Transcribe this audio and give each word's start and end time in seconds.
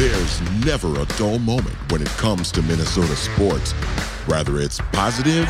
There's 0.00 0.40
never 0.64 0.98
a 0.98 1.04
dull 1.18 1.38
moment 1.40 1.76
when 1.92 2.00
it 2.00 2.08
comes 2.16 2.50
to 2.52 2.62
Minnesota 2.62 3.14
sports. 3.14 3.72
Whether 4.24 4.58
it's 4.58 4.80
positive 4.92 5.46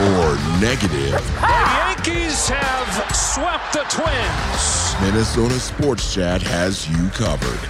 or 0.00 0.38
negative. 0.58 1.12
The 1.12 1.70
Yankees 1.76 2.48
have 2.48 3.14
swept 3.14 3.74
the 3.74 3.84
Twins. 3.90 4.94
Minnesota 5.02 5.60
Sports 5.60 6.14
Chat 6.14 6.40
has 6.40 6.88
you 6.88 7.10
covered. 7.10 7.60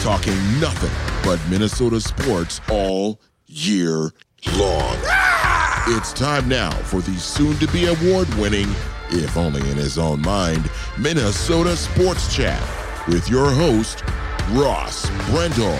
Talking 0.00 0.38
nothing 0.60 0.92
but 1.24 1.40
Minnesota 1.50 2.00
sports 2.00 2.60
all 2.70 3.20
year 3.48 4.12
long. 4.56 4.96
Ah! 5.06 5.82
It's 5.88 6.12
time 6.12 6.48
now 6.48 6.70
for 6.70 7.00
the 7.00 7.18
soon 7.18 7.56
to 7.56 7.66
be 7.66 7.86
award 7.86 8.32
winning, 8.34 8.72
if 9.12 9.36
only 9.36 9.60
in 9.70 9.76
his 9.76 9.98
own 9.98 10.20
mind, 10.22 10.70
Minnesota 10.98 11.76
Sports 11.76 12.34
Chat 12.34 12.62
with 13.08 13.28
your 13.28 13.50
host, 13.50 14.02
Ross 14.50 15.08
Brendel. 15.30 15.78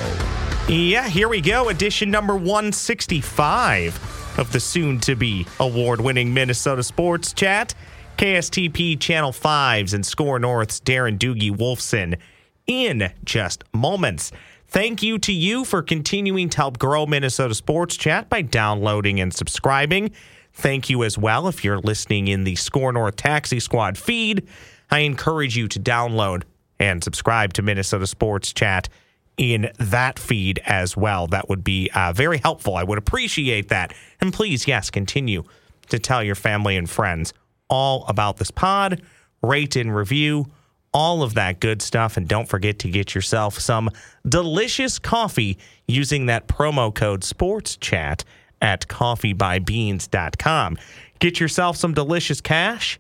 Yeah, 0.69 1.09
here 1.09 1.29
we 1.29 1.41
go. 1.41 1.69
Edition 1.69 2.11
number 2.11 2.35
165 2.35 4.39
of 4.39 4.53
the 4.53 4.61
soon 4.61 5.01
to 5.01 5.17
be 5.17 5.47
award 5.59 6.01
winning 6.01 6.33
Minnesota 6.33 6.83
Sports 6.83 7.33
Chat. 7.33 7.75
KSTP 8.17 9.01
Channel 9.01 9.33
5's 9.33 9.95
and 9.95 10.05
SKOR 10.05 10.39
North's 10.39 10.81
Darren 10.81 11.19
Doogie 11.19 11.57
Wolfson 11.57 12.19
in 12.67 13.11
just 13.25 13.65
moments. 13.73 14.31
Thank 14.69 15.03
you 15.03 15.19
to 15.21 15.33
you 15.33 15.65
for 15.65 15.83
continuing 15.83 16.49
to 16.51 16.57
help 16.57 16.79
grow 16.79 17.07
Minnesota 17.07 17.55
Sports 17.55 17.97
Chat 17.97 18.29
by 18.29 18.43
downloading 18.43 19.21
and 19.21 19.35
subscribing. 19.35 20.13
Thank 20.61 20.91
you 20.91 21.05
as 21.05 21.17
well 21.17 21.49
if 21.49 21.65
you're 21.65 21.79
listening 21.79 22.29
in 22.29 22.45
the 22.45 22.55
SKOR 22.55 22.93
North 22.93 23.17
Taxi 23.17 23.61
Squad 23.61 23.97
feed. 23.97 24.47
I 24.91 24.99
encourage 24.99 25.57
you 25.57 25.69
to 25.69 25.81
download 25.81 26.43
and 26.79 27.03
subscribe 27.03 27.55
to 27.55 27.63
Minnesota 27.63 28.07
Sports 28.07 28.53
Chat 28.53 28.91
in 29.39 29.71
that 29.79 30.19
feed 30.19 30.61
as 30.67 30.99
well. 30.99 31.27
That 31.29 31.49
would 31.49 31.65
be 31.65 31.91
uh, 31.95 32.13
very 32.13 32.37
helpful. 32.37 32.77
I 32.77 32.83
would 32.83 32.99
appreciate 32.99 33.71
that. 33.71 33.95
And 34.21 34.35
please, 34.35 34.69
yes, 34.69 34.91
continue 34.91 35.45
to 35.89 35.99
tell 35.99 36.23
your 36.23 36.35
family 36.35 36.77
and 36.77 36.91
friends 36.91 37.33
all 37.71 38.05
about 38.07 38.37
this 38.37 38.51
pod, 38.51 39.01
rate 39.43 39.77
and 39.77 39.97
review, 39.97 40.45
all 40.93 41.23
of 41.23 41.33
that 41.35 41.61
good 41.61 41.81
stuff. 41.81 42.19
And 42.19 42.29
don't 42.29 42.51
forget 42.51 42.81
to 42.81 42.91
get 42.91 43.15
yourself 43.15 43.59
some 43.59 43.89
delicious 44.29 44.99
coffee 44.99 45.57
using 45.89 46.27
that 46.27 46.49
promo 46.49 46.95
code 46.95 47.25
Sports 47.25 47.79
Chat 47.79 48.25
at 48.61 48.87
coffeebybeans.com. 48.89 50.79
Get 51.19 51.41
yourself 51.41 51.77
some 51.77 51.95
delicious 51.95 52.41
cash. 52.41 52.99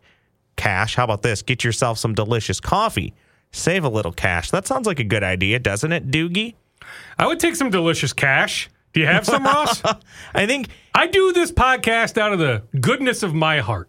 Cash, 0.56 0.96
how 0.96 1.04
about 1.04 1.22
this? 1.22 1.42
Get 1.42 1.64
yourself 1.64 1.98
some 1.98 2.14
delicious 2.14 2.60
coffee. 2.60 3.14
Save 3.52 3.84
a 3.84 3.88
little 3.88 4.12
cash. 4.12 4.50
That 4.50 4.66
sounds 4.66 4.86
like 4.86 5.00
a 5.00 5.04
good 5.04 5.24
idea, 5.24 5.58
doesn't 5.58 5.92
it, 5.92 6.10
Doogie? 6.10 6.54
I 7.18 7.26
would 7.26 7.40
take 7.40 7.56
some 7.56 7.70
delicious 7.70 8.12
cash. 8.12 8.68
Do 8.92 9.00
you 9.00 9.06
have 9.06 9.24
some, 9.24 9.44
Ross? 9.44 9.82
I 10.34 10.46
think 10.46 10.68
I 10.94 11.06
do 11.06 11.32
this 11.32 11.52
podcast 11.52 12.18
out 12.18 12.32
of 12.32 12.38
the 12.38 12.62
goodness 12.80 13.22
of 13.22 13.34
my 13.34 13.60
heart. 13.60 13.88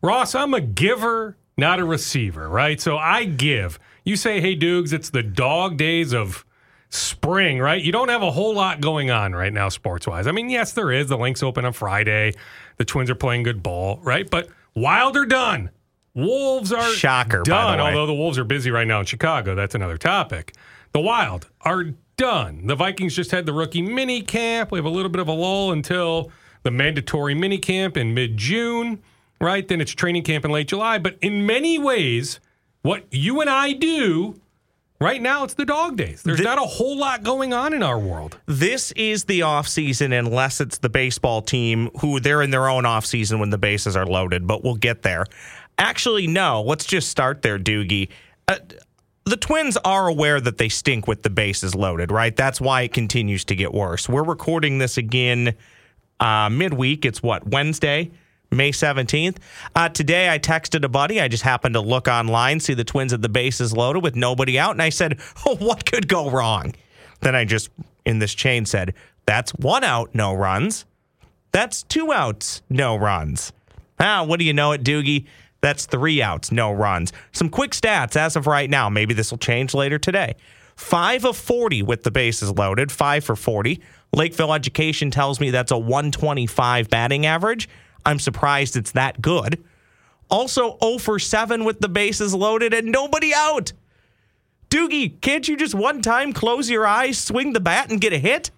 Ross, 0.00 0.34
I'm 0.34 0.54
a 0.54 0.60
giver, 0.60 1.36
not 1.56 1.80
a 1.80 1.84
receiver, 1.84 2.48
right? 2.48 2.80
So 2.80 2.96
I 2.96 3.24
give. 3.24 3.78
You 4.04 4.16
say, 4.16 4.40
hey, 4.40 4.56
Doogs, 4.56 4.92
it's 4.92 5.10
the 5.10 5.22
dog 5.22 5.76
days 5.76 6.14
of 6.14 6.44
spring, 6.90 7.58
right? 7.58 7.82
You 7.82 7.92
don't 7.92 8.08
have 8.08 8.22
a 8.22 8.30
whole 8.30 8.54
lot 8.54 8.80
going 8.80 9.10
on 9.10 9.34
right 9.34 9.52
now, 9.52 9.68
sports 9.68 10.06
wise. 10.06 10.26
I 10.26 10.32
mean, 10.32 10.48
yes, 10.48 10.72
there 10.72 10.90
is. 10.90 11.08
The 11.08 11.18
links 11.18 11.42
open 11.42 11.64
on 11.64 11.72
Friday. 11.72 12.34
The 12.76 12.84
Twins 12.84 13.10
are 13.10 13.14
playing 13.14 13.42
good 13.42 13.62
ball, 13.62 14.00
right? 14.02 14.28
But 14.28 14.48
Wild 14.74 15.16
are 15.16 15.26
done. 15.26 15.70
Wolves 16.14 16.72
are 16.72 16.90
Shocker, 16.92 17.38
by 17.38 17.42
the 17.42 17.76
done. 17.76 17.80
Although 17.80 18.06
the 18.06 18.14
Wolves 18.14 18.38
are 18.38 18.44
busy 18.44 18.70
right 18.70 18.86
now 18.86 19.00
in 19.00 19.06
Chicago. 19.06 19.54
That's 19.54 19.74
another 19.74 19.98
topic. 19.98 20.54
The 20.92 21.00
Wild 21.00 21.48
are 21.62 21.84
done. 22.16 22.66
The 22.66 22.74
Vikings 22.74 23.14
just 23.14 23.30
had 23.30 23.46
the 23.46 23.52
rookie 23.52 23.82
mini 23.82 24.22
camp. 24.22 24.72
We 24.72 24.78
have 24.78 24.86
a 24.86 24.90
little 24.90 25.10
bit 25.10 25.20
of 25.20 25.28
a 25.28 25.32
lull 25.32 25.72
until 25.72 26.30
the 26.62 26.70
mandatory 26.70 27.34
mini 27.34 27.58
camp 27.58 27.96
in 27.96 28.14
mid 28.14 28.36
June, 28.36 29.02
right? 29.40 29.66
Then 29.66 29.80
it's 29.80 29.92
training 29.92 30.24
camp 30.24 30.44
in 30.44 30.50
late 30.50 30.68
July. 30.68 30.98
But 30.98 31.18
in 31.20 31.46
many 31.46 31.78
ways, 31.78 32.40
what 32.82 33.06
you 33.10 33.40
and 33.40 33.50
I 33.50 33.72
do 33.72 34.40
right 35.00 35.20
now, 35.22 35.44
it's 35.44 35.54
the 35.54 35.64
dog 35.64 35.96
days. 35.96 36.22
There's 36.22 36.38
The- 36.38 36.44
not 36.44 36.58
a 36.58 36.62
whole 36.62 36.96
lot 36.96 37.22
going 37.22 37.52
on 37.52 37.72
in 37.74 37.82
our 37.82 37.98
world. 37.98 38.38
this 38.46 38.92
is 38.92 39.24
the 39.24 39.40
offseason 39.40 40.16
unless 40.18 40.60
it's 40.60 40.78
the 40.78 40.88
baseball 40.88 41.42
team 41.42 41.90
who 42.00 42.20
they're 42.20 42.42
in 42.42 42.50
their 42.50 42.68
own 42.68 42.84
offseason 42.84 43.38
when 43.38 43.50
the 43.50 43.58
bases 43.58 43.96
are 43.96 44.06
loaded, 44.06 44.46
but 44.46 44.64
we'll 44.64 44.76
get 44.76 45.02
there. 45.02 45.26
Actually, 45.78 46.26
no, 46.26 46.62
let's 46.62 46.84
just 46.84 47.08
start 47.08 47.42
there, 47.42 47.58
Doogie. 47.58 48.08
Uh, 48.48 48.56
the 49.24 49.36
Twins 49.36 49.76
are 49.84 50.08
aware 50.08 50.40
that 50.40 50.56
they 50.58 50.68
stink 50.70 51.06
with 51.06 51.22
the 51.22 51.30
bases 51.30 51.74
loaded, 51.74 52.10
right? 52.10 52.34
That's 52.34 52.60
why 52.60 52.82
it 52.82 52.92
continues 52.94 53.44
to 53.44 53.54
get 53.54 53.72
worse. 53.74 54.08
We're 54.08 54.24
recording 54.24 54.78
this 54.78 54.96
again 54.96 55.54
uh, 56.18 56.48
midweek. 56.48 57.04
It's 57.04 57.22
what, 57.22 57.46
Wednesday? 57.46 58.10
May 58.50 58.72
17th. 58.72 59.36
Uh, 59.74 59.88
today, 59.88 60.30
I 60.30 60.38
texted 60.38 60.84
a 60.84 60.88
buddy. 60.88 61.20
I 61.20 61.28
just 61.28 61.42
happened 61.42 61.74
to 61.74 61.80
look 61.80 62.08
online, 62.08 62.60
see 62.60 62.74
the 62.74 62.84
Twins 62.84 63.12
at 63.12 63.22
the 63.22 63.28
bases 63.28 63.72
loaded 63.72 64.02
with 64.02 64.16
nobody 64.16 64.58
out, 64.58 64.72
and 64.72 64.82
I 64.82 64.88
said, 64.88 65.20
oh, 65.46 65.56
what 65.58 65.84
could 65.84 66.08
go 66.08 66.30
wrong? 66.30 66.74
Then 67.20 67.34
I 67.34 67.44
just, 67.44 67.70
in 68.04 68.18
this 68.18 68.34
chain, 68.34 68.64
said, 68.64 68.94
that's 69.26 69.52
one 69.52 69.84
out, 69.84 70.14
no 70.14 70.32
runs. 70.34 70.86
That's 71.52 71.82
two 71.82 72.12
outs, 72.12 72.62
no 72.70 72.96
runs. 72.96 73.52
Ah, 74.00 74.24
what 74.24 74.38
do 74.38 74.44
you 74.44 74.52
know 74.52 74.72
it, 74.72 74.84
Doogie? 74.84 75.26
That's 75.60 75.86
three 75.86 76.22
outs, 76.22 76.52
no 76.52 76.72
runs. 76.72 77.12
Some 77.32 77.48
quick 77.48 77.72
stats 77.72 78.16
as 78.16 78.36
of 78.36 78.46
right 78.46 78.70
now. 78.70 78.88
Maybe 78.88 79.12
this 79.12 79.30
will 79.30 79.38
change 79.38 79.74
later 79.74 79.98
today. 79.98 80.36
Five 80.76 81.24
of 81.24 81.36
40 81.36 81.82
with 81.82 82.04
the 82.04 82.12
bases 82.12 82.52
loaded, 82.52 82.92
five 82.92 83.24
for 83.24 83.34
40. 83.34 83.80
Lakeville 84.12 84.54
Education 84.54 85.10
tells 85.10 85.40
me 85.40 85.50
that's 85.50 85.72
a 85.72 85.78
125 85.78 86.88
batting 86.88 87.26
average. 87.26 87.68
I'm 88.08 88.18
surprised 88.18 88.76
it's 88.76 88.92
that 88.92 89.20
good. 89.20 89.62
Also, 90.30 90.76
0 90.82 90.98
for 90.98 91.18
7 91.18 91.64
with 91.64 91.80
the 91.80 91.88
bases 91.88 92.34
loaded 92.34 92.74
and 92.74 92.90
nobody 92.92 93.32
out. 93.34 93.72
Doogie, 94.70 95.20
can't 95.20 95.48
you 95.48 95.56
just 95.56 95.74
one 95.74 96.02
time 96.02 96.32
close 96.32 96.68
your 96.68 96.86
eyes, 96.86 97.18
swing 97.18 97.52
the 97.54 97.60
bat, 97.60 97.90
and 97.90 98.00
get 98.00 98.12
a 98.12 98.18
hit? 98.18 98.50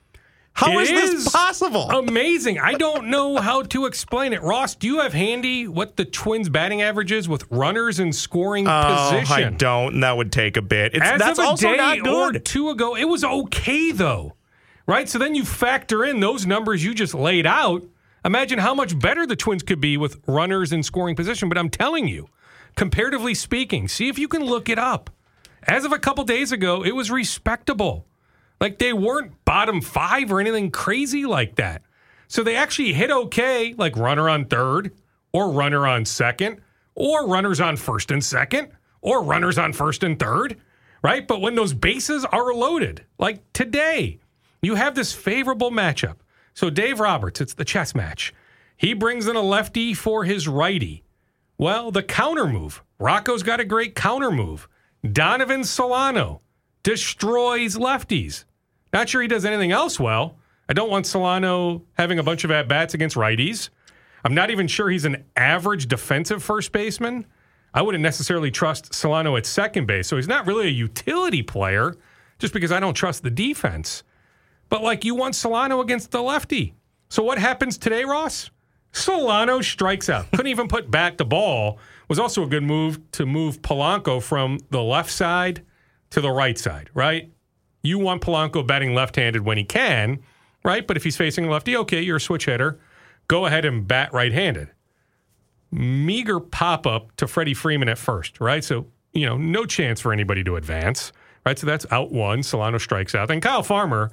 How 0.52 0.76
is 0.80 0.88
this 0.88 1.28
possible? 1.30 1.88
Amazing. 1.90 2.58
I 2.58 2.72
don't 2.74 3.06
know 3.06 3.36
how 3.36 3.62
to 3.62 3.86
explain 3.86 4.32
it. 4.32 4.42
Ross, 4.42 4.74
do 4.74 4.88
you 4.88 4.98
have 5.00 5.12
handy 5.12 5.68
what 5.68 5.96
the 5.96 6.04
Twins 6.04 6.48
batting 6.48 6.82
average 6.82 7.12
is 7.12 7.28
with 7.28 7.44
runners 7.50 8.00
in 8.00 8.12
scoring 8.12 8.66
Oh, 8.66 8.70
I 8.70 9.20
position? 9.20 9.56
don't. 9.56 9.94
and 9.94 10.02
That 10.02 10.16
would 10.16 10.32
take 10.32 10.56
a 10.56 10.62
bit. 10.62 10.94
It's, 10.94 11.04
As 11.04 11.20
that's 11.20 11.38
of 11.38 11.44
a 11.44 11.48
also 11.48 11.68
day 11.70 11.76
not 11.76 11.98
or 12.00 12.32
good. 12.32 12.44
two 12.44 12.68
ago, 12.70 12.96
it 12.96 13.04
was 13.04 13.22
okay 13.22 13.92
though, 13.92 14.34
right? 14.86 15.08
So 15.08 15.18
then 15.20 15.36
you 15.36 15.44
factor 15.44 16.04
in 16.04 16.18
those 16.18 16.44
numbers 16.46 16.84
you 16.84 16.94
just 16.94 17.14
laid 17.14 17.46
out. 17.46 17.84
Imagine 18.24 18.58
how 18.58 18.74
much 18.74 18.98
better 18.98 19.26
the 19.26 19.36
Twins 19.36 19.62
could 19.62 19.80
be 19.80 19.96
with 19.96 20.20
runners 20.26 20.72
in 20.72 20.82
scoring 20.82 21.16
position. 21.16 21.48
But 21.48 21.58
I'm 21.58 21.70
telling 21.70 22.06
you, 22.08 22.28
comparatively 22.76 23.34
speaking, 23.34 23.88
see 23.88 24.08
if 24.08 24.18
you 24.18 24.28
can 24.28 24.44
look 24.44 24.68
it 24.68 24.78
up. 24.78 25.10
As 25.62 25.84
of 25.84 25.92
a 25.92 25.98
couple 25.98 26.24
days 26.24 26.52
ago, 26.52 26.84
it 26.84 26.94
was 26.94 27.10
respectable. 27.10 28.06
Like 28.60 28.78
they 28.78 28.92
weren't 28.92 29.44
bottom 29.44 29.80
five 29.80 30.30
or 30.30 30.40
anything 30.40 30.70
crazy 30.70 31.24
like 31.24 31.56
that. 31.56 31.82
So 32.28 32.42
they 32.42 32.56
actually 32.56 32.92
hit 32.92 33.10
okay, 33.10 33.74
like 33.76 33.96
runner 33.96 34.28
on 34.28 34.44
third, 34.44 34.92
or 35.32 35.50
runner 35.50 35.86
on 35.86 36.04
second, 36.04 36.60
or 36.94 37.26
runners 37.26 37.60
on 37.60 37.76
first 37.76 38.10
and 38.10 38.22
second, 38.22 38.70
or 39.00 39.22
runners 39.22 39.58
on 39.58 39.72
first 39.72 40.02
and 40.02 40.18
third, 40.18 40.60
right? 41.02 41.26
But 41.26 41.40
when 41.40 41.54
those 41.54 41.72
bases 41.72 42.24
are 42.26 42.52
loaded, 42.52 43.04
like 43.18 43.52
today, 43.52 44.20
you 44.62 44.74
have 44.74 44.94
this 44.94 45.12
favorable 45.12 45.70
matchup. 45.70 46.16
So 46.54 46.70
Dave 46.70 47.00
Roberts, 47.00 47.40
it's 47.40 47.54
the 47.54 47.64
chess 47.64 47.94
match. 47.94 48.34
He 48.76 48.94
brings 48.94 49.26
in 49.26 49.36
a 49.36 49.42
lefty 49.42 49.94
for 49.94 50.24
his 50.24 50.48
righty. 50.48 51.02
Well, 51.58 51.90
the 51.90 52.02
counter 52.02 52.46
move. 52.46 52.82
Rocco's 52.98 53.42
got 53.42 53.60
a 53.60 53.64
great 53.64 53.94
counter 53.94 54.30
move. 54.30 54.68
Donovan 55.12 55.64
Solano 55.64 56.40
destroys 56.82 57.76
lefties. 57.76 58.44
Not 58.92 59.08
sure 59.08 59.22
he 59.22 59.28
does 59.28 59.44
anything 59.44 59.72
else 59.72 60.00
well. 60.00 60.38
I 60.68 60.72
don't 60.72 60.90
want 60.90 61.06
Solano 61.06 61.82
having 61.94 62.18
a 62.18 62.22
bunch 62.22 62.44
of 62.44 62.50
at 62.50 62.68
bats 62.68 62.94
against 62.94 63.16
righties. 63.16 63.70
I'm 64.24 64.34
not 64.34 64.50
even 64.50 64.66
sure 64.68 64.88
he's 64.88 65.04
an 65.04 65.24
average 65.36 65.88
defensive 65.88 66.42
first 66.42 66.72
baseman. 66.72 67.26
I 67.72 67.82
wouldn't 67.82 68.02
necessarily 68.02 68.50
trust 68.50 68.94
Solano 68.94 69.36
at 69.36 69.46
second 69.46 69.86
base. 69.86 70.08
So 70.08 70.16
he's 70.16 70.28
not 70.28 70.46
really 70.46 70.66
a 70.66 70.70
utility 70.70 71.42
player 71.42 71.94
just 72.38 72.52
because 72.52 72.72
I 72.72 72.80
don't 72.80 72.94
trust 72.94 73.22
the 73.22 73.30
defense. 73.30 74.02
But 74.70 74.82
like 74.82 75.04
you 75.04 75.14
want 75.14 75.34
Solano 75.34 75.80
against 75.80 76.10
the 76.10 76.22
lefty. 76.22 76.74
So 77.10 77.22
what 77.22 77.38
happens 77.38 77.76
today, 77.76 78.04
Ross? 78.04 78.50
Solano 78.92 79.60
strikes 79.60 80.08
out. 80.08 80.30
Couldn't 80.30 80.46
even 80.46 80.68
put 80.68 80.90
back 80.90 81.18
the 81.18 81.26
ball. 81.26 81.78
Was 82.08 82.18
also 82.18 82.42
a 82.42 82.46
good 82.46 82.62
move 82.62 82.98
to 83.12 83.26
move 83.26 83.60
Polanco 83.60 84.22
from 84.22 84.58
the 84.70 84.82
left 84.82 85.10
side 85.10 85.62
to 86.10 86.22
the 86.22 86.30
right 86.30 86.58
side, 86.58 86.88
right? 86.94 87.30
You 87.82 87.98
want 87.98 88.22
Polanco 88.22 88.66
batting 88.66 88.94
left-handed 88.94 89.44
when 89.44 89.58
he 89.58 89.64
can, 89.64 90.20
right? 90.64 90.86
But 90.86 90.96
if 90.96 91.04
he's 91.04 91.16
facing 91.16 91.44
a 91.44 91.50
lefty, 91.50 91.76
okay, 91.76 92.00
you're 92.00 92.16
a 92.16 92.20
switch 92.20 92.46
hitter. 92.46 92.80
Go 93.28 93.46
ahead 93.46 93.64
and 93.64 93.86
bat 93.86 94.12
right-handed. 94.12 94.70
Meager 95.70 96.40
pop-up 96.40 97.14
to 97.16 97.28
Freddie 97.28 97.54
Freeman 97.54 97.88
at 97.88 97.98
first, 97.98 98.40
right? 98.40 98.64
So 98.64 98.86
you 99.12 99.26
know, 99.26 99.36
no 99.36 99.64
chance 99.66 100.00
for 100.00 100.12
anybody 100.12 100.44
to 100.44 100.56
advance. 100.56 101.12
Right. 101.46 101.58
So 101.58 101.66
that's 101.66 101.86
out 101.90 102.12
one. 102.12 102.42
Solano 102.42 102.78
strikes 102.78 103.14
out. 103.14 103.28
Then 103.28 103.40
Kyle 103.40 103.62
Farmer 103.62 104.10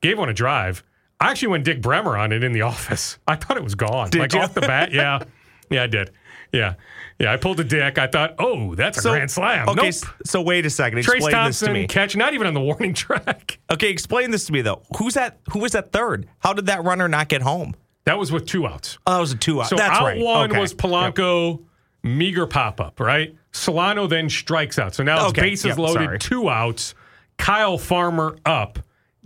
gave 0.00 0.18
one 0.18 0.28
a 0.28 0.34
drive. 0.34 0.82
I 1.20 1.30
actually 1.30 1.48
went 1.48 1.64
Dick 1.64 1.80
Bremer 1.82 2.16
on 2.16 2.32
it 2.32 2.44
in 2.44 2.52
the 2.52 2.62
office. 2.72 3.18
I 3.26 3.36
thought 3.36 3.56
it 3.56 3.64
was 3.64 3.74
gone. 3.74 4.10
Did 4.10 4.20
like 4.20 4.32
you? 4.32 4.40
off 4.40 4.54
the 4.54 4.60
bat. 4.62 4.92
Yeah. 4.92 5.20
Yeah, 5.70 5.82
I 5.82 5.86
did. 5.86 6.12
Yeah. 6.50 6.76
Yeah. 7.18 7.30
I 7.30 7.36
pulled 7.36 7.60
a 7.60 7.64
dick. 7.64 7.98
I 7.98 8.06
thought, 8.06 8.36
oh, 8.38 8.74
that's 8.74 9.04
a 9.04 9.10
grand 9.10 9.30
slam. 9.30 9.68
Okay, 9.68 9.90
Nope. 9.90 10.14
so 10.24 10.40
wait 10.40 10.64
a 10.64 10.70
second. 10.70 11.00
Trayce 11.00 11.16
Explain 11.16 11.20
this 11.20 11.30
to 11.58 11.66
Thompson 11.66 11.72
me. 11.74 11.86
catch, 11.86 12.16
not 12.16 12.32
even 12.32 12.46
on 12.46 12.54
the 12.54 12.60
warning 12.62 12.94
track. 12.94 13.58
Okay, 13.70 13.90
explain 13.90 14.30
this 14.30 14.46
to 14.46 14.52
me 14.54 14.62
though. 14.62 14.80
Who's 14.96 15.12
that? 15.12 15.40
Who 15.52 15.58
was 15.58 15.72
that 15.72 15.92
third? 15.92 16.26
How 16.38 16.54
did 16.54 16.64
that 16.66 16.84
runner 16.84 17.06
not 17.06 17.28
get 17.28 17.42
home? 17.42 17.74
That 18.04 18.18
was 18.18 18.32
with 18.32 18.46
two 18.46 18.66
outs. 18.66 18.96
Oh, 19.06 19.12
that 19.16 19.20
was 19.20 19.32
a 19.32 19.36
two 19.36 19.60
out. 19.60 19.66
So 19.68 19.76
That's 19.76 19.98
out 19.98 20.04
right. 20.04 20.18
one 20.18 20.50
Okay. 20.52 20.58
was 20.58 20.72
Polanco, 20.72 21.62
meager 22.02 22.46
pop 22.46 22.80
up, 22.80 22.98
right? 22.98 23.36
Solano 23.52 24.06
then 24.06 24.30
strikes 24.30 24.78
out. 24.78 24.94
So 24.94 25.02
now 25.02 25.28
it's 25.28 25.38
bases 25.38 25.66
yep, 25.66 25.76
loaded, 25.76 26.04
sorry. 26.04 26.18
two 26.18 26.48
outs. 26.48 26.94
Kyle 27.36 27.76
Farmer 27.76 28.38
up, 28.46 28.78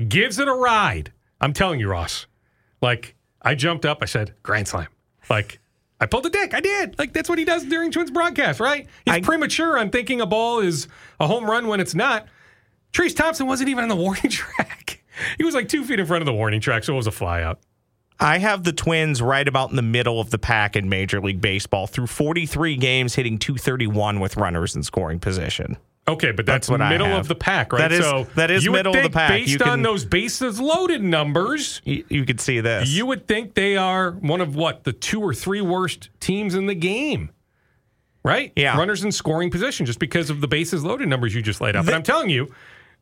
gives 0.09 0.39
it 0.39 0.49
a 0.49 0.53
ride. 0.53 1.13
I'm 1.41 1.53
telling 1.53 1.81
you, 1.81 1.89
Ross. 1.89 2.27
Like 2.81 3.15
I 3.43 3.55
jumped 3.55 3.85
up, 3.87 3.99
I 4.03 4.07
said, 4.07 4.35
Grand 4.43 4.69
Slam. 4.69 4.89
Like 5.31 5.59
I 6.01 6.07
pulled 6.07 6.25
the 6.25 6.31
dick. 6.31 6.55
I 6.55 6.61
did. 6.61 6.99
Like 6.99 7.13
that's 7.13 7.29
what 7.29 7.39
he 7.39 7.45
does 7.45 7.65
during 7.65 7.91
Twins 7.91 8.11
broadcast, 8.11 8.61
right? 8.61 8.87
He's 9.05 9.15
I- 9.15 9.21
premature 9.21 9.79
on 9.79 9.91
thinking 9.91 10.21
a 10.21 10.27
ball 10.27 10.61
is 10.61 10.89
a 11.21 11.27
home 11.27 11.45
run 11.45 11.67
when 11.69 11.81
it's 11.81 11.95
not. 11.95 12.27
Trayce 12.93 13.17
Thompson 13.17 13.47
wasn't 13.47 13.69
even 13.71 13.85
on 13.85 13.89
the 13.89 13.97
warning 14.03 14.31
track. 14.31 15.03
He 15.39 15.45
was 15.45 15.55
like 15.55 15.69
two 15.69 15.85
feet 15.85 16.01
in 16.01 16.07
front 16.07 16.23
of 16.23 16.27
the 16.27 16.33
warning 16.35 16.61
track, 16.61 16.85
so 16.85 16.93
it 16.95 16.97
was 16.97 17.07
a 17.07 17.11
flyout. 17.11 17.57
I 18.21 18.39
have 18.39 18.63
the 18.65 18.73
Twins 18.73 19.21
right 19.21 19.47
about 19.49 19.71
in 19.71 19.77
the 19.77 19.83
middle 19.83 20.21
of 20.21 20.31
the 20.31 20.39
pack 20.39 20.77
in 20.77 20.89
Major 20.89 21.21
League 21.21 21.41
Baseball 21.41 21.87
through 21.87 22.07
43 22.07 22.77
games, 22.77 23.15
hitting 23.15 23.37
231 23.39 24.21
with 24.21 24.37
runners 24.37 24.77
in 24.77 24.83
scoring 24.83 25.19
position. 25.19 25.77
Okay, 26.09 26.33
but 26.33 26.47
that's, 26.47 26.67
That's 26.67 26.81
what 26.81 26.89
middle 26.89 27.15
of 27.17 27.29
the 27.29 27.37
pack, 27.37 27.73
right? 27.73 27.79
That 27.79 27.93
is- 27.93 28.05
so 28.05 28.27
that 28.35 28.51
is 28.51 28.69
middle 28.69 28.97
of 28.97 29.03
the 29.05 29.09
pack. 29.11 29.31
Based 29.31 29.51
You 29.51 29.59
can- 29.59 29.69
on 29.69 29.83
those 29.83 30.05
bases 30.05 30.59
loaded 30.61 31.01
numbers, 31.03 31.81
You, 31.85 32.05
you 32.09 32.25
could 32.25 32.41
see 32.41 32.59
this. 32.61 32.89
you 32.91 33.07
would 33.07 33.29
think 33.29 33.55
they 33.55 33.77
are 33.77 34.11
one 34.11 34.41
of 34.41 34.57
what 34.57 34.83
the 34.83 34.93
two 34.93 35.21
or 35.21 35.33
three 35.33 35.61
worst 35.61 36.11
teams 36.19 36.57
in 36.57 36.67
the 36.67 36.75
game, 36.75 37.31
right? 38.25 38.53
Yeah. 38.57 38.77
runners 38.77 39.05
in 39.05 39.13
scoring 39.13 39.51
position 39.51 39.87
just 39.87 40.01
because 40.01 40.29
of 40.29 40.41
the 40.41 40.49
bases 40.49 40.83
loaded 40.83 41.07
numbers 41.09 41.35
you 41.37 41.43
just 41.43 41.61
laid 41.61 41.77
out. 41.77 41.85
but 41.85 41.95
I'm 41.95 42.03
telling 42.03 42.31
you, 42.31 42.53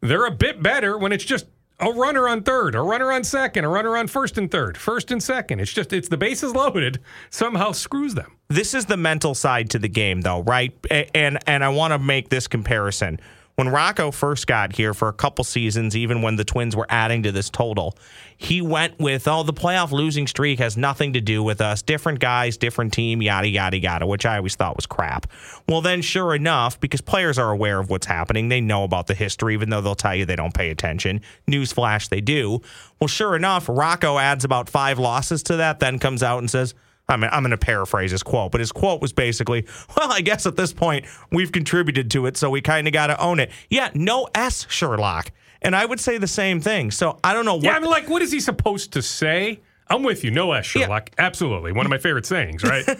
they're 0.03 0.27
a 0.27 0.31
bit 0.31 0.63
better 0.63 0.99
when 0.99 1.11
it's 1.13 1.25
just 1.25 1.47
a 1.81 1.91
runner 1.91 2.29
on 2.29 2.43
third, 2.43 2.75
a 2.75 2.81
runner 2.83 3.11
on 3.13 3.25
second, 3.25 3.65
a 3.65 3.69
runner 3.69 3.97
on 3.97 4.07
first 4.07 4.37
and 4.39 4.51
third, 4.51 4.77
first 4.77 5.11
and 5.11 5.23
second. 5.23 5.61
It's 5.61 5.73
just 5.73 5.93
it's 5.93 6.09
the 6.09 6.17
bases 6.17 6.55
loaded 6.55 7.01
somehow 7.31 7.73
screws 7.73 8.15
them. 8.15 8.37
this 8.49 8.75
is 8.75 8.87
the 8.87 8.97
mental 8.97 9.35
side 9.35 9.71
to 9.71 9.79
the 9.79 9.89
game 9.89 10.21
though 10.23 10.43
right 10.43 10.73
and 11.15 11.39
and 11.47 11.63
i 11.65 11.69
want 11.69 11.93
to 11.93 11.99
make 11.99 12.29
this 12.31 12.49
comparison 12.49 13.19
when 13.57 13.69
Rocco 13.69 14.11
first 14.11 14.47
got 14.47 14.75
here 14.75 14.95
for 14.95 15.09
a 15.09 15.13
couple 15.13 15.45
seasons, 15.45 15.97
even 15.97 16.23
when 16.23 16.37
the 16.37 16.45
Twins 16.45 16.75
were 16.75 16.87
adding 16.89 17.23
to 17.25 17.33
this 17.33 17.51
total, 17.51 17.95
he 18.39 18.63
went 18.63 18.99
with, 18.99 19.29
oh, 19.29 19.43
the 19.43 19.53
playoff 19.53 19.93
losing 19.93 20.27
streak 20.27 20.59
has 20.61 20.77
nothing 20.77 21.13
to 21.13 21.21
do 21.21 21.43
with 21.43 21.61
us. 21.61 21.83
Different 21.83 22.21
guys, 22.21 22.57
different 22.57 22.93
team, 22.93 23.21
yada, 23.21 23.49
yada, 23.49 23.79
yada, 23.79 24.07
which 24.07 24.25
I 24.25 24.39
always 24.39 24.55
thought 24.55 24.77
was 24.77 24.87
crap. 24.87 25.27
Well, 25.69 25.83
then, 25.83 26.01
sure 26.01 26.35
enough, 26.35 26.81
because 26.81 27.03
players 27.03 27.39
are 27.39 27.51
aware 27.51 27.79
of 27.79 27.91
what's 27.91 28.07
happening, 28.07 28.49
they 28.49 28.63
know 28.63 28.85
about 28.85 29.09
the 29.09 29.15
history, 29.15 29.53
even 29.55 29.69
though 29.69 29.83
they'll 29.83 29.95
tell 29.95 30.15
you 30.15 30.25
they 30.25 30.37
don't 30.37 30.55
pay 30.55 30.71
attention. 30.71 31.21
Newsflash, 31.47 32.09
they 32.09 32.23
do. 32.23 32.63
Well, 32.99 33.09
sure 33.09 33.37
enough, 33.37 33.69
Rocco 33.69 34.19
adds 34.19 34.45
about 34.45 34.71
five 34.71 34.99
losses 34.99 35.43
to 35.45 35.57
that, 35.57 35.81
then 35.81 35.99
comes 35.99 36.23
out 36.23 36.39
and 36.39 36.51
says, 36.51 36.75
I 37.11 37.17
mean, 37.17 37.29
I'm 37.33 37.43
going 37.43 37.51
to 37.51 37.59
paraphrase 37.59 38.11
his 38.13 38.23
quote, 38.23 38.53
but 38.53 38.61
his 38.61 38.73
quote 38.73 39.03
was 39.03 39.13
basically, 39.13 39.67
well, 39.97 40.11
I 40.13 40.21
guess 40.21 40.47
at 40.47 40.57
this 40.57 40.73
point 40.73 41.05
we've 41.31 41.53
contributed 41.53 42.11
to 42.13 42.27
it, 42.27 42.37
so 42.37 42.49
we 42.51 42.61
kind 42.61 42.87
of 42.87 42.93
got 42.93 43.09
to 43.09 43.21
own 43.21 43.41
it. 43.41 43.51
Yeah, 43.69 43.91
no 43.95 44.29
S, 44.35 44.67
Sherlock. 44.71 45.33
And 45.63 45.77
I 45.77 45.85
would 45.85 46.01
say 46.01 46.17
the 46.17 46.27
same 46.27 46.61
thing. 46.61 46.91
So 46.91 47.19
I 47.23 47.35
don't 47.35 47.45
know 47.45 47.57
what. 47.57 47.65
Yeah, 47.65 47.73
I 47.77 47.81
mean, 47.81 47.91
like, 47.91 48.09
what 48.09 48.23
is 48.23 48.33
he 48.33 48.41
supposed 48.41 48.93
to 48.95 49.03
say? 49.03 49.61
I'm 49.89 50.03
with 50.05 50.23
you. 50.25 50.31
No 50.31 50.53
S, 50.53 50.65
Sherlock. 50.67 51.11
Absolutely. 51.19 51.73
One 51.73 51.85
of 51.85 51.91
my 51.91 51.99
favorite 51.99 52.25
sayings, 52.25 52.63
right? 52.63 52.85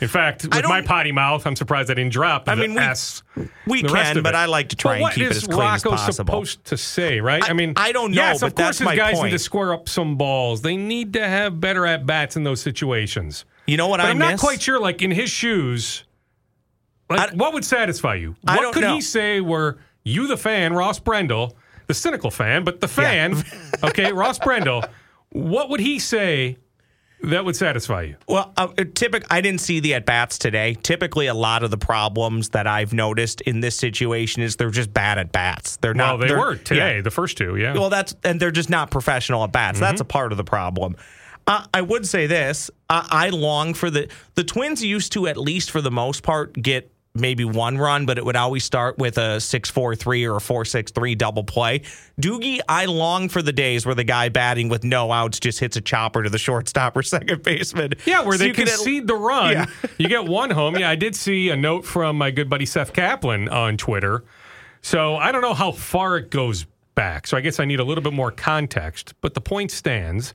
In 0.00 0.06
fact, 0.08 0.44
with 0.44 0.64
my 0.64 0.80
potty 0.80 1.10
mouth, 1.10 1.44
I'm 1.44 1.56
surprised 1.56 1.90
I 1.90 1.94
didn't 1.94 2.12
drop 2.12 2.48
I 2.48 2.54
mean, 2.54 2.74
we- 2.74 2.78
S. 2.78 3.22
we 3.66 3.82
can, 3.82 4.22
but. 4.22 4.34
I 4.36 4.44
like 4.46 4.68
to 4.68 4.76
try 4.76 4.98
and 4.98 5.10
keep 5.12 5.24
it 5.24 5.30
is 5.32 5.38
as 5.38 5.44
clean 5.44 5.60
as 5.60 5.84
Rocco 5.84 5.96
possible. 5.96 6.12
supposed 6.12 6.64
to 6.66 6.76
say, 6.76 7.20
right? 7.20 7.42
I, 7.48 7.52
mean, 7.52 7.72
I 7.76 7.90
don't 7.90 8.12
know, 8.12 8.22
Yes, 8.22 8.42
of 8.42 8.54
but 8.54 8.62
course, 8.62 8.78
his 8.78 8.86
guys 8.88 9.20
need 9.20 9.30
to 9.30 9.38
square 9.40 9.72
up 9.74 9.88
some 9.88 10.16
balls. 10.16 10.62
They 10.62 10.76
need 10.76 11.14
to 11.14 11.26
have 11.26 11.60
better 11.60 11.84
at 11.84 12.06
bats 12.06 12.36
in 12.36 12.44
those 12.44 12.60
situations. 12.60 13.44
You 13.72 13.78
know 13.78 13.88
what 13.88 14.00
But 14.00 14.06
I 14.06 14.10
I'm 14.10 14.18
not 14.18 14.38
quite 14.38 14.60
sure. 14.60 14.78
Like 14.78 15.00
in 15.00 15.10
his 15.10 15.30
shoes, 15.30 16.04
like 17.08 17.32
I- 17.32 17.34
what 17.34 17.54
would 17.54 17.64
satisfy 17.64 18.16
you? 18.16 18.36
What 18.42 18.74
could 18.74 18.82
know. 18.82 18.94
he 18.96 19.00
say? 19.00 19.40
Where 19.40 19.78
you, 20.04 20.26
the 20.26 20.36
fan, 20.36 20.74
Ross 20.74 20.98
Brendel, 20.98 21.56
the 21.86 21.94
cynical 21.94 22.30
fan, 22.30 22.64
but 22.64 22.82
the 22.82 22.88
fan, 22.88 23.42
okay, 23.82 24.12
Ross 24.12 24.38
Brendel, 24.38 24.84
what 25.30 25.70
would 25.70 25.80
he 25.80 25.98
say 25.98 26.58
that 27.22 27.46
would 27.46 27.56
satisfy 27.56 28.02
you? 28.02 28.16
Well, 28.28 28.52
uh, 28.58 28.68
typic. 28.94 29.24
I 29.30 29.40
didn't 29.40 29.62
see 29.62 29.80
the 29.80 29.94
at 29.94 30.04
bats 30.04 30.36
today. 30.36 30.74
Typically, 30.82 31.28
a 31.28 31.34
lot 31.34 31.62
of 31.62 31.70
the 31.70 31.78
problems 31.78 32.50
that 32.50 32.66
I've 32.66 32.92
noticed 32.92 33.40
in 33.40 33.60
this 33.60 33.74
situation 33.76 34.42
is 34.42 34.56
they're 34.56 34.68
just 34.70 34.92
bad 34.92 35.16
at 35.16 35.32
bats. 35.32 35.76
They're 35.78 35.94
Well, 35.94 36.18
not. 36.18 36.20
they 36.20 36.28
they're- 36.28 36.38
were 36.38 36.56
today, 36.56 36.96
yeah. 36.96 37.00
the 37.02 37.10
first 37.10 37.38
two, 37.38 37.56
yeah. 37.56 37.72
Well, 37.72 37.88
that's 37.88 38.14
and 38.22 38.38
they're 38.38 38.50
just 38.50 38.68
not 38.68 38.90
professional 38.90 39.42
at 39.44 39.52
bats. 39.52 39.80
That's 39.80 39.94
Mm-hmm. 39.94 40.02
a 40.02 40.12
part 40.12 40.32
of 40.32 40.36
the 40.36 40.44
problem. 40.44 40.94
Uh, 41.46 41.64
I 41.74 41.80
would 41.80 42.06
say 42.06 42.26
this: 42.26 42.70
I, 42.88 43.06
I 43.10 43.28
long 43.30 43.74
for 43.74 43.90
the 43.90 44.08
the 44.34 44.44
Twins 44.44 44.82
used 44.84 45.12
to 45.12 45.26
at 45.26 45.36
least 45.36 45.70
for 45.70 45.80
the 45.80 45.90
most 45.90 46.22
part 46.22 46.52
get 46.54 46.90
maybe 47.14 47.44
one 47.44 47.76
run, 47.76 48.06
but 48.06 48.16
it 48.16 48.24
would 48.24 48.36
always 48.36 48.64
start 48.64 48.96
with 48.96 49.18
a 49.18 49.38
six 49.40 49.68
four 49.68 49.94
three 49.94 50.24
or 50.24 50.36
a 50.36 50.40
four 50.40 50.64
six 50.64 50.90
three 50.92 51.14
double 51.14 51.44
play. 51.44 51.82
Doogie, 52.20 52.60
I 52.68 52.86
long 52.86 53.28
for 53.28 53.42
the 53.42 53.52
days 53.52 53.84
where 53.84 53.94
the 53.94 54.04
guy 54.04 54.28
batting 54.30 54.68
with 54.70 54.82
no 54.84 55.12
outs 55.12 55.38
just 55.40 55.58
hits 55.60 55.76
a 55.76 55.80
chopper 55.80 56.22
to 56.22 56.30
the 56.30 56.38
shortstop 56.38 56.96
or 56.96 57.02
second 57.02 57.42
baseman. 57.42 57.92
Yeah, 58.06 58.22
where 58.22 58.32
So 58.32 58.38
they 58.44 58.48
you 58.48 58.54
could 58.54 58.68
at- 58.68 58.74
concede 58.76 59.06
the 59.08 59.14
run. 59.16 59.52
Yeah. 59.52 59.66
you 59.98 60.08
get 60.08 60.24
one 60.24 60.50
home. 60.50 60.76
Yeah, 60.78 60.88
I 60.88 60.94
did 60.96 61.14
see 61.16 61.50
a 61.50 61.56
note 61.56 61.84
from 61.84 62.16
my 62.16 62.30
good 62.30 62.48
buddy 62.48 62.64
Seth 62.66 62.92
Kaplan 62.94 63.48
on 63.48 63.76
Twitter. 63.76 64.24
So 64.80 65.16
I 65.16 65.32
don't 65.32 65.42
know 65.42 65.54
how 65.54 65.72
far 65.72 66.16
it 66.16 66.30
goes 66.30 66.66
back. 66.94 67.26
So 67.26 67.36
I 67.36 67.40
guess 67.40 67.60
I 67.60 67.64
need 67.64 67.80
a 67.80 67.84
little 67.84 68.02
bit 68.02 68.12
more 68.12 68.30
context. 68.30 69.14
But 69.20 69.34
the 69.34 69.40
point 69.40 69.70
stands 69.70 70.34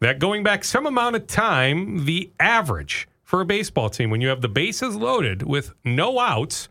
that 0.00 0.18
going 0.18 0.42
back 0.42 0.64
some 0.64 0.86
amount 0.86 1.16
of 1.16 1.26
time, 1.26 2.04
the 2.06 2.30
average 2.40 3.06
for 3.22 3.40
a 3.40 3.44
baseball 3.44 3.88
team, 3.90 4.10
when 4.10 4.20
you 4.20 4.28
have 4.28 4.40
the 4.40 4.48
bases 4.48 4.96
loaded 4.96 5.42
with 5.42 5.72
no 5.84 6.18
outs, 6.18 6.68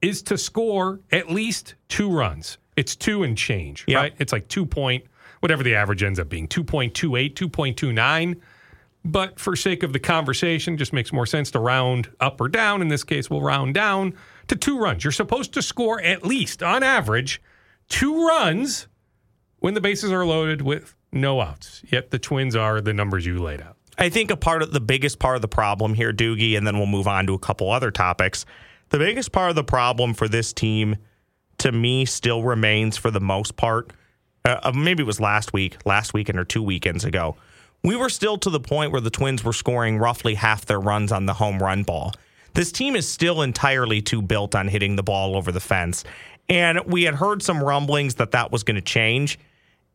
is 0.00 0.22
to 0.22 0.38
score 0.38 1.00
at 1.12 1.30
least 1.30 1.74
two 1.88 2.10
runs. 2.10 2.56
It's 2.76 2.96
two 2.96 3.22
and 3.22 3.36
change, 3.36 3.84
Yeah. 3.86 3.98
right? 3.98 4.14
It's 4.18 4.32
like 4.32 4.48
two 4.48 4.64
point, 4.64 5.04
whatever 5.40 5.62
the 5.62 5.74
average 5.74 6.02
ends 6.02 6.18
up 6.18 6.28
being, 6.30 6.48
2.28, 6.48 7.34
2.29. 7.34 8.36
But 9.04 9.38
for 9.40 9.56
sake 9.56 9.82
of 9.82 9.92
the 9.92 9.98
conversation, 9.98 10.76
just 10.76 10.92
makes 10.92 11.12
more 11.12 11.26
sense 11.26 11.50
to 11.52 11.58
round 11.58 12.10
up 12.20 12.40
or 12.40 12.48
down. 12.48 12.82
In 12.82 12.88
this 12.88 13.02
case, 13.04 13.28
we'll 13.30 13.40
round 13.42 13.74
down 13.74 14.14
to 14.48 14.56
two 14.56 14.78
runs. 14.78 15.04
You're 15.04 15.12
supposed 15.12 15.52
to 15.54 15.62
score 15.62 16.00
at 16.02 16.24
least, 16.24 16.62
on 16.62 16.82
average, 16.82 17.40
two 17.88 18.26
runs 18.26 18.88
when 19.58 19.72
the 19.74 19.80
bases 19.80 20.12
are 20.12 20.24
loaded 20.26 20.60
with 20.62 20.94
no 21.12 21.40
outs. 21.40 21.82
Yet 21.90 22.10
the 22.10 22.18
Twins 22.18 22.56
are 22.56 22.80
the 22.80 22.94
numbers 22.94 23.26
you 23.26 23.38
laid 23.38 23.60
out. 23.60 23.76
I 23.98 24.08
think 24.08 24.30
a 24.30 24.36
part 24.36 24.62
of 24.62 24.72
the 24.72 24.80
biggest 24.80 25.18
part 25.18 25.36
of 25.36 25.42
the 25.42 25.48
problem 25.48 25.94
here, 25.94 26.12
Doogie, 26.12 26.56
and 26.56 26.66
then 26.66 26.78
we'll 26.78 26.86
move 26.86 27.06
on 27.06 27.26
to 27.26 27.34
a 27.34 27.38
couple 27.38 27.70
other 27.70 27.90
topics. 27.90 28.46
The 28.88 28.98
biggest 28.98 29.30
part 29.30 29.50
of 29.50 29.56
the 29.56 29.64
problem 29.64 30.14
for 30.14 30.26
this 30.26 30.52
team, 30.52 30.96
to 31.58 31.70
me, 31.70 32.06
still 32.06 32.42
remains 32.42 32.96
for 32.96 33.10
the 33.10 33.20
most 33.20 33.56
part. 33.56 33.92
Uh, 34.44 34.58
uh, 34.62 34.72
maybe 34.72 35.02
it 35.02 35.06
was 35.06 35.20
last 35.20 35.52
week, 35.52 35.76
last 35.84 36.14
weekend 36.14 36.38
or 36.38 36.44
two 36.44 36.62
weekends 36.62 37.04
ago. 37.04 37.36
We 37.84 37.94
were 37.94 38.08
still 38.08 38.38
to 38.38 38.50
the 38.50 38.60
point 38.60 38.92
where 38.92 39.00
the 39.00 39.10
Twins 39.10 39.44
were 39.44 39.52
scoring 39.52 39.98
roughly 39.98 40.34
half 40.34 40.66
their 40.66 40.80
runs 40.80 41.12
on 41.12 41.26
the 41.26 41.34
home 41.34 41.62
run 41.62 41.82
ball. 41.82 42.12
This 42.54 42.72
team 42.72 42.96
is 42.96 43.08
still 43.08 43.42
entirely 43.42 44.02
too 44.02 44.22
built 44.22 44.54
on 44.54 44.68
hitting 44.68 44.96
the 44.96 45.02
ball 45.02 45.36
over 45.36 45.52
the 45.52 45.60
fence. 45.60 46.04
And 46.48 46.80
we 46.86 47.04
had 47.04 47.14
heard 47.14 47.42
some 47.42 47.62
rumblings 47.62 48.16
that 48.16 48.32
that 48.32 48.50
was 48.50 48.64
going 48.64 48.74
to 48.74 48.82
change. 48.82 49.38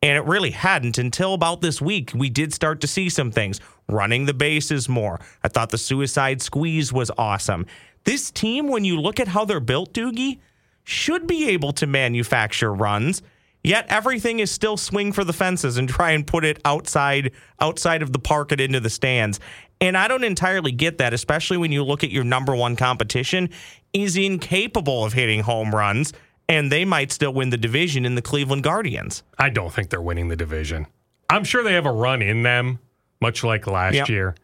And 0.02 0.16
it 0.16 0.24
really 0.24 0.50
hadn't 0.50 0.98
until 0.98 1.34
about 1.34 1.60
this 1.60 1.80
week. 1.80 2.12
We 2.14 2.30
did 2.30 2.52
start 2.52 2.80
to 2.82 2.86
see 2.86 3.08
some 3.08 3.30
things 3.30 3.60
running 3.88 4.26
the 4.26 4.34
bases 4.34 4.88
more. 4.88 5.20
I 5.42 5.48
thought 5.48 5.70
the 5.70 5.78
suicide 5.78 6.42
squeeze 6.42 6.92
was 6.92 7.10
awesome. 7.16 7.66
This 8.04 8.30
team, 8.30 8.68
when 8.68 8.84
you 8.84 9.00
look 9.00 9.18
at 9.18 9.28
how 9.28 9.44
they're 9.44 9.58
built, 9.58 9.92
Doogie, 9.92 10.38
should 10.84 11.26
be 11.26 11.48
able 11.48 11.72
to 11.72 11.86
manufacture 11.86 12.72
runs. 12.72 13.22
Yet 13.64 13.86
everything 13.88 14.38
is 14.38 14.52
still 14.52 14.76
swing 14.76 15.12
for 15.12 15.24
the 15.24 15.32
fences 15.32 15.76
and 15.76 15.88
try 15.88 16.12
and 16.12 16.24
put 16.24 16.44
it 16.44 16.60
outside 16.64 17.32
outside 17.58 18.00
of 18.00 18.12
the 18.12 18.20
park 18.20 18.52
and 18.52 18.60
into 18.60 18.78
the 18.78 18.90
stands. 18.90 19.40
And 19.80 19.96
I 19.96 20.06
don't 20.06 20.22
entirely 20.22 20.70
get 20.70 20.98
that, 20.98 21.12
especially 21.12 21.56
when 21.56 21.72
you 21.72 21.82
look 21.82 22.04
at 22.04 22.10
your 22.10 22.22
number 22.22 22.54
one 22.54 22.76
competition 22.76 23.50
is 23.92 24.16
incapable 24.16 25.04
of 25.04 25.14
hitting 25.14 25.40
home 25.40 25.74
runs, 25.74 26.12
and 26.48 26.70
they 26.70 26.84
might 26.84 27.10
still 27.12 27.32
win 27.32 27.50
the 27.50 27.56
division 27.56 28.04
in 28.06 28.14
the 28.14 28.22
Cleveland 28.22 28.62
Guardians. 28.62 29.22
I 29.38 29.50
don't 29.50 29.72
think 29.72 29.90
they're 29.90 30.00
winning 30.02 30.28
the 30.28 30.36
division. 30.36 30.86
I'm 31.28 31.44
sure 31.44 31.62
they 31.64 31.74
have 31.74 31.86
a 31.86 31.92
run 31.92 32.22
in 32.22 32.42
them, 32.42 32.78
much 33.20 33.42
like 33.42 33.66
last 33.66 33.94
Yep. 33.94 34.08
year. 34.08 34.34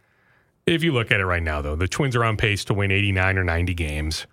If 0.66 0.82
you 0.84 0.92
look 0.92 1.10
at 1.12 1.20
it 1.20 1.26
right 1.26 1.42
now, 1.42 1.60
though, 1.62 1.76
the 1.76 1.88
Twins 1.88 2.14
are 2.16 2.24
on 2.24 2.36
pace 2.36 2.64
to 2.66 2.74
win 2.74 2.90
89 2.90 3.38
or 3.38 3.44
90 3.44 3.74
games. 3.74 4.26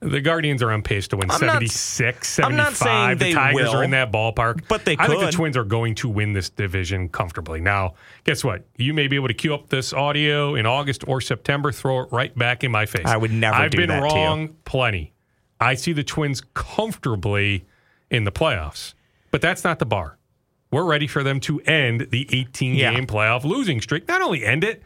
The 0.00 0.20
Guardians 0.20 0.62
are 0.62 0.70
on 0.70 0.82
pace 0.82 1.08
to 1.08 1.16
win 1.16 1.30
I'm 1.30 1.40
not- 1.40 1.54
76, 1.54 2.28
75. 2.28 2.50
I'm 2.50 2.56
not 2.56 2.76
saying 2.76 3.08
the 3.18 3.24
they 3.24 3.32
Tigers 3.32 3.62
will, 3.68 3.76
are 3.76 3.82
in 3.84 3.90
that 3.92 4.12
ballpark. 4.12 4.68
but 4.68 4.84
they 4.84 4.94
could. 4.94 5.04
I 5.04 5.08
think 5.08 5.20
the. 5.22 5.32
Twins 5.32 5.56
are 5.56 5.64
going 5.64 5.94
to 5.96 6.08
win 6.10 6.34
this 6.34 6.50
division 6.50 7.08
comfortably. 7.08 7.62
Now, 7.62 7.94
guess 8.24 8.44
what? 8.44 8.66
You 8.76 8.92
may 8.92 9.08
be 9.08 9.16
able 9.16 9.28
to 9.28 9.34
queue 9.34 9.54
up 9.54 9.70
this 9.70 9.94
audio 9.94 10.54
in 10.54 10.66
August 10.66 11.02
or 11.08 11.22
September, 11.22 11.72
throw 11.72 12.00
it 12.00 12.08
right 12.12 12.36
back 12.36 12.62
in 12.62 12.70
my 12.70 12.84
face. 12.84 13.06
I 13.06 13.16
would 13.16 13.32
never 13.32 13.56
I've 13.56 13.70
do 13.70 13.78
been 13.78 13.88
that 13.88 14.00
to 14.00 14.14
you. 14.16 14.22
wrong 14.22 14.48
plenty. 14.66 15.12
I 15.60 15.74
see 15.74 15.92
the 15.92 16.04
Twins 16.04 16.42
comfortably 16.54 17.64
in 18.10 18.24
the 18.24 18.32
playoffs, 18.32 18.94
but 19.30 19.40
that's 19.40 19.64
not 19.64 19.78
the 19.78 19.86
bar. 19.86 20.18
We're 20.70 20.84
ready 20.84 21.06
for 21.06 21.22
them 21.22 21.40
to 21.40 21.60
end 21.60 22.08
the 22.10 22.28
18 22.32 22.74
Yeah. 22.74 22.92
game 22.94 23.06
playoff 23.06 23.44
losing 23.44 23.80
streak. 23.80 24.06
Not 24.08 24.20
only 24.22 24.44
end 24.44 24.64
it, 24.64 24.82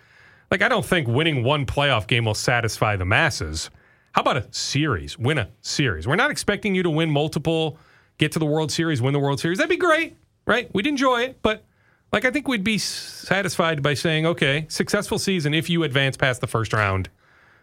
like 0.51 0.63
I 0.63 0.69
don't 0.69 0.85
think 0.85 1.09
winning 1.09 1.43
one 1.43 1.67
playoff 1.67 2.07
game 2.07 2.25
will 2.25 2.35
satisfy 2.35 2.97
the 2.97 3.05
masses. 3.05 3.71
How 4.13 4.23
about 4.23 4.37
a 4.37 4.47
series? 4.51 5.19
Win 5.19 5.39
a 5.39 5.49
series. 5.61 6.07
We're 6.07 6.17
not 6.17 6.31
expecting 6.31 6.75
you 6.75 6.83
to 6.83 6.91
win 6.91 7.11
multiple, 7.11 7.79
get 8.19 8.33
to 8.33 8.39
the 8.39 8.47
World 8.47 8.71
Series, 8.73 9.01
win 9.01 9.13
the 9.13 9.19
World 9.21 9.41
Series. 9.41 9.59
That'd 9.59 9.71
be 9.71 9.77
great, 9.77 10.17
right? 10.47 10.73
We'd 10.75 10.87
enjoy 10.87 11.23
it, 11.23 11.39
but 11.43 11.65
like 12.13 12.25
I 12.25 12.31
think 12.31 12.49
we'd 12.49 12.65
be 12.65 12.79
satisfied 12.79 13.83
by 13.83 13.95
saying, 13.95 14.27
okay, 14.27 14.67
successful 14.69 15.19
season 15.19 15.55
if 15.55 15.71
you 15.71 15.85
advance 15.85 16.17
past 16.17 16.41
the 16.41 16.47
first 16.47 16.73
round 16.73 17.09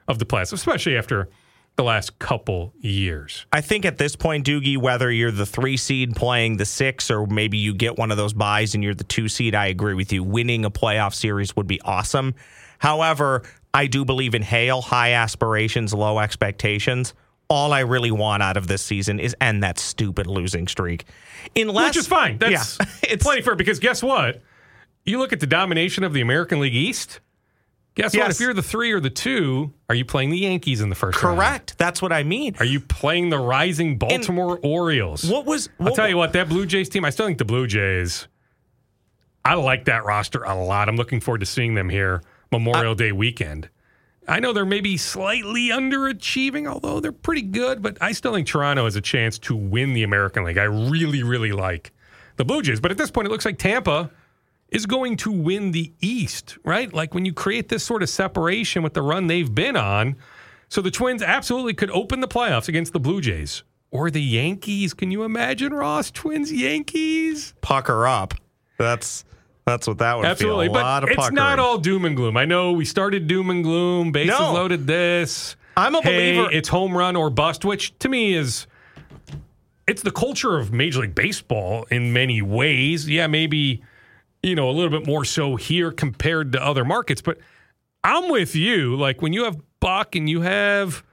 of 0.07 0.19
the 0.19 0.25
playoffs, 0.25 0.53
especially 0.53 0.97
after 0.97 1.27
the 1.77 1.83
last 1.83 2.17
couple 2.19 2.73
years. 2.79 3.45
I 3.53 3.61
think 3.61 3.85
at 3.85 3.97
this 3.99 4.15
point, 4.15 4.45
Doogie, 4.45 4.77
whether 4.77 5.11
you're 5.11 5.31
the 5.31 5.45
three 5.45 5.77
seed 5.77 6.15
playing 6.15 6.57
the 6.57 6.65
six, 6.65 7.09
or 7.09 7.27
maybe 7.27 7.57
you 7.57 7.73
get 7.73 7.97
one 7.97 8.11
of 8.11 8.17
those 8.17 8.33
buys 8.33 8.73
and 8.75 8.83
you're 8.83 8.95
the 8.95 9.03
two 9.03 9.29
seed, 9.29 9.55
I 9.55 9.67
agree 9.67 9.93
with 9.93 10.11
you. 10.11 10.23
Winning 10.23 10.65
a 10.65 10.71
playoff 10.71 11.13
series 11.13 11.55
would 11.55 11.67
be 11.67 11.79
awesome. 11.81 12.33
However, 12.79 13.43
I 13.73 13.85
do 13.85 14.05
believe 14.05 14.33
in 14.33 14.41
Hale, 14.41 14.81
high 14.81 15.13
aspirations, 15.13 15.93
low 15.93 16.19
expectations. 16.19 17.13
All 17.47 17.71
I 17.71 17.81
really 17.81 18.11
want 18.11 18.41
out 18.43 18.57
of 18.57 18.67
this 18.67 18.81
season 18.81 19.19
is 19.19 19.35
end 19.39 19.63
that 19.63 19.77
stupid 19.79 20.25
losing 20.25 20.67
streak. 20.67 21.05
Unless, 21.55 21.89
Which 21.89 21.97
is 21.97 22.07
fine. 22.07 22.39
That's 22.39 22.79
yeah, 22.79 22.85
it's 23.03 23.23
plenty 23.23 23.43
fair 23.43 23.55
because 23.55 23.79
guess 23.79 24.01
what? 24.01 24.41
You 25.05 25.19
look 25.19 25.31
at 25.31 25.39
the 25.39 25.47
domination 25.47 26.03
of 26.03 26.11
the 26.11 26.21
American 26.21 26.59
League 26.59 26.75
East. 26.75 27.21
Guess 27.97 28.13
what? 28.13 28.27
Yes. 28.27 28.35
If 28.35 28.41
you're 28.41 28.53
the 28.53 28.61
three 28.61 28.91
or 28.91 28.99
the 28.99 29.09
two, 29.09 29.73
are 29.89 29.95
you 29.95 30.05
playing 30.05 30.29
the 30.29 30.37
Yankees 30.37 30.81
in 30.81 30.89
the 30.89 30.95
first 30.95 31.21
round? 31.23 31.39
correct. 31.39 31.77
That's 31.79 31.99
what 31.99 32.13
I 32.13 32.21
mean. 32.21 32.55
Are 32.59 32.65
you 32.65 32.79
playing 32.79 33.31
the 33.31 33.39
rising 33.39 33.97
Baltimore 33.97 34.59
Orioles? 34.61 35.23
What 35.27 35.45
was? 35.45 35.67
I'll 35.79 35.95
tell 35.95 36.07
you 36.07 36.15
what, 36.15 36.33
that 36.33 36.47
Blue 36.47 36.67
Jays 36.67 36.89
team, 36.89 37.03
I 37.03 37.09
still 37.09 37.25
think 37.25 37.39
the 37.39 37.45
Blue 37.45 37.65
Jays, 37.65 38.27
I 39.43 39.55
like 39.55 39.85
that 39.85 40.05
roster 40.05 40.43
a 40.43 40.53
lot. 40.53 40.89
I'm 40.89 40.95
looking 40.95 41.19
forward 41.19 41.39
to 41.39 41.47
seeing 41.47 41.73
them 41.73 41.89
here 41.89 42.21
Memorial 42.51 42.93
Day 42.93 43.11
weekend. 43.11 43.67
I 44.27 44.41
know 44.41 44.53
they're 44.53 44.63
maybe 44.63 44.95
slightly 44.97 45.69
underachieving, 45.69 46.67
although 46.67 46.99
they're 46.99 47.11
pretty 47.11 47.41
good, 47.41 47.81
but 47.81 47.97
I 47.99 48.11
still 48.11 48.33
think 48.33 48.45
Toronto 48.45 48.83
has 48.83 48.95
a 48.95 49.01
chance 49.01 49.39
to 49.39 49.55
win 49.55 49.93
the 49.93 50.03
American 50.03 50.43
League. 50.43 50.59
I 50.59 50.65
really, 50.65 51.23
really 51.23 51.51
like 51.51 51.93
the 52.35 52.45
Blue 52.45 52.61
Jays. 52.61 52.79
But 52.79 52.91
at 52.91 52.99
this 52.99 53.09
point, 53.09 53.27
it 53.27 53.31
looks 53.31 53.45
like 53.45 53.57
Tampa 53.57 54.11
is 54.69 54.85
going 54.85 55.15
to 55.17 55.31
win 55.31 55.71
the 55.71 55.93
East, 56.01 56.57
right? 56.63 56.93
Like 56.93 57.13
when 57.13 57.25
you 57.25 57.33
create 57.33 57.69
this 57.69 57.83
sort 57.83 58.03
of 58.03 58.09
separation 58.09 58.83
with 58.83 58.93
the 58.93 59.01
run 59.01 59.27
they've 59.27 59.53
been 59.53 59.75
on. 59.77 60.15
So 60.69 60.81
the 60.81 60.91
Twins 60.91 61.21
absolutely 61.23 61.73
could 61.73 61.89
open 61.91 62.19
the 62.19 62.27
playoffs 62.27 62.67
against 62.67 62.91
the 62.91 62.99
Blue 62.99 63.21
Jays 63.21 63.63
or 63.91 64.11
the 64.11 64.21
Yankees. 64.21 64.93
Can 64.93 65.11
you 65.11 65.23
imagine, 65.23 65.73
Ross? 65.73 66.11
Twins, 66.11 66.51
Yankees? 66.51 67.53
pucker 67.61 68.05
up. 68.05 68.33
That's 68.77 69.23
that's 69.65 69.87
what 69.87 69.97
that 69.99 70.17
would 70.17 70.25
Absolutely. 70.25 70.67
feel. 70.67 70.75
A 70.77 70.79
lot 70.79 71.01
But 71.03 71.11
it's 71.11 71.31
not 71.31 71.59
all 71.59 71.77
doom 71.77 72.05
and 72.05 72.15
gloom. 72.15 72.35
I 72.37 72.45
know 72.45 72.71
we 72.73 72.85
started 72.85 73.27
doom 73.27 73.49
and 73.49 73.63
gloom, 73.63 74.11
bases 74.11 74.37
No. 74.39 74.53
loaded 74.53 74.87
this. 74.87 75.55
I'm 75.75 75.93
a 75.95 76.01
hey, 76.01 76.35
believer- 76.37 76.51
It's 76.53 76.69
home 76.69 76.95
run 76.95 77.15
or 77.15 77.29
bust, 77.29 77.63
which 77.65 77.97
to 77.99 78.09
me 78.09 78.33
is 78.33 78.65
it's 79.87 80.01
the 80.01 80.11
culture 80.11 80.57
of 80.57 80.71
Major 80.73 81.01
League 81.01 81.15
Baseball 81.15 81.85
in 81.89 82.11
many 82.13 82.41
ways. 82.41 83.09
Yeah, 83.09 83.27
maybe 83.27 83.81
you 84.47 84.55
know 84.55 84.69
a 84.69 84.71
little 84.71 84.89
bit 84.89 85.07
more 85.07 85.25
so 85.25 85.55
here 85.55 85.91
compared 85.91 86.51
to 86.53 86.63
other 86.63 86.85
markets, 86.85 87.21
but 87.21 87.37
I'm 88.03 88.29
with 88.29 88.55
you. 88.55 88.95
Like 88.95 89.21
when 89.21 89.33
you 89.33 89.43
have 89.43 89.57
Buck 89.79 90.15
and 90.15 90.29
you 90.29 90.41
have 90.41 91.03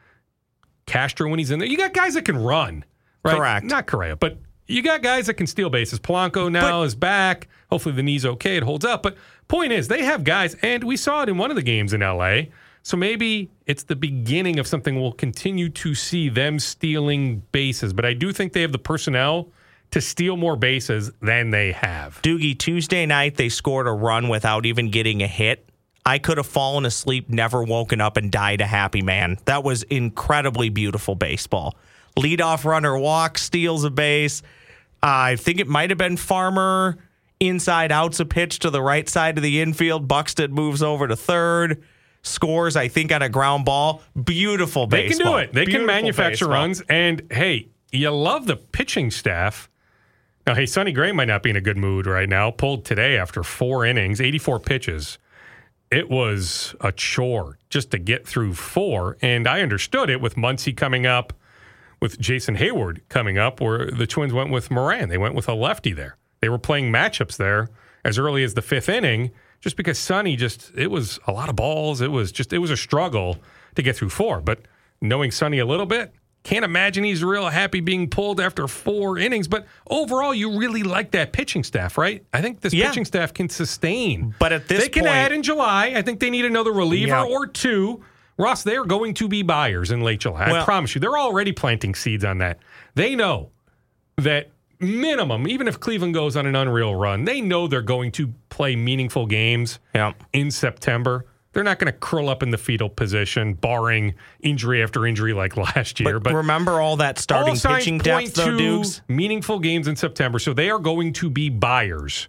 Castro 0.86 1.28
when 1.28 1.38
he's 1.38 1.50
in 1.50 1.58
there, 1.58 1.68
you 1.68 1.76
got 1.76 1.92
guys 1.92 2.14
that 2.14 2.24
can 2.24 2.36
run. 2.36 2.84
Right? 3.24 3.36
Correct. 3.36 3.66
Not 3.66 3.86
Correa, 3.86 4.16
but 4.16 4.38
you 4.66 4.82
got 4.82 5.02
guys 5.02 5.26
that 5.26 5.34
can 5.34 5.46
steal 5.46 5.70
bases. 5.70 5.98
Polanco 5.98 6.50
now 6.50 6.82
is 6.82 6.94
back. 6.94 7.48
Hopefully 7.70 7.94
the 7.94 8.02
knee's 8.02 8.24
okay. 8.24 8.56
It 8.56 8.62
holds 8.62 8.84
up. 8.84 9.02
But 9.02 9.16
point 9.48 9.72
is, 9.72 9.88
they 9.88 10.04
have 10.04 10.24
guys, 10.24 10.54
and 10.62 10.84
we 10.84 10.96
saw 10.96 11.22
it 11.22 11.28
in 11.28 11.38
one 11.38 11.50
of 11.50 11.56
the 11.56 11.62
games 11.62 11.92
in 11.92 12.00
LA. 12.00 12.42
So 12.82 12.96
maybe 12.98 13.50
it's 13.66 13.84
the 13.84 13.96
beginning 13.96 14.58
of 14.58 14.66
something 14.66 15.00
we'll 15.00 15.12
continue 15.12 15.70
to 15.70 15.94
see 15.94 16.28
them 16.28 16.58
stealing 16.58 17.42
bases. 17.50 17.94
But 17.94 18.04
I 18.04 18.12
do 18.12 18.32
think 18.32 18.52
they 18.52 18.60
have 18.60 18.72
the 18.72 18.78
personnel 18.78 19.48
to 19.90 20.00
steal 20.00 20.36
more 20.36 20.56
bases 20.56 21.12
than 21.20 21.50
they 21.50 21.72
have. 21.72 22.20
Doogie, 22.22 22.58
Tuesday 22.58 23.06
night, 23.06 23.36
they 23.36 23.48
scored 23.48 23.86
a 23.86 23.92
run 23.92 24.28
without 24.28 24.66
even 24.66 24.90
getting 24.90 25.22
a 25.22 25.26
hit. 25.26 25.68
I 26.06 26.18
could 26.18 26.36
have 26.36 26.46
fallen 26.46 26.84
asleep, 26.84 27.30
never 27.30 27.62
woken 27.62 28.00
up, 28.00 28.16
and 28.16 28.30
died 28.30 28.60
a 28.60 28.66
happy 28.66 29.02
man. 29.02 29.38
That 29.46 29.64
was 29.64 29.84
incredibly 29.84 30.68
beautiful 30.68 31.14
baseball. 31.14 31.76
Leadoff 32.16 32.64
runner 32.64 32.98
walks, 32.98 33.42
steals 33.42 33.84
a 33.84 33.90
base. 33.90 34.42
I 35.02 35.36
think 35.36 35.60
it 35.60 35.68
might 35.68 35.90
have 35.90 35.98
been 35.98 36.16
Farmer. 36.16 36.98
Inside 37.40 37.90
outs 37.92 38.20
a 38.20 38.24
pitch 38.24 38.60
to 38.60 38.70
the 38.70 38.80
right 38.80 39.08
side 39.08 39.36
of 39.38 39.42
the 39.42 39.60
infield. 39.60 40.08
Buxton 40.08 40.52
moves 40.52 40.82
over 40.82 41.08
to 41.08 41.16
third. 41.16 41.82
Scores, 42.22 42.74
I 42.76 42.88
think, 42.88 43.12
on 43.12 43.20
a 43.22 43.28
ground 43.28 43.64
ball. 43.64 44.02
Beautiful 44.22 44.86
baseball. 44.86 45.18
They 45.18 45.24
can 45.24 45.32
do 45.32 45.38
it. 45.38 45.52
They 45.52 45.66
can 45.66 45.86
manufacture 45.86 46.46
baseball. 46.46 46.48
runs. 46.48 46.82
And 46.88 47.22
hey, 47.30 47.68
you 47.92 48.10
love 48.10 48.46
the 48.46 48.56
pitching 48.56 49.10
staff. 49.10 49.68
Now, 50.46 50.54
hey, 50.54 50.66
Sonny 50.66 50.92
Gray 50.92 51.10
might 51.10 51.28
not 51.28 51.42
be 51.42 51.48
in 51.48 51.56
a 51.56 51.60
good 51.62 51.78
mood 51.78 52.06
right 52.06 52.28
now. 52.28 52.50
Pulled 52.50 52.84
today 52.84 53.16
after 53.16 53.42
four 53.42 53.86
innings, 53.86 54.20
84 54.20 54.60
pitches. 54.60 55.18
It 55.90 56.10
was 56.10 56.74
a 56.82 56.92
chore 56.92 57.58
just 57.70 57.90
to 57.92 57.98
get 57.98 58.26
through 58.26 58.52
four. 58.52 59.16
And 59.22 59.48
I 59.48 59.62
understood 59.62 60.10
it 60.10 60.20
with 60.20 60.34
Muncy 60.34 60.76
coming 60.76 61.06
up, 61.06 61.32
with 61.98 62.20
Jason 62.20 62.56
Heyward 62.56 63.00
coming 63.08 63.38
up, 63.38 63.62
where 63.62 63.90
the 63.90 64.06
Twins 64.06 64.34
went 64.34 64.50
with 64.50 64.70
Moran. 64.70 65.08
They 65.08 65.16
went 65.16 65.34
with 65.34 65.48
a 65.48 65.54
lefty 65.54 65.94
there. 65.94 66.18
They 66.40 66.50
were 66.50 66.58
playing 66.58 66.92
matchups 66.92 67.38
there 67.38 67.70
as 68.04 68.18
early 68.18 68.44
as 68.44 68.52
the 68.52 68.60
fifth 68.60 68.90
inning, 68.90 69.30
just 69.62 69.78
because 69.78 69.98
Sonny 69.98 70.36
just, 70.36 70.72
it 70.76 70.90
was 70.90 71.18
a 71.26 71.32
lot 71.32 71.48
of 71.48 71.56
balls. 71.56 72.02
It 72.02 72.10
was 72.10 72.30
just, 72.30 72.52
it 72.52 72.58
was 72.58 72.70
a 72.70 72.76
struggle 72.76 73.38
to 73.76 73.82
get 73.82 73.96
through 73.96 74.10
four. 74.10 74.42
But 74.42 74.60
knowing 75.00 75.30
Sonny 75.30 75.58
a 75.58 75.64
little 75.64 75.86
bit, 75.86 76.12
can't 76.44 76.64
imagine 76.64 77.04
he's 77.04 77.24
real 77.24 77.48
happy 77.48 77.80
being 77.80 78.08
pulled 78.08 78.38
after 78.40 78.68
four 78.68 79.18
innings. 79.18 79.48
But 79.48 79.66
overall, 79.88 80.34
you 80.34 80.58
really 80.58 80.82
like 80.82 81.10
that 81.12 81.32
pitching 81.32 81.64
staff, 81.64 81.96
right? 81.98 82.24
I 82.32 82.42
think 82.42 82.60
this 82.60 82.72
Yeah. 82.74 82.88
pitching 82.88 83.06
staff 83.06 83.32
can 83.34 83.48
sustain. 83.48 84.34
But 84.38 84.52
at 84.52 84.68
this 84.68 84.82
they 84.82 84.88
can 84.90 85.04
point- 85.04 85.14
add 85.14 85.32
in 85.32 85.42
July. 85.42 85.94
I 85.96 86.02
think 86.02 86.20
they 86.20 86.30
need 86.30 86.44
another 86.44 86.70
reliever 86.72 87.08
Yeah. 87.12 87.24
or 87.24 87.46
two. 87.46 88.04
Ross, 88.36 88.62
they 88.62 88.76
are 88.76 88.84
going 88.84 89.14
to 89.14 89.28
be 89.28 89.42
buyers 89.42 89.90
in 89.90 90.02
late 90.02 90.20
July. 90.20 90.50
I 90.60 90.64
promise 90.64 90.94
you. 90.94 91.00
They're 91.00 91.16
already 91.18 91.52
planting 91.52 91.94
seeds 91.94 92.24
on 92.24 92.38
that. 92.38 92.58
They 92.94 93.14
know 93.14 93.50
that 94.18 94.50
minimum, 94.80 95.48
even 95.48 95.66
if 95.68 95.80
Cleveland 95.80 96.14
goes 96.14 96.36
on 96.36 96.44
an 96.46 96.54
unreal 96.56 96.94
run, 96.94 97.24
they 97.24 97.40
know 97.40 97.66
they're 97.68 97.80
going 97.80 98.10
to 98.12 98.34
play 98.50 98.76
meaningful 98.76 99.26
games 99.26 99.78
Yeah. 99.94 100.12
in 100.32 100.50
September. 100.50 101.24
They're 101.54 101.62
not 101.62 101.78
going 101.78 101.90
to 101.92 101.98
curl 101.98 102.28
up 102.28 102.42
in 102.42 102.50
the 102.50 102.58
fetal 102.58 102.88
position, 102.88 103.54
barring 103.54 104.14
injury 104.40 104.82
after 104.82 105.06
injury 105.06 105.32
like 105.32 105.56
last 105.76 106.00
year. 106.00 106.20
But, 106.20 106.34
remember 106.34 106.80
all 106.80 106.96
that 106.96 107.18
starting 107.18 107.54
all 107.64 107.76
pitching 107.76 107.98
depth, 107.98 108.34
though, 108.34 108.58
Dukes? 108.58 109.00
meaningful 109.08 109.60
games 109.60 109.88
in 109.88 109.96
September. 109.96 110.38
So 110.38 110.52
they 110.52 110.68
are 110.68 110.78
going 110.80 111.12
to 111.14 111.30
be 111.30 111.48
buyers 111.48 112.28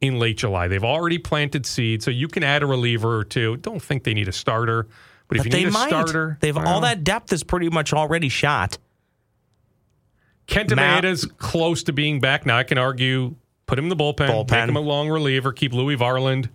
in 0.00 0.18
late 0.18 0.36
July. 0.36 0.68
They've 0.68 0.84
already 0.84 1.18
planted 1.18 1.66
seeds, 1.66 2.04
so 2.04 2.10
you 2.10 2.28
can 2.28 2.44
add 2.44 2.62
a 2.62 2.66
reliever 2.66 3.16
or 3.18 3.24
two. 3.24 3.56
Don't 3.56 3.82
think 3.82 4.04
they 4.04 4.14
need 4.14 4.28
a 4.28 4.32
starter, 4.32 4.86
but 5.26 5.38
if 5.38 5.44
you 5.46 5.50
they 5.50 5.58
need 5.64 5.68
a 5.68 5.72
might. 5.72 5.88
starter, 5.88 6.38
They've 6.40 6.54
well, 6.54 6.68
all 6.68 6.80
that 6.82 7.02
depth 7.02 7.32
is 7.32 7.42
pretty 7.42 7.70
much 7.70 7.92
already 7.92 8.28
shot. 8.28 8.78
Matt- 10.76 11.04
Maeda's 11.04 11.26
close 11.38 11.82
to 11.84 11.92
being 11.92 12.20
back. 12.20 12.46
Now 12.46 12.58
I 12.58 12.62
can 12.64 12.78
argue, 12.78 13.34
put 13.66 13.78
him 13.78 13.86
in 13.86 13.88
the 13.90 13.96
bullpen, 13.96 14.28
Bullpen. 14.28 14.50
make 14.50 14.68
him 14.68 14.76
a 14.76 14.80
long 14.80 15.08
reliever, 15.08 15.52
keep 15.52 15.72
Louis 15.72 15.96
Varland 15.96 16.48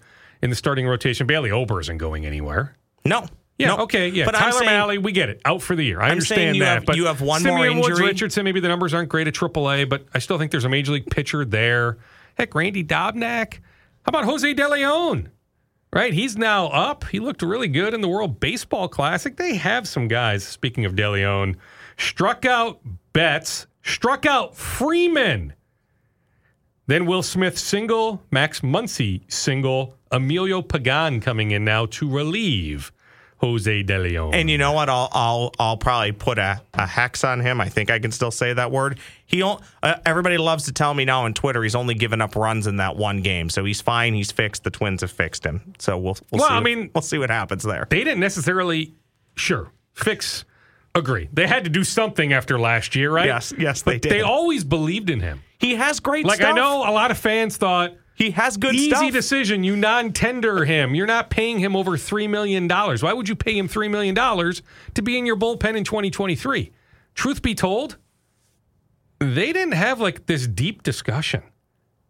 in 0.43 0.49
the 0.49 0.55
starting 0.55 0.85
rotation. 0.85 1.25
Bailey 1.25 1.51
Ober 1.51 1.79
isn't 1.79 1.97
going 1.97 2.25
anywhere. 2.25 2.75
No. 3.05 3.25
Yeah, 3.57 3.67
no. 3.69 3.77
okay, 3.83 4.09
yeah. 4.09 4.25
But 4.25 4.31
Tyler 4.33 4.51
saying- 4.51 4.65
Mahle, 4.69 4.97
we 5.01 5.11
get 5.13 5.29
it. 5.29 5.41
Out 5.45 5.61
for 5.61 5.75
the 5.75 5.83
year. 5.83 6.01
I 6.01 6.05
I'm 6.07 6.11
understand 6.11 6.59
that. 6.61 6.73
have- 6.73 6.85
but 6.85 6.97
you 6.97 7.05
have 7.05 7.21
one 7.21 7.41
more 7.43 7.57
Simeon 7.59 7.79
Woods. 7.79 7.99
Richardson, 7.99 8.43
maybe 8.43 8.59
the 8.59 8.67
numbers 8.67 8.93
aren't 8.93 9.09
great 9.09 9.27
at 9.27 9.33
AAA, 9.33 9.85
but 9.87 10.05
I 10.13 10.19
still 10.19 10.37
think 10.37 10.51
there's 10.51 10.65
a 10.65 10.69
major 10.69 10.91
league 10.91 11.09
pitcher 11.09 11.45
there. 11.45 11.97
Heck, 12.35 12.53
Randy 12.55 12.83
Dobnak. 12.83 13.55
How 14.05 14.09
about 14.09 14.25
Jose 14.25 14.53
De 14.53 14.67
Leon? 14.67 15.29
Right, 15.93 16.11
he's 16.11 16.35
now 16.35 16.67
up. 16.67 17.05
He 17.05 17.19
looked 17.19 17.43
really 17.43 17.67
good 17.67 17.93
in 17.93 18.01
the 18.01 18.07
World 18.09 18.39
Baseball 18.39 18.87
Classic. 18.87 19.37
They 19.37 19.55
have 19.55 19.87
some 19.87 20.07
guys, 20.07 20.43
speaking 20.43 20.85
of 20.85 20.95
De 20.95 21.07
Leon, 21.09 21.55
struck 21.97 22.45
out 22.45 22.81
Betts, 23.13 23.67
struck 23.83 24.25
out 24.25 24.57
Freeman. 24.57 25.53
Then 26.87 27.05
Will 27.05 27.23
Smith 27.23 27.57
single, 27.57 28.21
Max 28.31 28.59
Muncy 28.61 29.21
single, 29.31 29.95
Emilio 30.11 30.61
Pagan 30.61 31.21
coming 31.21 31.51
in 31.51 31.63
now 31.63 31.85
to 31.87 32.09
relieve 32.09 32.91
Jose 33.37 33.83
De 33.83 33.97
Leon. 33.99 34.33
And 34.33 34.49
you 34.49 34.57
know 34.57 34.71
what? 34.73 34.89
I'll 34.89 35.09
I'll 35.11 35.51
I'll 35.59 35.77
probably 35.77 36.11
put 36.13 36.37
a, 36.37 36.61
a 36.73 36.85
hex 36.85 37.23
on 37.23 37.39
him. 37.41 37.59
I 37.61 37.67
think 37.69 37.89
I 37.89 37.99
can 37.99 38.11
still 38.11 38.31
say 38.31 38.53
that 38.53 38.71
word. 38.71 38.99
He 39.25 39.41
uh, 39.43 39.57
everybody 40.05 40.37
loves 40.37 40.65
to 40.65 40.71
tell 40.71 40.93
me 40.93 41.03
now 41.05 41.23
on 41.23 41.33
Twitter 41.33 41.63
he's 41.63 41.75
only 41.75 41.93
given 41.93 42.21
up 42.21 42.35
runs 42.35 42.67
in 42.67 42.77
that 42.77 42.95
one 42.95 43.21
game, 43.21 43.49
so 43.49 43.65
he's 43.65 43.81
fine. 43.81 44.13
He's 44.13 44.31
fixed. 44.31 44.63
The 44.63 44.69
Twins 44.69 45.01
have 45.01 45.11
fixed 45.11 45.45
him. 45.45 45.73
So 45.79 45.97
we'll 45.97 46.17
we'll 46.31 46.39
Well, 46.39 46.47
see. 46.49 46.53
I 46.53 46.57
what- 46.57 46.63
mean- 46.63 46.91
we'll 46.95 47.01
see 47.01 47.17
what 47.17 47.29
happens 47.29 47.63
there. 47.63 47.87
they 47.89 48.03
didn't 48.03 48.19
necessarily, 48.19 48.93
sure, 49.35 49.71
fix. 49.93 50.45
Agree. 50.95 51.27
They 51.33 51.47
had 51.47 51.63
to 51.63 51.71
do 51.71 51.83
something 51.83 52.33
after 52.33 52.59
last 52.59 52.95
year, 52.95 53.09
right? 53.11 53.25
Yes, 53.25 53.51
yes, 53.57 53.81
but 53.81 53.93
they 53.93 53.99
did. 53.99 54.11
They 54.11 54.21
always 54.21 54.63
believed 54.63 55.09
in 55.09 55.21
him. 55.21 55.41
He 55.63 55.75
has 55.75 56.01
great 56.01 56.25
Like 56.25 56.37
stuff. 56.39 56.51
I 56.53 56.55
know 56.55 56.79
a 56.79 56.91
lot 56.91 57.09
of 57.09 57.17
fans 57.17 57.55
thought 57.55 57.93
he 58.15 58.31
has 58.31 58.57
good 58.57 58.75
easy 58.75 58.89
stuff. 58.89 59.11
decision. 59.13 59.63
You 59.63 59.77
non-tender 59.77 60.65
him. 60.65 60.93
You're 60.93 61.07
not 61.07 61.29
paying 61.29 61.59
him 61.59 61.75
over 61.75 61.97
three 61.97 62.27
million 62.27 62.67
dollars. 62.67 63.01
Why 63.01 63.13
would 63.13 63.29
you 63.29 63.35
pay 63.35 63.57
him 63.57 63.69
three 63.69 63.87
million 63.87 64.13
dollars 64.13 64.61
to 64.93 65.01
be 65.01 65.17
in 65.17 65.25
your 65.25 65.37
bullpen 65.37 65.77
in 65.77 65.85
2023? 65.85 66.71
Truth 67.15 67.41
be 67.41 67.55
told, 67.55 67.97
they 69.19 69.53
didn't 69.53 69.73
have 69.73 70.01
like 70.01 70.25
this 70.25 70.47
deep 70.47 70.83
discussion. 70.83 71.43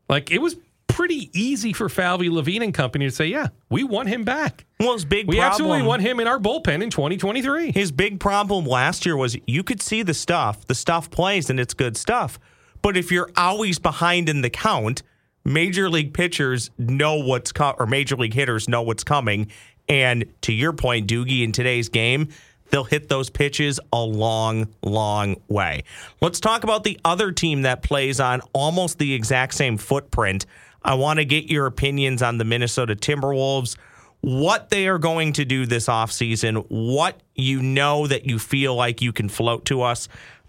Like 0.09 0.31
it 0.31 0.39
was 0.39 0.55
pretty 0.87 1.29
easy 1.33 1.73
for 1.73 1.89
Falvey 1.89 2.29
Levine 2.29 2.63
and 2.63 2.73
company 2.73 3.05
to 3.05 3.11
say, 3.11 3.27
"Yeah, 3.27 3.49
we 3.69 3.83
want 3.83 4.09
him 4.09 4.23
back. 4.23 4.65
well, 4.79 4.93
his 4.93 5.05
big 5.05 5.27
We 5.27 5.35
problem, 5.35 5.51
absolutely 5.51 5.87
want 5.87 6.01
him 6.01 6.19
in 6.19 6.27
our 6.27 6.39
bullpen 6.39 6.81
in 6.81 6.89
2023." 6.89 7.71
His 7.71 7.91
big 7.91 8.19
problem 8.19 8.65
last 8.65 9.05
year 9.05 9.15
was 9.15 9.37
you 9.45 9.63
could 9.63 9.81
see 9.81 10.01
the 10.01 10.13
stuff, 10.13 10.65
the 10.65 10.75
stuff 10.75 11.09
plays, 11.11 11.49
and 11.49 11.59
it's 11.59 11.73
good 11.73 11.97
stuff. 11.97 12.39
But 12.83 12.95
if 12.95 13.11
you're 13.11 13.31
always 13.35 13.79
behind 13.79 14.29
in 14.29 14.41
the 14.41 14.51
count, 14.51 15.01
major 15.43 15.89
league 15.89 16.13
pitchers 16.13 16.69
know 16.77 17.15
what's 17.15 17.51
co- 17.51 17.73
or 17.79 17.87
major 17.87 18.15
league 18.15 18.35
hitters 18.35 18.69
know 18.69 18.83
what's 18.83 19.03
coming. 19.03 19.47
And 19.89 20.25
to 20.41 20.53
your 20.53 20.73
point, 20.73 21.07
Doogie, 21.07 21.43
in 21.43 21.51
today's 21.51 21.89
game, 21.89 22.27
they'll 22.69 22.83
hit 22.83 23.09
those 23.09 23.31
pitches 23.31 23.79
a 23.91 24.01
long, 24.01 24.67
long 24.83 25.37
way. 25.47 25.85
Let's 26.21 26.39
talk 26.39 26.63
about 26.63 26.83
the 26.83 26.99
other 27.03 27.31
team 27.31 27.63
that 27.63 27.81
plays 27.81 28.19
on 28.19 28.41
almost 28.53 28.99
the 28.99 29.13
exact 29.13 29.55
same 29.55 29.77
footprint. 29.77 30.45
I 30.83 30.95
want 30.95 31.17
to 31.17 31.25
get 31.25 31.45
your 31.45 31.65
opinions 31.65 32.21
on 32.21 32.37
the 32.37 32.45
Minnesota 32.45 32.95
Timberwolves 32.95 33.77
what 34.23 34.69
they 34.69 34.87
are 34.87 34.99
going 34.99 35.33
to 35.33 35.43
do 35.43 35.65
this 35.65 35.87
offseason, 35.87 36.65
what 36.69 37.19
you 37.35 37.61
know 37.61 38.07
that 38.07 38.25
you 38.25 38.39
feel 38.39 38.73
like 38.73 39.01
you 39.01 39.11
can 39.11 39.27
float 39.27 39.65
to 39.65 39.81
us. 39.81 40.07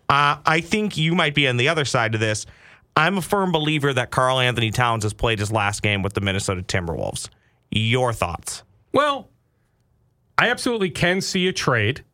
Uh, 0.08 0.36
I 0.44 0.60
think 0.60 0.96
you 0.96 1.14
might 1.14 1.34
be 1.34 1.48
on 1.48 1.56
the 1.56 1.68
other 1.68 1.84
side 1.84 2.14
of 2.14 2.20
this. 2.20 2.46
I'm 2.96 3.18
a 3.18 3.22
firm 3.22 3.50
believer 3.50 3.92
that 3.92 4.10
Karl 4.10 4.38
Anthony 4.38 4.70
Towns 4.70 5.02
has 5.02 5.12
played 5.12 5.38
his 5.38 5.50
last 5.50 5.82
game 5.82 6.02
with 6.02 6.14
the 6.14 6.20
Minnesota 6.20 6.62
Timberwolves. 6.62 7.28
Your 7.70 8.12
thoughts? 8.12 8.62
Well, 8.92 9.28
I 10.38 10.50
absolutely 10.50 10.90
can 10.90 11.20
see 11.20 11.48
a 11.48 11.52
trade. 11.52 12.04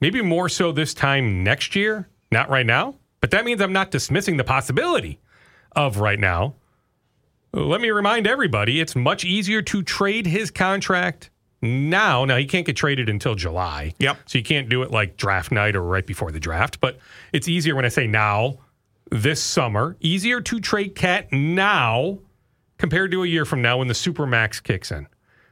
Maybe 0.00 0.22
more 0.22 0.48
so 0.48 0.72
this 0.72 0.94
time 0.94 1.42
next 1.42 1.74
year, 1.74 2.08
not 2.30 2.48
right 2.48 2.66
now. 2.66 2.94
But 3.20 3.32
that 3.32 3.44
means 3.44 3.60
I'm 3.60 3.72
not 3.72 3.90
dismissing 3.90 4.36
the 4.36 4.44
possibility 4.44 5.18
of 5.72 5.98
right 5.98 6.18
now. 6.18 6.54
Let 7.52 7.80
me 7.80 7.90
remind 7.90 8.26
everybody 8.26 8.80
it's 8.80 8.94
much 8.94 9.24
easier 9.24 9.60
to 9.62 9.82
trade 9.82 10.26
his 10.26 10.50
contract 10.50 11.30
now. 11.62 12.24
Now, 12.24 12.36
he 12.36 12.46
can't 12.46 12.66
get 12.66 12.76
traded 12.76 13.08
until 13.08 13.34
July. 13.34 13.94
Yep. 13.98 14.18
So 14.26 14.38
you 14.38 14.44
can't 14.44 14.68
do 14.68 14.82
it 14.82 14.90
like 14.90 15.16
draft 15.16 15.52
night 15.52 15.76
or 15.76 15.82
right 15.82 16.06
before 16.06 16.30
the 16.32 16.40
draft. 16.40 16.80
But 16.80 16.98
it's 17.32 17.48
easier 17.48 17.74
when 17.74 17.84
I 17.84 17.88
say 17.88 18.06
now, 18.06 18.58
this 19.10 19.42
summer. 19.42 19.96
Easier 20.00 20.40
to 20.40 20.60
trade 20.60 20.94
KAT 20.94 21.32
now 21.32 22.18
compared 22.78 23.10
to 23.10 23.22
a 23.22 23.26
year 23.26 23.44
from 23.44 23.60
now 23.62 23.78
when 23.78 23.88
the 23.88 23.94
Supermax 23.94 24.62
kicks 24.62 24.90
in. 24.90 25.06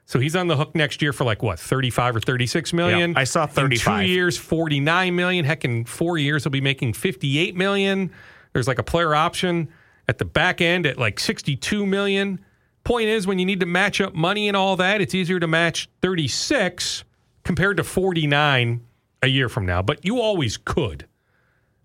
So 0.06 0.18
he's 0.18 0.34
on 0.34 0.46
the 0.46 0.56
hook 0.56 0.74
next 0.74 1.02
year 1.02 1.12
for 1.12 1.24
like 1.24 1.42
what, 1.42 1.60
35 1.60 2.16
or 2.16 2.20
36 2.20 2.72
million? 2.72 3.12
Yeah, 3.12 3.18
I 3.18 3.24
saw 3.24 3.46
In 3.58 3.70
two 3.70 4.00
years, 4.00 4.38
49 4.38 5.14
million. 5.14 5.44
Heck, 5.44 5.66
in 5.66 5.84
four 5.84 6.16
years, 6.16 6.44
he'll 6.44 6.50
be 6.50 6.62
making 6.62 6.94
58 6.94 7.54
million. 7.54 8.10
There's 8.54 8.66
like 8.66 8.78
a 8.78 8.82
player 8.82 9.14
option 9.14 9.68
at 10.08 10.16
the 10.16 10.24
back 10.24 10.62
end 10.62 10.86
at 10.86 10.96
like 10.96 11.20
62 11.20 11.84
million. 11.84 12.42
Point 12.88 13.10
is, 13.10 13.26
when 13.26 13.38
you 13.38 13.44
need 13.44 13.60
to 13.60 13.66
match 13.66 14.00
up 14.00 14.14
money 14.14 14.48
and 14.48 14.56
all 14.56 14.74
that, 14.76 15.02
it's 15.02 15.14
easier 15.14 15.38
to 15.38 15.46
match 15.46 15.90
36 16.00 17.04
compared 17.44 17.76
to 17.76 17.84
49 17.84 18.80
a 19.22 19.26
year 19.26 19.50
from 19.50 19.66
now. 19.66 19.82
But 19.82 20.06
you 20.06 20.22
always 20.22 20.56
could. 20.56 21.06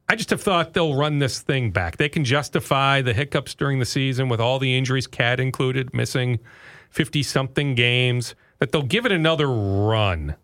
I 0.08 0.16
just 0.16 0.30
have 0.30 0.42
thought 0.42 0.74
they'll 0.74 0.96
run 0.96 1.20
this 1.20 1.42
thing 1.42 1.72
back. 1.72 1.98
They 1.98 2.08
can 2.08 2.24
justify 2.24 3.02
the 3.02 3.13
hiccups 3.13 3.54
during 3.54 3.80
the 3.80 3.86
season 3.86 4.30
with 4.30 4.39
all 4.39 4.60
the 4.60 4.78
injuries, 4.78 5.06
KAT 5.06 5.42
included, 5.42 5.94
missing 5.94 6.39
50 6.92 7.22
something 7.22 7.76
games, 7.76 8.34
that 8.60 8.72
they'll 8.72 8.82
give 8.82 9.06
it 9.06 9.12
another 9.12 9.50
run 9.50 10.38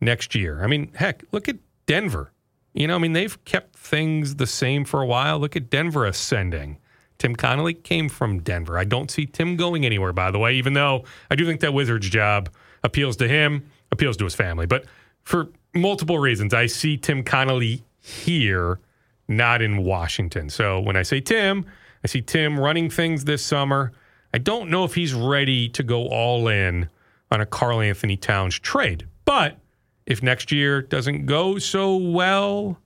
next 0.00 0.34
year. 0.34 0.64
I 0.64 0.66
mean, 0.66 0.92
heck, 0.94 1.24
look 1.30 1.46
at 1.46 1.58
Denver. 1.84 2.32
You 2.72 2.86
know, 2.86 2.94
I 2.94 2.98
mean, 3.00 3.12
they've 3.12 3.44
kept 3.44 3.76
things 3.76 4.36
the 4.36 4.46
same 4.46 4.86
for 4.86 5.02
a 5.02 5.06
while. 5.06 5.38
Look 5.38 5.56
at 5.56 5.68
Denver 5.68 6.06
ascending. 6.06 6.78
Tim 7.24 7.34
Connolly 7.34 7.72
came 7.72 8.10
from 8.10 8.40
Denver. 8.40 8.76
I 8.76 8.84
don't 8.84 9.10
see 9.10 9.24
Tim 9.24 9.56
going 9.56 9.86
anywhere, 9.86 10.12
by 10.12 10.30
the 10.30 10.38
way, 10.38 10.56
even 10.56 10.74
though 10.74 11.04
I 11.30 11.36
do 11.36 11.46
think 11.46 11.62
that 11.62 11.72
Wizards 11.72 12.10
job 12.10 12.50
appeals 12.82 13.16
to 13.16 13.26
him, 13.26 13.64
appeals 13.90 14.18
to 14.18 14.24
his 14.24 14.34
family. 14.34 14.66
But 14.66 14.84
for 15.22 15.48
multiple 15.74 16.18
reasons, 16.18 16.52
I 16.52 16.66
see 16.66 16.98
Tim 16.98 17.22
Connolly 17.24 17.82
here, 17.98 18.78
not 19.26 19.62
in 19.62 19.84
Washington. 19.84 20.50
So 20.50 20.80
when 20.80 20.96
I 20.96 21.02
say 21.02 21.22
Tim, 21.22 21.64
I 22.04 22.08
see 22.08 22.20
Tim 22.20 22.60
running 22.60 22.90
things 22.90 23.24
this 23.24 23.42
summer. 23.42 23.92
I 24.34 24.36
don't 24.36 24.68
know 24.68 24.84
if 24.84 24.94
he's 24.94 25.14
ready 25.14 25.70
to 25.70 25.82
go 25.82 26.06
all 26.08 26.48
in 26.48 26.90
on 27.30 27.40
a 27.40 27.46
Karl 27.46 27.80
Anthony 27.80 28.18
Towns 28.18 28.58
trade. 28.58 29.08
But 29.24 29.56
if 30.04 30.22
next 30.22 30.52
year 30.52 30.82
doesn't 30.82 31.24
go 31.24 31.58
so 31.58 31.96
well, 31.96 32.78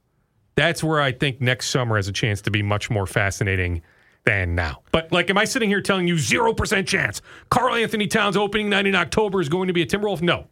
that's 0.55 0.85
where 0.85 1.01
I 1.01 1.11
think 1.11 1.40
next 1.40 1.70
summer 1.70 1.96
has 1.96 2.07
a 2.07 2.12
chance 2.12 2.40
to 2.42 2.53
be 2.53 2.62
much 2.62 2.88
more 2.88 3.05
fascinating 3.05 3.83
than 4.24 4.54
now. 4.54 4.83
But 4.92 5.11
like, 5.12 5.31
am 5.31 5.38
I 5.38 5.44
sitting 5.44 5.68
here 5.70 5.81
telling 5.81 6.07
you 6.07 6.14
0% 6.14 6.87
chance 6.87 7.22
Karl 7.50 7.74
Anthony 7.74 8.07
Towns 8.07 8.37
opening 8.37 8.68
night 8.68 8.87
in 8.87 8.94
October 8.94 9.40
is 9.40 9.48
going 9.48 9.68
to 9.68 9.72
be 9.72 9.83
a 9.83 9.87
Timberwolf? 9.87 10.20
No, 10.22 10.46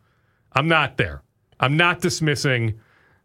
I'm 0.53 0.69
not 0.69 0.97
there. 0.97 1.23
I'm 1.61 1.77
not 1.77 2.01
dismissing 2.01 2.81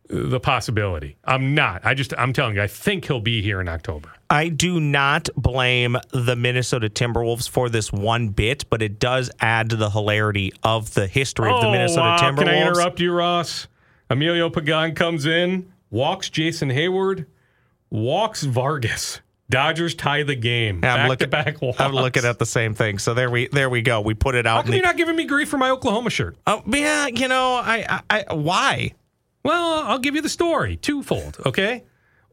the 0.10 0.39
possibility. 0.39 1.17
I'm 1.23 1.56
not. 1.56 1.86
I 1.86 1.93
just, 1.93 2.13
I'm 2.17 2.34
telling 2.34 2.56
you, 2.56 2.62
I 2.62 2.67
think 2.67 3.06
he'll 3.06 3.21
be 3.21 3.41
here 3.41 3.62
in 3.62 3.69
October. 3.69 4.12
I 4.30 4.49
do 4.49 4.80
not 4.80 5.30
blame 5.38 5.97
the 6.12 6.36
Minnesota 6.36 6.89
Timberwolves 6.89 7.49
for 7.49 7.69
this 7.69 7.91
one 7.93 8.30
bit, 8.30 8.69
but 8.69 8.82
it 8.82 8.99
does 8.99 9.32
add 9.39 9.69
to 9.69 9.75
the 9.77 9.89
hilarity 9.89 10.51
of 10.63 10.93
the 10.93 11.08
history 11.08 11.49
of 11.49 11.62
the 11.62 11.67
Oh, 11.67 11.71
Minnesota 11.71 12.01
wow. 12.01 12.17
Timberwolves. 12.17 12.38
Can 12.39 12.47
I 12.49 12.67
interrupt 12.67 12.99
you, 12.99 13.13
Ross? 13.13 13.67
Emilio 14.10 14.49
Pagan 14.49 14.95
comes 14.95 15.25
in, 15.25 15.71
walks 15.89 16.30
Jason 16.30 16.69
Heyward, 16.69 17.25
walks 17.89 18.43
Vargas. 18.43 19.21
Dodgers 19.51 19.93
tie 19.93 20.23
the 20.23 20.33
game. 20.35 20.79
Yeah, 20.81 20.93
I'm 20.93 20.99
back 21.01 21.09
looking, 21.09 21.25
to 21.25 21.31
back 21.31 21.61
walks. 21.61 21.79
I'm 21.79 21.91
looking 21.93 22.25
at 22.25 22.39
the 22.39 22.45
same 22.47 22.73
thing. 22.73 22.97
So 22.97 23.13
there 23.13 23.29
we 23.29 23.47
there 23.49 23.69
we 23.69 23.81
go. 23.83 24.01
We 24.01 24.15
put 24.15 24.33
it 24.33 24.45
How 24.47 24.57
out. 24.57 24.65
come 24.65 24.73
in 24.73 24.79
you're 24.79 24.85
not 24.87 24.97
giving 24.97 25.15
me 25.15 25.25
grief 25.25 25.49
for 25.49 25.57
my 25.59 25.69
Oklahoma 25.69 26.09
shirt? 26.09 26.37
oh 26.47 26.63
yeah, 26.67 27.05
you 27.07 27.27
know 27.27 27.53
I, 27.55 28.01
I, 28.09 28.25
I 28.29 28.33
why? 28.33 28.93
Well, 29.43 29.83
I'll 29.83 29.99
give 29.99 30.15
you 30.15 30.21
the 30.21 30.29
story 30.29 30.75
twofold. 30.77 31.37
Okay, 31.45 31.83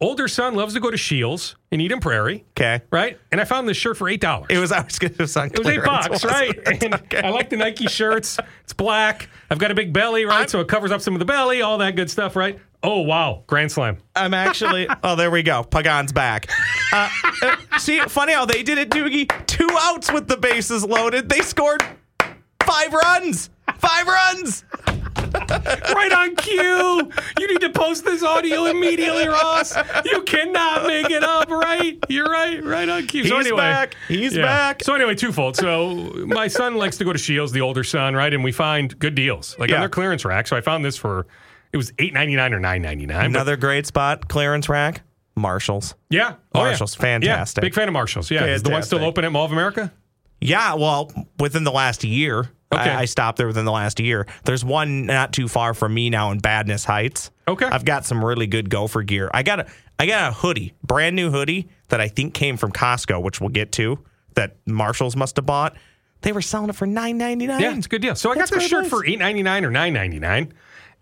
older 0.00 0.28
son 0.28 0.54
loves 0.54 0.74
to 0.74 0.80
go 0.80 0.90
to 0.90 0.98
Scheels 0.98 1.56
in 1.70 1.80
Eden 1.80 2.00
Prairie, 2.00 2.44
Okay, 2.50 2.82
right? 2.90 3.18
And 3.32 3.40
I 3.40 3.44
found 3.44 3.68
this 3.68 3.76
shirt 3.76 3.96
for 3.96 4.08
eight 4.08 4.20
dollars. 4.20 4.46
it 4.50 4.58
was 4.58 4.72
I 4.72 4.82
was 4.82 4.98
it 5.00 5.18
was, 5.18 5.36
on 5.36 5.46
It 5.48 5.58
was 5.58 5.66
eight 5.68 5.82
bucks, 5.84 6.24
right? 6.24 6.56
And 6.82 6.94
Okay. 6.94 7.20
I 7.22 7.30
like 7.30 7.50
the 7.50 7.56
Nike 7.56 7.86
shirts. 7.88 8.38
It's 8.64 8.72
black. 8.74 9.28
I've 9.50 9.58
got 9.58 9.70
a 9.70 9.74
big 9.74 9.92
belly, 9.92 10.24
right? 10.26 10.40
I'm- 10.40 10.48
so 10.48 10.60
it 10.60 10.68
covers 10.68 10.90
up 10.92 11.00
some 11.00 11.14
of 11.14 11.18
the 11.18 11.24
belly, 11.24 11.62
all 11.62 11.78
that 11.78 11.96
good 11.96 12.10
stuff, 12.10 12.36
right? 12.36 12.58
Oh 12.82 13.00
wow, 13.00 13.42
grand 13.46 13.72
slam. 13.72 13.98
I'm 14.14 14.34
actually. 14.34 14.88
oh, 15.02 15.16
there 15.16 15.30
we 15.30 15.42
go. 15.42 15.64
Pagan's 15.64 16.12
back. 16.12 16.48
Uh, 16.92 17.08
uh, 17.42 17.56
see, 17.78 18.00
funny 18.00 18.32
how 18.32 18.44
they 18.44 18.62
did 18.62 18.78
it, 18.78 18.90
Doogie. 18.90 19.28
Two 19.46 19.68
outs 19.80 20.12
with 20.12 20.28
the 20.28 20.36
bases 20.36 20.84
loaded. 20.84 21.28
They 21.28 21.40
scored 21.40 21.82
five 22.62 22.92
runs. 22.92 23.50
Five 23.78 24.06
runs. 24.06 24.64
right 25.94 26.12
on 26.12 26.36
cue. 26.36 27.10
You 27.38 27.48
need 27.48 27.60
to 27.60 27.70
post 27.70 28.04
this 28.04 28.22
audio 28.22 28.66
immediately, 28.66 29.26
Ross. 29.26 29.76
You 30.04 30.22
cannot 30.22 30.86
make 30.86 31.10
it 31.10 31.22
up, 31.24 31.50
right? 31.50 31.98
You're 32.08 32.30
right, 32.30 32.62
right 32.64 32.88
on 32.88 33.06
cue. 33.06 33.24
so 33.26 33.36
He's 33.36 33.46
anyway, 33.46 33.58
back. 33.60 33.96
He's 34.06 34.34
back. 34.36 34.84
So 34.84 34.94
anyway, 34.94 35.16
twofold. 35.16 35.56
So 35.56 35.94
my 36.26 36.46
son 36.48 36.76
likes 36.76 36.96
to 36.98 37.04
go 37.04 37.12
to 37.12 37.18
Scheels, 37.18 37.52
the 37.52 37.60
older 37.60 37.84
son, 37.84 38.14
right? 38.14 38.32
And 38.32 38.42
we 38.44 38.52
find 38.52 38.96
good 38.98 39.14
deals, 39.16 39.56
like 39.58 39.68
Yeah. 39.70 39.76
on 39.76 39.80
their 39.82 39.88
clearance 39.90 40.24
rack. 40.24 40.46
So 40.46 40.56
I 40.56 40.60
found 40.60 40.84
this 40.84 40.96
for 40.96 41.26
it 41.72 41.76
was 41.76 41.92
eight 41.98 42.12
ninety 42.14 42.36
nine 42.36 42.52
or 42.54 42.60
nine 42.60 42.82
ninety 42.82 43.06
nine. 43.06 43.26
Another 43.26 43.56
great 43.56 43.86
spot. 43.86 44.28
Clearance 44.28 44.68
rack. 44.68 45.02
Marshalls. 45.36 45.94
yeah, 46.10 46.34
Oh, 46.52 46.60
yeah. 46.62 46.64
Marshalls, 46.70 46.96
fantastic. 46.96 47.62
Yeah, 47.62 47.66
big 47.66 47.74
fan 47.74 47.86
of 47.86 47.92
Marshalls. 47.92 48.28
Yeah, 48.28 48.44
is 48.46 48.64
the 48.64 48.70
one 48.70 48.82
still 48.82 49.04
open 49.04 49.24
at 49.24 49.30
Mall 49.30 49.44
of 49.44 49.52
America? 49.52 49.92
Yeah, 50.40 50.74
well, 50.74 51.12
within 51.38 51.62
the 51.64 51.70
last 51.70 52.02
year. 52.02 52.50
Okay. 52.72 52.90
I, 52.90 53.00
I 53.00 53.04
stopped 53.06 53.38
there 53.38 53.46
within 53.46 53.64
the 53.64 53.70
last 53.72 53.98
year. 54.00 54.26
There's 54.44 54.64
one 54.64 55.06
not 55.06 55.32
too 55.32 55.46
far 55.48 55.74
from 55.74 55.94
me 55.94 56.10
now 56.10 56.32
in 56.32 56.40
Vadnais 56.40 56.84
Heights. 56.84 57.30
Okay. 57.46 57.64
I've 57.66 57.84
got 57.84 58.04
some 58.04 58.22
really 58.24 58.46
good 58.48 58.68
gopher 58.68 59.02
gear. 59.02 59.30
I 59.32 59.42
got 59.44 59.60
a 59.60 59.66
I 59.98 60.06
got 60.06 60.30
a 60.30 60.34
hoodie, 60.34 60.74
brand 60.82 61.16
new 61.16 61.30
hoodie 61.30 61.68
that 61.88 62.00
I 62.00 62.08
think 62.08 62.34
came 62.34 62.56
from 62.56 62.72
Costco, 62.72 63.22
which 63.22 63.40
we'll 63.40 63.48
get 63.50 63.72
to, 63.72 63.98
that 64.34 64.56
Marshalls 64.66 65.16
must 65.16 65.36
have 65.36 65.46
bought. 65.46 65.76
They 66.22 66.32
were 66.32 66.42
selling 66.42 66.68
it 66.68 66.74
for 66.76 66.86
nine 66.86 67.16
ninety 67.16 67.46
nine. 67.46 67.60
Yeah, 67.60 67.76
it's 67.76 67.86
a 67.86 67.88
good 67.88 68.02
deal. 68.02 68.14
So 68.16 68.30
I 68.32 68.34
That's 68.34 68.50
got 68.50 68.60
the 68.60 68.68
shirt 68.68 68.84
is. 68.84 68.90
for 68.90 69.06
eight 69.06 69.18
ninety 69.18 69.42
nine 69.42 69.64
or 69.64 69.70
nine 69.70 69.92
ninety 69.94 70.18
nine, 70.18 70.52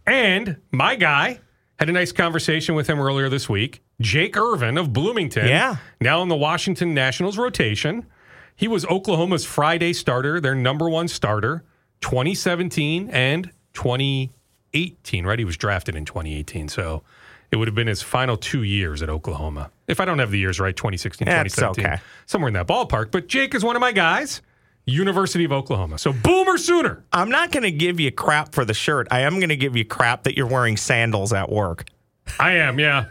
and 0.06 0.56
my 0.72 0.96
guy 0.96 1.40
had 1.78 1.88
a 1.88 1.92
nice 1.92 2.12
conversation 2.12 2.74
with 2.74 2.86
him 2.86 2.98
earlier 3.00 3.28
this 3.28 3.48
week. 3.48 3.82
Jake 4.00 4.36
Irvin 4.36 4.78
of 4.78 4.92
Bloomington, 4.92 5.46
Yeah. 5.48 5.76
now 6.00 6.22
in 6.22 6.28
the 6.28 6.36
Washington 6.36 6.94
Nationals 6.94 7.38
rotation. 7.38 8.06
He 8.54 8.68
was 8.68 8.86
Oklahoma's 8.86 9.44
Friday 9.44 9.92
starter, 9.92 10.40
their 10.40 10.54
number 10.54 10.88
one 10.88 11.08
starter, 11.08 11.64
2017 12.00 13.10
and 13.10 13.50
2018. 13.74 15.26
Right, 15.26 15.38
he 15.38 15.44
was 15.44 15.56
drafted 15.56 15.94
in 15.94 16.04
2018, 16.04 16.68
so 16.68 17.02
it 17.50 17.56
would 17.56 17.68
have 17.68 17.74
been 17.74 17.86
his 17.86 18.02
final 18.02 18.36
two 18.36 18.62
years 18.62 19.02
at 19.02 19.08
Oklahoma. 19.10 19.70
If 19.86 20.00
I 20.00 20.04
don't 20.04 20.18
have 20.18 20.30
the 20.30 20.38
years 20.38 20.58
right, 20.58 20.74
2016, 20.76 21.26
That's 21.26 21.54
2017, 21.54 21.86
okay. 21.94 22.02
somewhere 22.26 22.48
in 22.48 22.54
that 22.54 22.66
ballpark. 22.66 23.10
But 23.10 23.28
Jake 23.28 23.54
is 23.54 23.62
one 23.64 23.76
of 23.76 23.80
my 23.80 23.92
guys. 23.92 24.40
University 24.86 25.44
of 25.44 25.52
Oklahoma. 25.52 25.98
So 25.98 26.12
boomer 26.12 26.56
sooner. 26.58 27.04
I'm 27.12 27.28
not 27.28 27.50
going 27.50 27.64
to 27.64 27.72
give 27.72 27.98
you 27.98 28.12
crap 28.12 28.54
for 28.54 28.64
the 28.64 28.74
shirt. 28.74 29.08
I 29.10 29.20
am 29.20 29.34
going 29.40 29.48
to 29.48 29.56
give 29.56 29.76
you 29.76 29.84
crap 29.84 30.22
that 30.24 30.36
you're 30.36 30.46
wearing 30.46 30.76
sandals 30.76 31.32
at 31.32 31.50
work. 31.50 31.86
I 32.38 32.52
am, 32.52 32.78
yeah. 32.78 33.06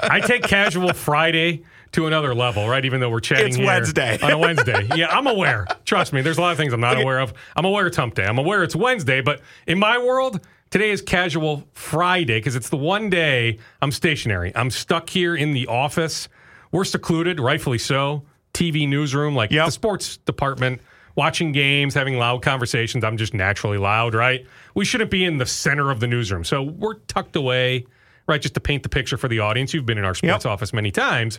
I 0.00 0.20
take 0.20 0.42
casual 0.42 0.92
Friday 0.92 1.64
to 1.92 2.06
another 2.06 2.34
level, 2.34 2.68
right? 2.68 2.84
Even 2.84 3.00
though 3.00 3.10
we're 3.10 3.20
chatting 3.20 3.46
It's 3.48 3.58
Wednesday. 3.58 4.18
on 4.22 4.30
a 4.32 4.38
Wednesday. 4.38 4.88
Yeah, 4.94 5.06
I'm 5.08 5.26
aware. 5.26 5.66
Trust 5.84 6.12
me, 6.12 6.20
there's 6.20 6.38
a 6.38 6.40
lot 6.40 6.50
of 6.52 6.56
things 6.58 6.72
I'm 6.72 6.80
not 6.80 7.00
aware 7.00 7.20
of. 7.20 7.32
I'm 7.56 7.64
aware 7.64 7.86
it's 7.86 7.96
hump 7.96 8.14
day. 8.14 8.24
I'm 8.24 8.38
aware 8.38 8.62
it's 8.62 8.76
Wednesday, 8.76 9.20
but 9.20 9.40
in 9.66 9.78
my 9.78 9.98
world, 9.98 10.40
today 10.70 10.90
is 10.90 11.00
casual 11.00 11.64
Friday 11.72 12.38
because 12.38 12.54
it's 12.56 12.68
the 12.68 12.76
one 12.76 13.08
day 13.08 13.58
I'm 13.80 13.90
stationary. 13.92 14.52
I'm 14.54 14.70
stuck 14.70 15.08
here 15.10 15.34
in 15.36 15.52
the 15.52 15.66
office. 15.68 16.28
We're 16.72 16.84
secluded, 16.84 17.38
rightfully 17.40 17.78
so. 17.78 18.24
TV 18.52 18.88
newsroom, 18.88 19.34
like 19.36 19.50
Yep. 19.52 19.66
the 19.66 19.72
sports 19.72 20.16
department, 20.18 20.80
watching 21.20 21.52
games, 21.52 21.92
having 21.92 22.16
loud 22.16 22.40
conversations. 22.40 23.04
I'm 23.04 23.18
just 23.18 23.34
naturally 23.34 23.76
loud, 23.76 24.14
right? 24.14 24.46
We 24.74 24.86
shouldn't 24.86 25.10
be 25.10 25.22
in 25.26 25.36
the 25.36 25.44
center 25.44 25.90
of 25.90 26.00
the 26.00 26.06
newsroom. 26.06 26.44
So 26.44 26.62
we're 26.62 26.94
tucked 27.08 27.36
away, 27.36 27.84
right? 28.26 28.40
Just 28.40 28.54
to 28.54 28.60
paint 28.60 28.84
the 28.84 28.88
picture 28.88 29.18
for 29.18 29.28
the 29.28 29.40
audience. 29.40 29.74
You've 29.74 29.84
been 29.84 29.98
in 29.98 30.04
our 30.06 30.14
sports 30.14 30.46
Yep. 30.46 30.50
office 30.52 30.72
many 30.72 30.90
times. 30.90 31.38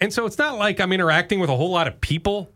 And 0.00 0.10
so 0.10 0.24
it's 0.24 0.38
not 0.38 0.56
like 0.56 0.80
I'm 0.80 0.92
interacting 0.92 1.40
with 1.40 1.50
a 1.50 1.56
whole 1.56 1.70
lot 1.70 1.86
of 1.86 2.00
people. 2.00 2.50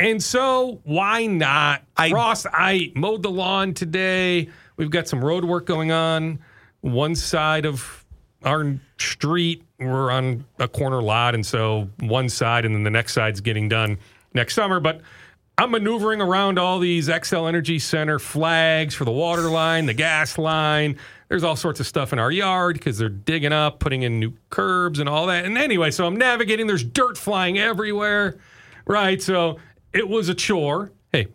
And 0.00 0.20
so 0.20 0.80
why 0.82 1.26
not? 1.26 1.82
I- 1.96 2.10
Ross, 2.10 2.44
I 2.52 2.90
mowed 2.96 3.22
the 3.22 3.30
lawn 3.30 3.72
today. 3.72 4.48
We've 4.76 4.90
got 4.90 5.06
some 5.06 5.24
road 5.24 5.44
work 5.44 5.64
going 5.64 5.92
on. 5.92 6.40
One 6.80 7.14
side 7.14 7.66
of 7.66 8.04
our 8.44 8.74
street, 8.98 9.62
we're 9.78 10.10
on 10.10 10.44
a 10.58 10.66
corner 10.66 11.00
lot. 11.02 11.36
And 11.36 11.46
so 11.46 11.88
one 12.00 12.28
side 12.28 12.64
and 12.64 12.74
then 12.74 12.82
the 12.82 12.90
next 12.90 13.12
side's 13.12 13.40
getting 13.40 13.68
done 13.68 13.98
next 14.34 14.54
summer. 14.54 14.80
But 14.80 15.02
I'm 15.60 15.72
maneuvering 15.72 16.22
around 16.22 16.58
all 16.58 16.78
these 16.78 17.08
Xcel 17.08 17.46
Energy 17.46 17.78
Center 17.78 18.18
flags 18.18 18.94
for 18.94 19.04
the 19.04 19.12
water 19.12 19.50
line, 19.50 19.84
the 19.84 19.92
gas 19.92 20.38
line. 20.38 20.96
There's 21.28 21.44
all 21.44 21.54
sorts 21.54 21.80
of 21.80 21.86
stuff 21.86 22.14
in 22.14 22.18
our 22.18 22.30
yard 22.32 22.76
because 22.76 22.96
they're 22.96 23.10
digging 23.10 23.52
up, 23.52 23.78
putting 23.78 24.00
in 24.00 24.18
new 24.18 24.32
curbs 24.48 25.00
and 25.00 25.06
all 25.06 25.26
that. 25.26 25.44
And 25.44 25.58
anyway, 25.58 25.90
so 25.90 26.06
I'm 26.06 26.16
navigating. 26.16 26.66
There's 26.66 26.82
dirt 26.82 27.18
flying 27.18 27.58
everywhere, 27.58 28.38
right? 28.86 29.20
So 29.20 29.58
it 29.92 30.08
was 30.08 30.30
a 30.30 30.34
chore. 30.34 30.92
Hey, 31.12 31.26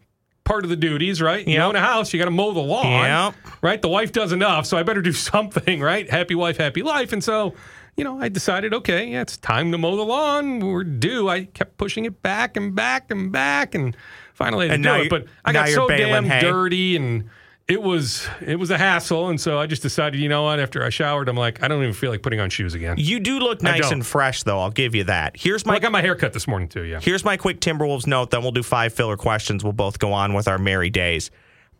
part 0.44 0.64
of 0.64 0.72
the 0.72 0.76
duties, 0.76 1.22
right? 1.22 1.46
You 1.48 1.54
Yep. 1.54 1.64
own 1.64 1.76
a 1.76 1.82
house, 1.82 2.12
you 2.12 2.18
got 2.18 2.26
to 2.26 2.32
mow 2.32 2.52
the 2.52 2.62
lawn, 2.62 3.04
Yep. 3.06 3.36
right? 3.62 3.80
The 3.80 3.90
wife 3.90 4.12
does 4.12 4.32
enough, 4.32 4.66
so 4.66 4.76
I 4.76 4.82
better 4.82 5.04
do 5.04 5.12
something, 5.14 5.82
right? 5.82 6.10
Happy 6.10 6.34
wife, 6.34 6.58
happy 6.58 6.82
life. 6.82 7.14
And 7.14 7.24
so, 7.24 7.54
you 7.97 8.03
know, 8.03 8.19
I 8.19 8.29
decided, 8.29 8.73
okay, 8.73 9.08
yeah, 9.08 9.21
it's 9.21 9.38
time 9.38 9.71
to 9.71 9.77
mow 9.77 9.95
the 9.95 10.03
lawn. 10.03 10.60
We're 10.60 10.84
due. 10.84 11.29
I 11.29 11.45
kept 11.45 11.77
pushing 11.77 12.05
it 12.05 12.21
back 12.21 12.58
and 12.58 12.75
back 12.75 13.10
and 13.10 13.31
back, 13.31 13.73
and 13.73 13.95
finally 14.34 14.67
I 14.67 14.71
did 14.71 14.81
now 14.81 15.01
it. 15.01 15.10
But 15.10 15.25
I 15.45 15.53
got 15.53 15.69
so 15.69 15.88
damn 15.88 16.25
hay. 16.25 16.41
dirty 16.41 16.95
and. 16.95 17.29
It 17.67 17.81
was 17.81 18.27
it 18.45 18.58
was 18.58 18.69
a 18.69 18.77
hassle, 18.77 19.27
and 19.27 19.41
so 19.41 19.58
I 19.58 19.65
just 19.65 19.81
decided, 19.81 20.19
you 20.19 20.29
know 20.29 20.43
what? 20.43 20.60
After 20.60 20.84
I 20.84 20.89
showered, 20.89 21.27
I'm 21.27 21.36
like, 21.36 21.63
I 21.63 21.67
don't 21.67 21.81
even 21.81 21.95
feel 21.95 22.12
like 22.12 22.21
putting 22.21 22.39
on 22.39 22.51
shoes 22.51 22.75
again. 22.75 22.97
You 22.99 23.19
do 23.19 23.39
look 23.39 23.63
nice 23.63 23.89
and 23.89 24.05
fresh, 24.05 24.43
though. 24.43 24.60
I'll 24.60 24.69
give 24.69 24.93
you 24.93 25.05
that. 25.05 25.36
Here's 25.36 25.65
my. 25.65 25.71
I 25.71 25.75
my 25.77 25.79
got 25.79 25.91
my 25.91 26.01
hair 26.01 26.13
cut 26.13 26.31
this 26.31 26.47
morning 26.47 26.67
too. 26.67 26.84
Yeah, 26.84 26.99
here's 26.99 27.25
my 27.25 27.38
quick 27.38 27.62
Timberwolves 27.62 28.05
note. 28.05 28.29
Then 28.29 28.43
we'll 28.43 28.51
do 28.51 28.62
five 28.62 28.93
filler 28.93 29.17
questions. 29.17 29.63
We'll 29.63 29.73
both 29.73 29.97
go 29.97 30.13
on 30.13 30.36
with 30.36 30.47
our 30.47 30.60
merry 30.60 30.91
days. 30.91 31.31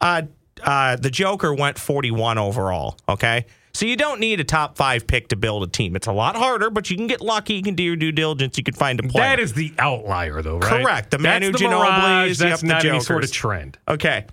Uh, 0.01 0.23
uh, 0.63 0.95
the 0.95 1.12
Joker 1.12 1.54
went 1.54 1.78
41 1.78 2.39
overall. 2.39 2.97
Okay, 3.08 3.45
so 3.76 3.86
you 3.86 3.98
don't 3.98 4.22
need 4.22 4.40
a 4.40 4.46
top 4.46 4.78
five 4.78 5.06
pick 5.06 5.28
to 5.28 5.36
build 5.36 5.62
a 5.62 5.68
team. 5.68 5.98
It's 5.98 6.08
a 6.08 6.14
lot 6.14 6.38
harder, 6.38 6.70
but 6.70 6.90
you 6.90 6.96
can 6.96 7.08
get 7.08 7.20
lucky. 7.20 7.56
You 7.56 7.62
can 7.62 7.76
do 7.76 7.84
your 7.84 7.98
due 7.98 8.14
diligence. 8.14 8.58
You 8.58 8.64
can 8.64 8.74
find 8.74 8.98
a 9.02 9.04
player. 9.04 9.26
that 9.36 9.40
is 9.42 9.52
the 9.52 9.74
outlier, 9.78 10.42
though, 10.42 10.60
right? 10.60 10.82
Correct. 10.82 11.12
The 11.12 11.18
That's 11.18 11.42
Manu 11.44 11.52
the 11.52 11.58
Ginobili's, 11.58 12.40
mirage. 12.40 12.40
yep, 12.40 12.50
That's 12.52 12.62
the 12.62 12.68
not 12.70 12.86
any 12.86 13.02
sort 13.02 13.26
of 13.26 13.34
trend. 13.34 13.78
Okay. 13.86 14.28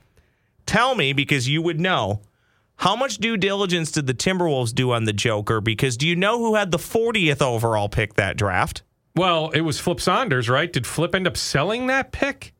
Tell 0.64 0.94
me, 0.94 1.12
because 1.12 1.48
you 1.48 1.60
would 1.60 1.80
know, 1.80 2.20
how 2.76 2.94
much 2.94 3.18
due 3.18 3.36
diligence 3.36 3.90
did 3.90 4.06
the 4.06 4.14
Timberwolves 4.14 4.72
do 4.72 4.92
on 4.92 5.06
the 5.06 5.12
Joker? 5.12 5.60
Because 5.60 5.96
do 5.96 6.06
you 6.06 6.14
know 6.14 6.38
who 6.38 6.54
had 6.54 6.70
the 6.70 6.78
40th 6.78 7.42
overall 7.42 7.88
pick 7.88 8.14
that 8.14 8.36
draft? 8.36 8.84
Well, 9.16 9.50
it 9.50 9.62
was 9.62 9.80
Flip 9.80 10.00
Saunders, 10.00 10.48
right? 10.48 10.72
Did 10.72 10.86
Flip 10.86 11.16
end 11.16 11.26
up 11.26 11.36
selling 11.36 11.88
that 11.88 12.12
pick? 12.12 12.54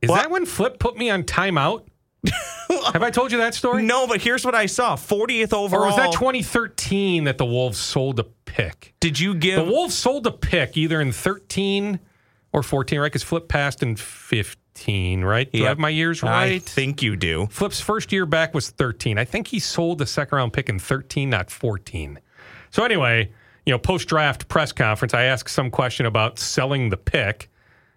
Is 0.00 0.08
that 0.08 0.30
when 0.30 0.46
Flip 0.46 0.78
put 0.78 0.96
me 0.96 1.10
on 1.10 1.24
timeout? 1.24 1.84
Have 2.92 3.02
I 3.02 3.10
told 3.10 3.32
you 3.32 3.38
that 3.38 3.54
story? 3.54 3.82
No, 3.82 4.06
but 4.06 4.20
here's 4.20 4.44
what 4.44 4.54
I 4.54 4.66
saw 4.66 4.96
40th 4.96 5.52
overall. 5.52 5.84
Or 5.84 5.86
was 5.86 5.96
that 5.96 6.12
2013 6.12 7.24
that 7.24 7.38
the 7.38 7.46
Wolves 7.46 7.78
sold 7.78 8.18
a 8.18 8.24
pick? 8.24 8.94
Did 9.00 9.18
you 9.18 9.34
give 9.34 9.64
The. 9.64 9.70
Wolves 9.70 9.94
sold 9.94 10.26
a 10.26 10.30
pick 10.32 10.76
either 10.76 11.00
in 11.00 11.12
13 11.12 11.98
or 12.52 12.62
14, 12.62 13.00
right? 13.00 13.06
Because 13.06 13.22
Flip 13.22 13.48
passed 13.48 13.82
in 13.82 13.96
15, 13.96 15.22
right? 15.24 15.50
Do 15.50 15.64
I 15.64 15.68
have 15.68 15.78
my 15.78 15.88
years 15.88 16.22
right? 16.22 16.52
I 16.52 16.58
think 16.58 17.02
you 17.02 17.16
do. 17.16 17.46
Flip's 17.50 17.80
first 17.80 18.12
year 18.12 18.26
back 18.26 18.54
was 18.54 18.70
13. 18.70 19.18
I 19.18 19.24
think 19.24 19.48
he 19.48 19.58
sold 19.58 19.98
the 19.98 20.06
second 20.06 20.36
round 20.36 20.52
pick 20.52 20.68
in 20.68 20.78
13, 20.78 21.30
not 21.30 21.50
14. 21.50 22.20
So 22.70 22.84
anyway, 22.84 23.30
you 23.66 23.72
know, 23.72 23.78
post 23.78 24.08
draft 24.08 24.48
press 24.48 24.72
conference, 24.72 25.14
I 25.14 25.24
asked 25.24 25.50
some 25.50 25.70
question 25.70 26.06
about 26.06 26.38
selling 26.38 26.90
the 26.90 26.96
pick, 26.96 27.50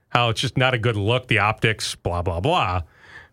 how 0.09 0.29
it's 0.29 0.41
just 0.41 0.57
not 0.57 0.73
a 0.73 0.77
good 0.77 0.95
look, 0.95 1.27
the 1.27 1.39
optics, 1.39 1.95
blah 1.95 2.21
blah 2.21 2.39
blah. 2.39 2.81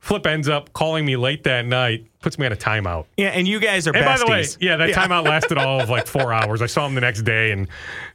Flip 0.05 0.27
ends 0.27 0.51
up 0.51 0.71
calling 0.75 1.07
me 1.07 1.17
late 1.17 1.45
that 1.45 1.65
night, 1.65 2.07
puts 2.21 2.39
me 2.39 2.45
on 2.45 2.53
a 2.53 2.57
timeout. 2.57 3.07
Yeah, 3.17 3.29
and 3.29 3.49
you 3.49 3.59
guys 3.59 3.89
are 3.89 3.97
And 3.97 4.05
by 4.05 4.19
the 4.19 4.27
way, 4.27 4.45
yeah, 4.61 4.77
that 4.77 4.91
timeout 4.91 5.25
lasted 5.25 5.57
all 5.57 5.81
of 5.81 5.89
like 5.89 6.07
four 6.17 6.31
hours. 6.31 6.61
I 6.61 6.67
saw 6.67 6.87
him 6.87 6.95
the 6.95 7.01
next 7.01 7.23
day, 7.23 7.53
and 7.53 7.69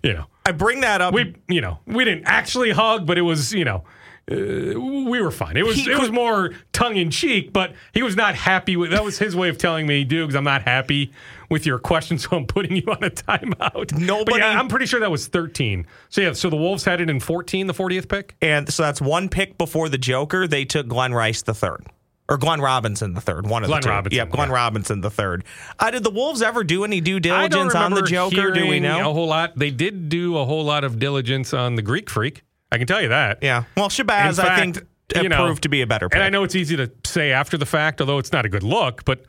you 0.04 0.13
know, 0.13 0.25
I 0.45 0.52
bring 0.52 0.82
that 0.82 1.02
up. 1.02 1.15
we 1.15 1.34
you 1.47 1.62
know 1.62 1.80
we 1.88 2.06
didn't 2.06 2.25
actually 2.25 2.69
hug, 2.69 3.08
but 3.08 3.17
it 3.17 3.23
was 3.23 3.54
you 3.54 3.65
know. 3.65 3.86
Uh, 4.32 4.80
we 4.80 5.19
were 5.19 5.32
fine. 5.32 5.58
It 5.58 5.65
was 5.65 5.78
He 5.78 5.91
it 5.91 5.99
was 5.99 6.12
more 6.12 6.52
tongue 6.73 6.95
in 6.95 7.10
cheek, 7.10 7.52
but 7.52 7.73
he 7.95 8.04
was 8.04 8.15
not 8.15 8.36
happy 8.36 8.78
with. 8.78 8.91
That 8.91 9.04
was 9.04 9.17
his 9.17 9.36
way 9.36 9.49
of 9.49 9.58
telling 9.58 9.88
me, 9.88 10.04
"Dukes, 10.04 10.36
I'm 10.36 10.43
not 10.43 10.62
happy 10.62 11.12
with 11.49 11.65
your 11.65 11.79
question, 11.79 12.17
so 12.17 12.29
I'm 12.38 12.45
putting 12.45 12.75
you 12.75 12.83
on 12.88 13.03
a 13.03 13.09
timeout." 13.09 13.89
But 13.89 13.97
Nobody- 13.99 14.39
yeah, 14.39 14.59
I'm 14.59 14.67
pretty 14.67 14.85
sure 14.85 14.99
that 14.99 15.12
was 15.12 15.27
13. 15.27 15.85
So 16.09 16.21
yeah, 16.21 16.33
so 16.33 16.49
the 16.49 16.55
Wolves 16.57 16.83
had 16.85 17.01
it 17.01 17.09
in 17.09 17.19
14, 17.19 17.67
the 17.67 17.73
40th 17.73 18.07
pick. 18.07 18.35
and 18.41 18.71
so 18.71 18.83
that's 18.83 19.01
one 19.01 19.29
pick 19.29 19.57
before 19.57 19.89
the 19.89 19.97
Joker. 19.97 20.47
They 20.47 20.65
took 20.65 20.88
Glenn 20.88 21.13
Rice 21.13 21.41
the 21.41 21.53
third. 21.53 21.85
Or 22.27 22.38
Glenn 22.38 22.62
Robinson 22.62 23.15
the 23.15 23.21
third. 23.21 23.47
One 23.47 23.63
of 23.63 23.69
Glenn 23.69 23.81
the 23.81 23.85
two. 23.88 23.89
Robinson, 23.89 24.17
Yep, 24.17 24.29
Glenn 24.29 24.49
yeah. 24.49 24.53
Robinson 24.55 25.01
the 25.01 25.09
third. 25.09 25.43
Uh, 25.79 25.89
did 25.89 26.03
the 26.03 26.12
Wolves 26.12 26.43
ever 26.43 26.63
do 26.63 26.83
any 26.83 27.01
due 27.01 27.19
diligence 27.19 27.73
on 27.73 27.95
the 27.95 28.03
Joker? 28.03 28.51
Do 28.51 28.67
we 28.67 28.79
know? 28.79 29.09
a 29.09 29.13
whole 29.13 29.25
lot? 29.25 29.57
They 29.57 29.71
did 29.71 30.09
do 30.09 30.38
a 30.38 30.45
whole 30.45 30.63
lot 30.63 30.83
of 30.83 30.99
diligence 30.99 31.55
on 31.55 31.73
the 31.75 31.81
Greek 31.81 32.07
Freak. 32.07 32.43
I 32.71 32.77
can 32.77 32.85
tell 32.85 33.01
you 33.01 33.07
that. 33.07 33.39
Yeah. 33.41 33.63
Well, 33.75 33.89
Shabazz, 33.89 34.38
In 34.39 34.45
I 34.45 34.55
think, 34.59 34.75
fact, 34.75 34.88
uh, 35.17 35.21
you 35.21 35.29
know, 35.29 35.43
proved 35.43 35.63
to 35.63 35.69
be 35.69 35.81
a 35.81 35.88
better 35.88 36.07
pick. 36.07 36.17
And 36.17 36.23
I 36.23 36.29
know 36.29 36.43
it's 36.43 36.53
easy 36.55 36.75
to 36.77 36.91
say 37.03 37.31
after 37.31 37.57
the 37.57 37.65
fact, 37.65 37.99
although 37.99 38.19
it's 38.19 38.31
not 38.31 38.45
a 38.45 38.49
good 38.49 38.62
look, 38.62 39.03
but 39.05 39.23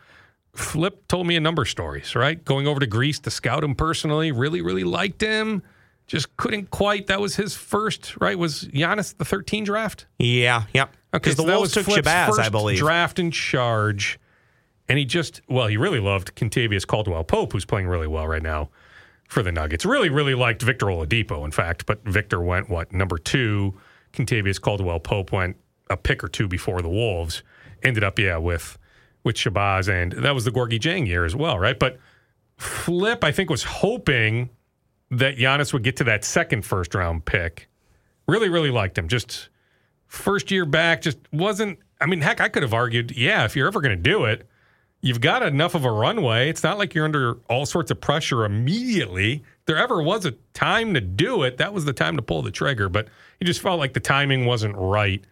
Flip 0.61 1.07
told 1.09 1.27
me 1.27 1.37
a 1.37 1.41
number 1.41 1.63
of 1.63 1.69
stories, 1.69 2.15
right? 2.15 2.43
Going 2.45 2.67
over 2.67 2.81
to 2.81 2.87
Greece 2.87 3.19
to 3.21 3.31
scout 3.31 3.65
him 3.65 3.75
personally, 3.75 4.33
really, 4.33 4.61
really 4.61 4.85
liked 4.85 5.21
him. 5.21 5.63
Just 6.07 6.37
couldn't 6.37 6.71
quite. 6.71 7.07
That 7.07 7.21
was 7.21 7.37
his 7.37 7.55
first, 7.55 8.17
right? 8.21 8.39
Was 8.39 8.65
Giannis 8.65 9.17
the 9.17 9.25
13 9.25 9.65
draft? 9.65 10.07
Yeah, 10.19 10.65
yep. 10.75 10.95
Because 11.13 11.37
so 11.37 11.45
the 11.45 11.53
Wolves 11.53 11.73
took 11.73 11.85
Flip's 11.85 12.09
Shabazz, 12.09 12.39
I 12.39 12.49
believe. 12.49 12.79
Draft 12.79 13.19
in 13.19 13.31
charge. 13.31 14.19
And 14.89 14.99
he 14.99 15.05
just, 15.05 15.41
well, 15.49 15.69
he 15.69 15.77
really 15.77 16.01
loved 16.01 16.35
Kentavious 16.35 16.85
Caldwell 16.85 17.23
Pope, 17.23 17.53
who's 17.53 17.65
playing 17.65 17.87
really 17.87 18.09
well 18.09 18.27
right 18.27 18.43
now 18.43 18.71
for 19.29 19.43
the 19.45 19.53
Nuggets. 19.53 19.85
Really, 19.85 20.09
really 20.09 20.35
liked 20.35 20.63
Victor 20.63 20.87
Oladipo, 20.87 21.45
in 21.45 21.53
fact. 21.53 21.87
But 21.87 22.03
Victor 22.05 22.41
went, 22.41 22.69
what, 22.69 22.93
number 22.93 23.17
two? 23.17 23.79
Kentavious 24.13 24.61
Caldwell 24.61 24.99
Pope 24.99 25.31
went 25.31 25.57
a 25.89 25.97
pick 25.97 26.25
or 26.25 26.29
two 26.29 26.49
before 26.49 26.83
the 26.83 26.89
Wolves. 26.89 27.45
Ended 27.85 28.03
up, 28.03 28.19
yeah, 28.19 28.37
with 28.37 28.77
with 29.25 29.37
Shabazz. 29.37 29.89
And 29.89 30.13
that 30.13 30.35
was 30.35 30.45
the 30.45 30.51
Gorgui 30.51 30.79
Dieng 30.79 31.07
year 31.07 31.25
as 31.25 31.37
well, 31.37 31.59
right? 31.59 31.79
But 31.79 31.99
Flip, 32.61 33.25
I 33.25 33.33
think, 33.33 33.49
was 33.49 33.63
hoping 33.63 34.51
that 35.11 35.37
Giannis 35.37 35.73
would 35.73 35.83
get 35.83 35.97
to 35.97 36.05
that 36.05 36.25
second 36.25 36.63
first 36.63 36.95
round 36.95 37.25
pick. 37.25 37.69
Really, 38.29 38.51
really 38.51 38.71
liked 38.71 38.99
him. 38.99 39.09
Just 39.09 39.49
first 40.07 40.51
year 40.51 40.67
back, 40.67 41.01
just 41.01 41.19
wasn't. 41.33 41.79
I 42.01 42.07
mean, 42.07 42.21
heck, 42.21 42.41
I 42.41 42.49
could 42.49 42.63
have 42.63 42.75
argued, 42.75 43.17
yeah, 43.17 43.45
if 43.45 43.57
you're 43.57 43.67
ever 43.67 43.81
going 43.81 43.97
to 43.97 44.03
do 44.03 44.25
it, 44.25 44.47
you've 45.01 45.21
got 45.21 45.43
enough 45.43 45.75
of 45.75 45.85
a 45.85 45.91
runway. 45.91 46.51
It's 46.51 46.63
not 46.63 46.79
like 46.79 46.95
you're 46.95 47.05
under 47.05 47.35
all 47.49 47.65
sorts 47.65 47.91
of 47.91 48.01
pressure 48.01 48.45
immediately. 48.45 49.43
There 49.67 49.77
ever 49.77 50.03
was 50.03 50.27
a 50.27 50.33
time 50.53 50.95
to 50.95 51.01
do 51.01 51.43
it, 51.43 51.57
that 51.59 51.73
was 51.73 51.87
the 51.87 51.93
time 51.93 52.17
to 52.17 52.23
pull 52.23 52.43
the 52.43 52.51
trigger. 52.51 52.89
But 52.89 53.09
he 53.39 53.47
just 53.47 53.61
felt 53.61 53.79
like 53.79 53.95
the 53.95 54.01
timing 54.01 54.45
wasn't 54.45 54.77
right 54.77 55.25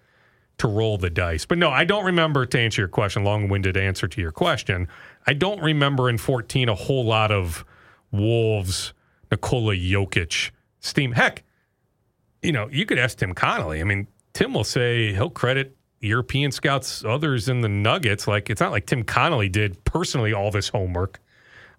to 0.59 0.68
roll 0.68 0.99
the 0.99 1.11
dice. 1.11 1.44
But 1.44 1.59
no, 1.59 1.71
I 1.71 1.85
don't 1.85 2.05
remember 2.05 2.44
to 2.47 2.59
answer 2.59 2.83
your 2.83 2.88
question, 2.88 3.25
long 3.25 3.49
winded 3.49 3.77
answer 3.77 4.09
to 4.09 4.21
your 4.21 4.33
question. 4.33 4.88
I 5.27 5.33
don't 5.33 5.61
remember 5.62 6.09
in 6.11 6.18
14 6.18 6.68
a 6.68 6.75
whole 6.75 7.05
lot 7.05 7.31
of 7.31 7.64
Wolves, 8.11 8.92
Nikola 9.31 9.75
Jokic 9.75 10.51
steam. 10.81 11.12
Heck, 11.12 11.44
you 12.42 12.53
know, 12.53 12.68
you 12.71 12.87
could 12.87 12.99
ask 12.99 13.18
Tim 13.18 13.35
Connolly. 13.35 13.81
I 13.81 13.85
mean, 13.85 14.07
Tim 14.33 14.55
will 14.55 14.64
say 14.64 15.12
he'll 15.12 15.31
credit 15.31 15.77
European 16.01 16.53
scouts, 16.53 17.05
others 17.05 17.49
in 17.49 17.61
the 17.61 17.68
Nuggets. 17.68 18.27
Like, 18.29 18.51
it's 18.51 18.61
not 18.61 18.71
like 18.71 18.87
Tim 18.87 19.03
Connolly 19.05 19.49
did 19.49 19.85
personally 19.85 20.33
all 20.33 20.51
this 20.51 20.68
homework 20.68 21.21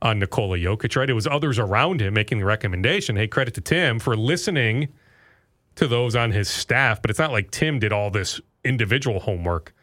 on 0.01 0.19
Nikola 0.19 0.57
Jokic, 0.57 0.95
right? 0.95 1.09
It 1.09 1.13
was 1.13 1.27
others 1.27 1.59
around 1.59 2.01
him 2.01 2.13
making 2.13 2.39
the 2.39 2.45
recommendation. 2.45 3.15
Hey, 3.15 3.27
credit 3.27 3.53
to 3.55 3.61
Tim 3.61 3.99
for 3.99 4.15
listening 4.15 4.89
to 5.75 5.87
those 5.87 6.15
on 6.15 6.31
his 6.31 6.49
staff, 6.49 7.01
but 7.01 7.09
it's 7.09 7.19
not 7.19 7.31
like 7.31 7.51
Tim 7.51 7.79
did 7.79 7.93
all 7.93 8.09
this 8.11 8.39
individual 8.63 9.19
homework 9.19 9.73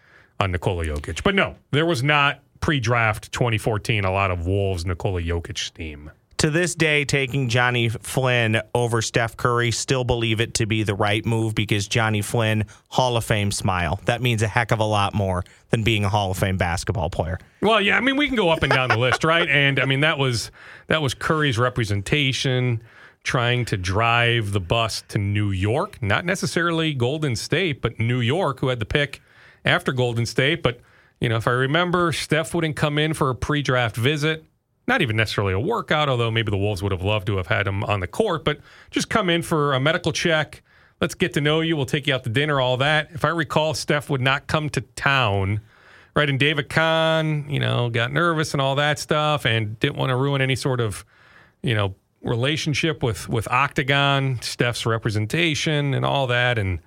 on 0.40 0.52
Nikola 0.52 0.84
Jokic. 0.84 1.22
But 1.22 1.34
no, 1.34 1.56
there 1.70 1.86
was 1.86 2.02
not 2.02 2.40
pre 2.60 2.80
draft 2.80 3.32
2014 3.32 4.04
a 4.04 4.12
lot 4.12 4.30
of 4.30 4.46
Wolves 4.46 4.84
Nikola 4.84 5.22
Jokic 5.22 5.58
steam. 5.58 6.10
To 6.38 6.50
this 6.50 6.74
day, 6.74 7.06
taking 7.06 7.48
Johnny 7.48 7.88
Flynn 7.88 8.60
over 8.74 9.00
Steph 9.00 9.38
Curry, 9.38 9.70
still 9.70 10.04
believe 10.04 10.38
it 10.38 10.52
to 10.54 10.66
be 10.66 10.82
the 10.82 10.94
right 10.94 11.24
move 11.24 11.54
because 11.54 11.88
Johnny 11.88 12.20
Flynn, 12.20 12.64
Hall 12.88 13.16
of 13.16 13.24
Fame 13.24 13.50
smile. 13.50 14.00
That 14.04 14.20
means 14.20 14.42
a 14.42 14.46
heck 14.46 14.70
of 14.70 14.78
a 14.78 14.84
lot 14.84 15.14
more 15.14 15.44
than 15.70 15.82
being 15.82 16.04
a 16.04 16.10
Hall 16.10 16.30
of 16.30 16.36
Fame 16.36 16.58
basketball 16.58 17.08
player. 17.08 17.38
Well, 17.62 17.80
yeah, 17.80 17.96
I 17.96 18.00
mean 18.00 18.18
we 18.18 18.26
can 18.26 18.36
go 18.36 18.50
up 18.50 18.62
and 18.62 18.70
down 18.70 18.90
the 18.90 18.98
list, 18.98 19.24
right? 19.24 19.48
And 19.48 19.80
I 19.80 19.86
mean 19.86 20.00
that 20.00 20.18
was 20.18 20.50
that 20.88 21.00
was 21.00 21.14
Curry's 21.14 21.56
representation 21.58 22.82
trying 23.26 23.64
to 23.66 23.76
drive 23.76 24.52
the 24.52 24.60
bus 24.60 25.02
to 25.08 25.18
New 25.18 25.50
York, 25.50 26.00
not 26.00 26.24
necessarily 26.24 26.94
Golden 26.94 27.36
State, 27.36 27.82
but 27.82 28.00
New 28.00 28.20
York 28.20 28.60
who 28.60 28.68
had 28.68 28.78
the 28.78 28.86
pick 28.86 29.20
after 29.64 29.92
Golden 29.92 30.24
State, 30.24 30.62
but 30.62 30.80
you 31.20 31.28
know, 31.28 31.36
if 31.36 31.48
I 31.48 31.52
remember, 31.52 32.12
Steph 32.12 32.54
wouldn't 32.54 32.76
come 32.76 32.98
in 32.98 33.14
for 33.14 33.30
a 33.30 33.34
pre-draft 33.34 33.96
visit 33.96 34.44
not 34.86 35.02
even 35.02 35.16
necessarily 35.16 35.52
a 35.52 35.60
workout, 35.60 36.08
although 36.08 36.30
maybe 36.30 36.50
the 36.50 36.56
Wolves 36.56 36.82
would 36.82 36.92
have 36.92 37.02
loved 37.02 37.26
to 37.26 37.36
have 37.36 37.48
had 37.48 37.66
him 37.66 37.82
on 37.84 38.00
the 38.00 38.06
court, 38.06 38.44
but 38.44 38.60
just 38.90 39.08
come 39.08 39.28
in 39.28 39.42
for 39.42 39.74
a 39.74 39.80
medical 39.80 40.12
check. 40.12 40.62
Let's 41.00 41.14
get 41.14 41.34
to 41.34 41.40
know 41.40 41.60
you. 41.60 41.76
We'll 41.76 41.86
take 41.86 42.06
you 42.06 42.14
out 42.14 42.24
to 42.24 42.30
dinner, 42.30 42.60
all 42.60 42.76
that. 42.78 43.10
If 43.12 43.24
I 43.24 43.28
recall, 43.28 43.74
Steph 43.74 44.08
would 44.08 44.20
not 44.20 44.46
come 44.46 44.70
to 44.70 44.80
town, 44.80 45.60
right? 46.14 46.30
And 46.30 46.38
David 46.38 46.68
Kahn, 46.68 47.50
you 47.50 47.58
know, 47.58 47.90
got 47.90 48.12
nervous 48.12 48.54
and 48.54 48.60
all 48.60 48.76
that 48.76 48.98
stuff 48.98 49.44
and 49.44 49.78
didn't 49.80 49.96
want 49.96 50.10
to 50.10 50.16
ruin 50.16 50.40
any 50.40 50.56
sort 50.56 50.80
of, 50.80 51.04
you 51.62 51.74
know, 51.74 51.94
relationship 52.22 53.02
with 53.02 53.29
with 53.29 53.48
Octagon, 53.50 54.40
Steph's 54.42 54.87
representation 54.87 55.94
and 55.94 56.05
all 56.05 56.26
that. 56.29 56.59
And 56.59 56.81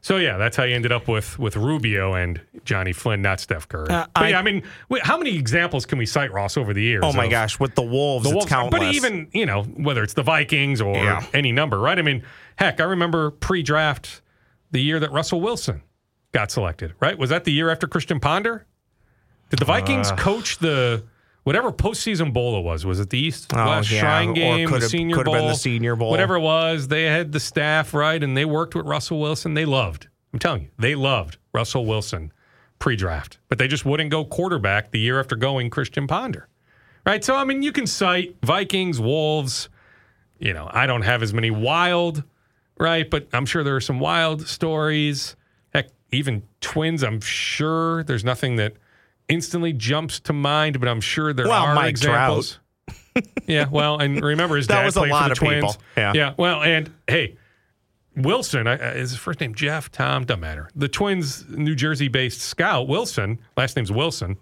so 0.00 0.18
yeah, 0.18 0.36
that's 0.36 0.56
how 0.56 0.64
you 0.64 0.74
ended 0.74 0.92
up 0.92 1.08
with 1.08 1.38
with 1.38 1.56
Rubio 1.56 2.14
and 2.14 2.40
Johnny 2.64 2.92
Flynn, 2.92 3.22
not 3.22 3.40
Steph 3.40 3.68
Curry. 3.68 3.88
Uh, 3.88 4.06
but 4.14 4.24
I, 4.24 4.28
yeah, 4.30 4.38
I 4.38 4.42
mean, 4.42 4.62
wait, 4.88 5.04
how 5.04 5.16
many 5.16 5.36
examples 5.36 5.86
can 5.86 5.98
we 5.98 6.06
cite 6.06 6.32
Ross 6.32 6.56
over 6.56 6.74
the 6.74 6.82
years? 6.82 7.02
Oh 7.04 7.12
my 7.12 7.24
of, 7.24 7.30
gosh, 7.30 7.58
with 7.58 7.74
the 7.74 7.82
Wolves, 7.82 8.28
the 8.28 8.34
Wolves, 8.34 8.52
but 8.70 8.82
even 8.82 9.28
you 9.32 9.46
know 9.46 9.62
whether 9.62 10.02
it's 10.02 10.14
the 10.14 10.22
Vikings 10.22 10.80
or 10.80 10.94
yeah. 10.94 11.24
any 11.32 11.52
number, 11.52 11.78
right? 11.78 11.98
I 11.98 12.02
mean, 12.02 12.22
heck, 12.56 12.80
I 12.80 12.84
remember 12.84 13.30
pre-draft 13.30 14.20
the 14.70 14.80
year 14.80 15.00
that 15.00 15.10
Russell 15.10 15.40
Wilson 15.40 15.82
got 16.32 16.50
selected. 16.50 16.94
Right? 17.00 17.18
Was 17.18 17.30
that 17.30 17.44
the 17.44 17.52
year 17.52 17.70
after 17.70 17.86
Christian 17.86 18.20
Ponder? 18.20 18.66
Did 19.50 19.58
the 19.58 19.64
Vikings 19.64 20.10
uh, 20.10 20.16
coach 20.16 20.58
the 20.58 21.04
whatever 21.44 21.70
postseason 21.70 22.32
bowl 22.32 22.58
it 22.58 22.62
was. 22.62 22.84
Was 22.84 22.98
it 22.98 23.10
the 23.10 23.18
East 23.18 23.52
oh, 23.54 23.66
West 23.66 23.90
yeah. 23.90 24.00
Shrine 24.00 24.34
Game, 24.34 24.70
the 24.70 24.80
Senior 24.80 25.22
Bowl? 25.22 25.34
Been 25.34 25.48
the 25.48 25.54
Senior 25.54 25.94
Bowl, 25.94 26.10
whatever 26.10 26.36
it 26.36 26.40
was. 26.40 26.88
They 26.88 27.04
had 27.04 27.32
the 27.32 27.40
staff 27.40 27.94
right, 27.94 28.20
and 28.22 28.36
they 28.36 28.44
worked 28.44 28.74
with 28.74 28.86
Russell 28.86 29.20
Wilson. 29.20 29.54
They 29.54 29.64
loved. 29.64 30.08
I'm 30.32 30.38
telling 30.40 30.62
you, 30.62 30.68
they 30.78 30.96
loved 30.96 31.38
Russell 31.52 31.86
Wilson 31.86 32.32
pre-draft, 32.80 33.38
but 33.48 33.58
they 33.58 33.68
just 33.68 33.86
wouldn't 33.86 34.10
go 34.10 34.24
quarterback 34.24 34.90
the 34.90 34.98
year 34.98 35.20
after 35.20 35.36
going 35.36 35.70
Christian 35.70 36.08
Ponder. 36.08 36.48
Right? 37.06 37.22
So 37.22 37.36
I 37.36 37.44
mean, 37.44 37.62
you 37.62 37.70
can 37.70 37.86
cite 37.86 38.36
Vikings, 38.42 38.98
Wolves. 38.98 39.68
You 40.38 40.52
know, 40.52 40.68
I 40.72 40.86
don't 40.86 41.02
have 41.02 41.22
as 41.22 41.32
many 41.32 41.50
wild, 41.50 42.24
right? 42.78 43.08
But 43.08 43.28
I'm 43.32 43.46
sure 43.46 43.62
there 43.62 43.76
are 43.76 43.80
some 43.80 44.00
wild 44.00 44.48
stories. 44.48 45.36
Heck, 45.72 45.90
even 46.10 46.42
Twins. 46.60 47.04
I'm 47.04 47.20
sure 47.20 48.02
there's 48.04 48.24
nothing 48.24 48.56
that 48.56 48.74
instantly 49.28 49.72
jumps 49.72 50.20
to 50.20 50.32
mind, 50.32 50.80
but 50.80 50.88
I'm 50.88 51.00
sure 51.00 51.32
there 51.32 51.48
well, 51.48 51.64
are 51.64 51.74
Mike 51.74 51.90
examples. 51.90 52.58
yeah, 53.46 53.68
well, 53.70 53.98
and 53.98 54.22
remember 54.22 54.56
his 54.56 54.66
dad 54.66 54.84
was 54.84 54.94
played 54.94 55.10
a 55.10 55.14
lot 55.14 55.22
for 55.22 55.28
the 55.28 55.32
of 55.32 55.38
Twins. 55.38 55.76
People. 55.76 55.82
Yeah, 55.96 56.12
yeah. 56.14 56.34
Well, 56.36 56.62
and 56.62 56.92
hey, 57.08 57.36
Wilson 58.16 58.66
is 58.66 59.10
his 59.10 59.18
first 59.18 59.40
name 59.40 59.54
Jeff 59.54 59.90
Tom 59.90 60.24
doesn't 60.24 60.40
matter. 60.40 60.68
The 60.74 60.88
Twins, 60.88 61.48
New 61.48 61.74
Jersey-based 61.74 62.40
scout 62.40 62.88
Wilson, 62.88 63.40
last 63.56 63.76
name's 63.76 63.92
Wilson. 63.92 64.36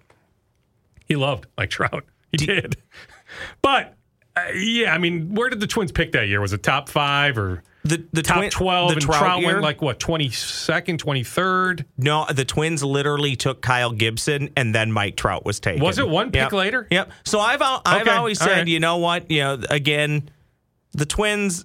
He 1.06 1.16
loved 1.16 1.46
Mike 1.56 1.70
Trout. 1.70 2.04
He 2.30 2.38
D- 2.38 2.46
did, 2.46 2.76
but 3.62 3.94
uh, 4.36 4.44
yeah, 4.54 4.94
I 4.94 4.98
mean, 4.98 5.34
where 5.34 5.50
did 5.50 5.60
the 5.60 5.66
Twins 5.66 5.92
pick 5.92 6.12
that 6.12 6.28
year? 6.28 6.40
Was 6.40 6.52
it 6.52 6.62
top 6.62 6.88
five 6.88 7.38
or? 7.38 7.62
The, 7.84 8.04
the 8.12 8.22
top 8.22 8.38
twin, 8.38 8.50
12 8.50 8.88
the 8.88 8.92
and 8.92 9.02
Trout, 9.02 9.18
Trout 9.18 9.42
went 9.42 9.60
like 9.60 9.82
what 9.82 9.98
22nd 9.98 10.98
23rd 10.98 11.84
no 11.98 12.26
the 12.32 12.44
twins 12.44 12.84
literally 12.84 13.34
took 13.34 13.60
kyle 13.60 13.90
gibson 13.90 14.50
and 14.56 14.72
then 14.72 14.92
mike 14.92 15.16
trout 15.16 15.44
was 15.44 15.58
taken 15.58 15.82
was 15.82 15.98
it 15.98 16.08
one 16.08 16.26
pick 16.30 16.42
yep. 16.42 16.52
later 16.52 16.86
yep 16.92 17.10
so 17.24 17.40
i've 17.40 17.60
i've 17.60 18.02
Okay. 18.02 18.10
always 18.10 18.40
All 18.40 18.46
said 18.46 18.58
right. 18.58 18.68
you 18.68 18.78
know 18.78 18.98
what 18.98 19.28
you 19.30 19.40
know 19.40 19.58
again 19.68 20.30
the 20.92 21.06
twins 21.06 21.64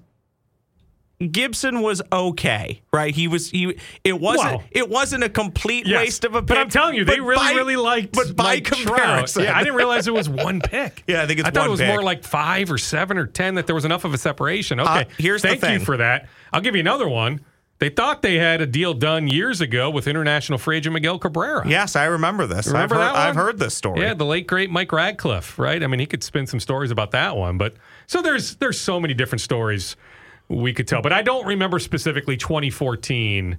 Gibson 1.32 1.82
was 1.82 2.02
okay, 2.12 2.82
right? 2.94 3.14
He 3.16 3.28
was 3.28 3.50
he. 3.50 3.76
It 4.04 4.20
wasn't. 4.20 4.58
Wow. 4.58 4.64
It 4.70 4.88
wasn't 4.88 5.24
a 5.24 5.30
complete 5.30 5.88
Yes. 5.88 5.98
waste 6.00 6.26
of 6.26 6.36
a 6.36 6.42
pick. 6.42 6.48
But 6.50 6.58
I'm 6.60 6.70
telling 6.70 6.94
you, 6.96 7.06
they 7.06 7.20
really, 7.20 7.38
by- 7.38 7.54
really 7.54 7.76
liked. 7.76 8.14
But 8.16 8.36
by 8.36 8.44
Mike 8.44 8.66
Trout. 8.66 8.86
comparison, 8.86 9.44
yeah, 9.46 9.56
I 9.58 9.64
didn't 9.64 9.76
realize 9.78 10.08
it 10.08 10.14
was 10.14 10.30
one 10.30 10.62
pick. 10.62 11.04
Yeah, 11.08 11.24
I 11.24 11.26
think 11.28 11.40
it's 11.40 11.48
I 11.48 11.52
thought 11.52 11.66
it 11.66 11.72
was 11.72 11.80
pick. 11.80 11.90
more 11.90 12.04
like 12.04 12.24
five 12.24 12.72
or 12.72 12.78
seven 12.78 13.18
or 13.18 13.26
ten 13.26 13.56
that 13.56 13.66
there 13.66 13.74
was 13.76 13.86
enough 13.86 14.06
of 14.06 14.14
a 14.14 14.18
separation. 14.20 14.80
Okay, 14.80 14.90
Uh, 14.90 15.04
here's 15.18 15.42
the 15.42 15.56
thank 15.56 15.80
you 15.80 15.86
for 15.86 15.98
that. 15.98 16.28
I'll 16.54 16.62
give 16.62 16.76
you 16.76 16.82
another 16.82 17.10
one. 17.10 17.42
They 17.80 17.90
thought 17.90 18.24
they 18.24 18.36
had 18.38 18.60
a 18.62 18.66
deal 18.66 18.96
done 18.96 19.28
years 19.28 19.62
ago 19.62 19.90
with 19.92 20.08
international 20.08 20.58
free 20.58 20.78
agent 20.78 20.94
Miguel 20.94 21.20
Cabrera. 21.20 21.68
Yes, 21.68 21.96
I 21.96 22.06
remember 22.06 22.48
this. 22.48 22.66
Remember 22.68 22.96
I've, 22.96 23.02
heard? 23.02 23.16
I've 23.16 23.36
heard 23.36 23.60
this 23.60 23.76
story. 23.76 24.02
Yeah, 24.02 24.16
the 24.16 24.26
late 24.26 24.48
great 24.48 24.72
Mike 24.72 24.92
Radcliff, 24.92 25.60
right? 25.60 25.84
I 25.84 25.88
mean, 25.88 26.00
he 26.00 26.08
could 26.08 26.24
spin 26.24 26.48
some 26.48 26.60
stories 26.60 26.90
about 26.90 27.12
that 27.12 27.36
one, 27.38 27.58
but 27.60 27.76
so 28.08 28.22
there's 28.24 28.56
there's 28.56 28.80
so 28.80 29.00
many 29.00 29.14
different 29.16 29.42
stories 29.42 29.96
we 30.50 30.74
could 30.74 30.88
tell. 30.88 31.02
But 31.02 31.14
I 31.14 31.22
don't 31.22 31.46
remember 31.46 31.80
specifically 31.80 32.38
2014, 32.38 33.58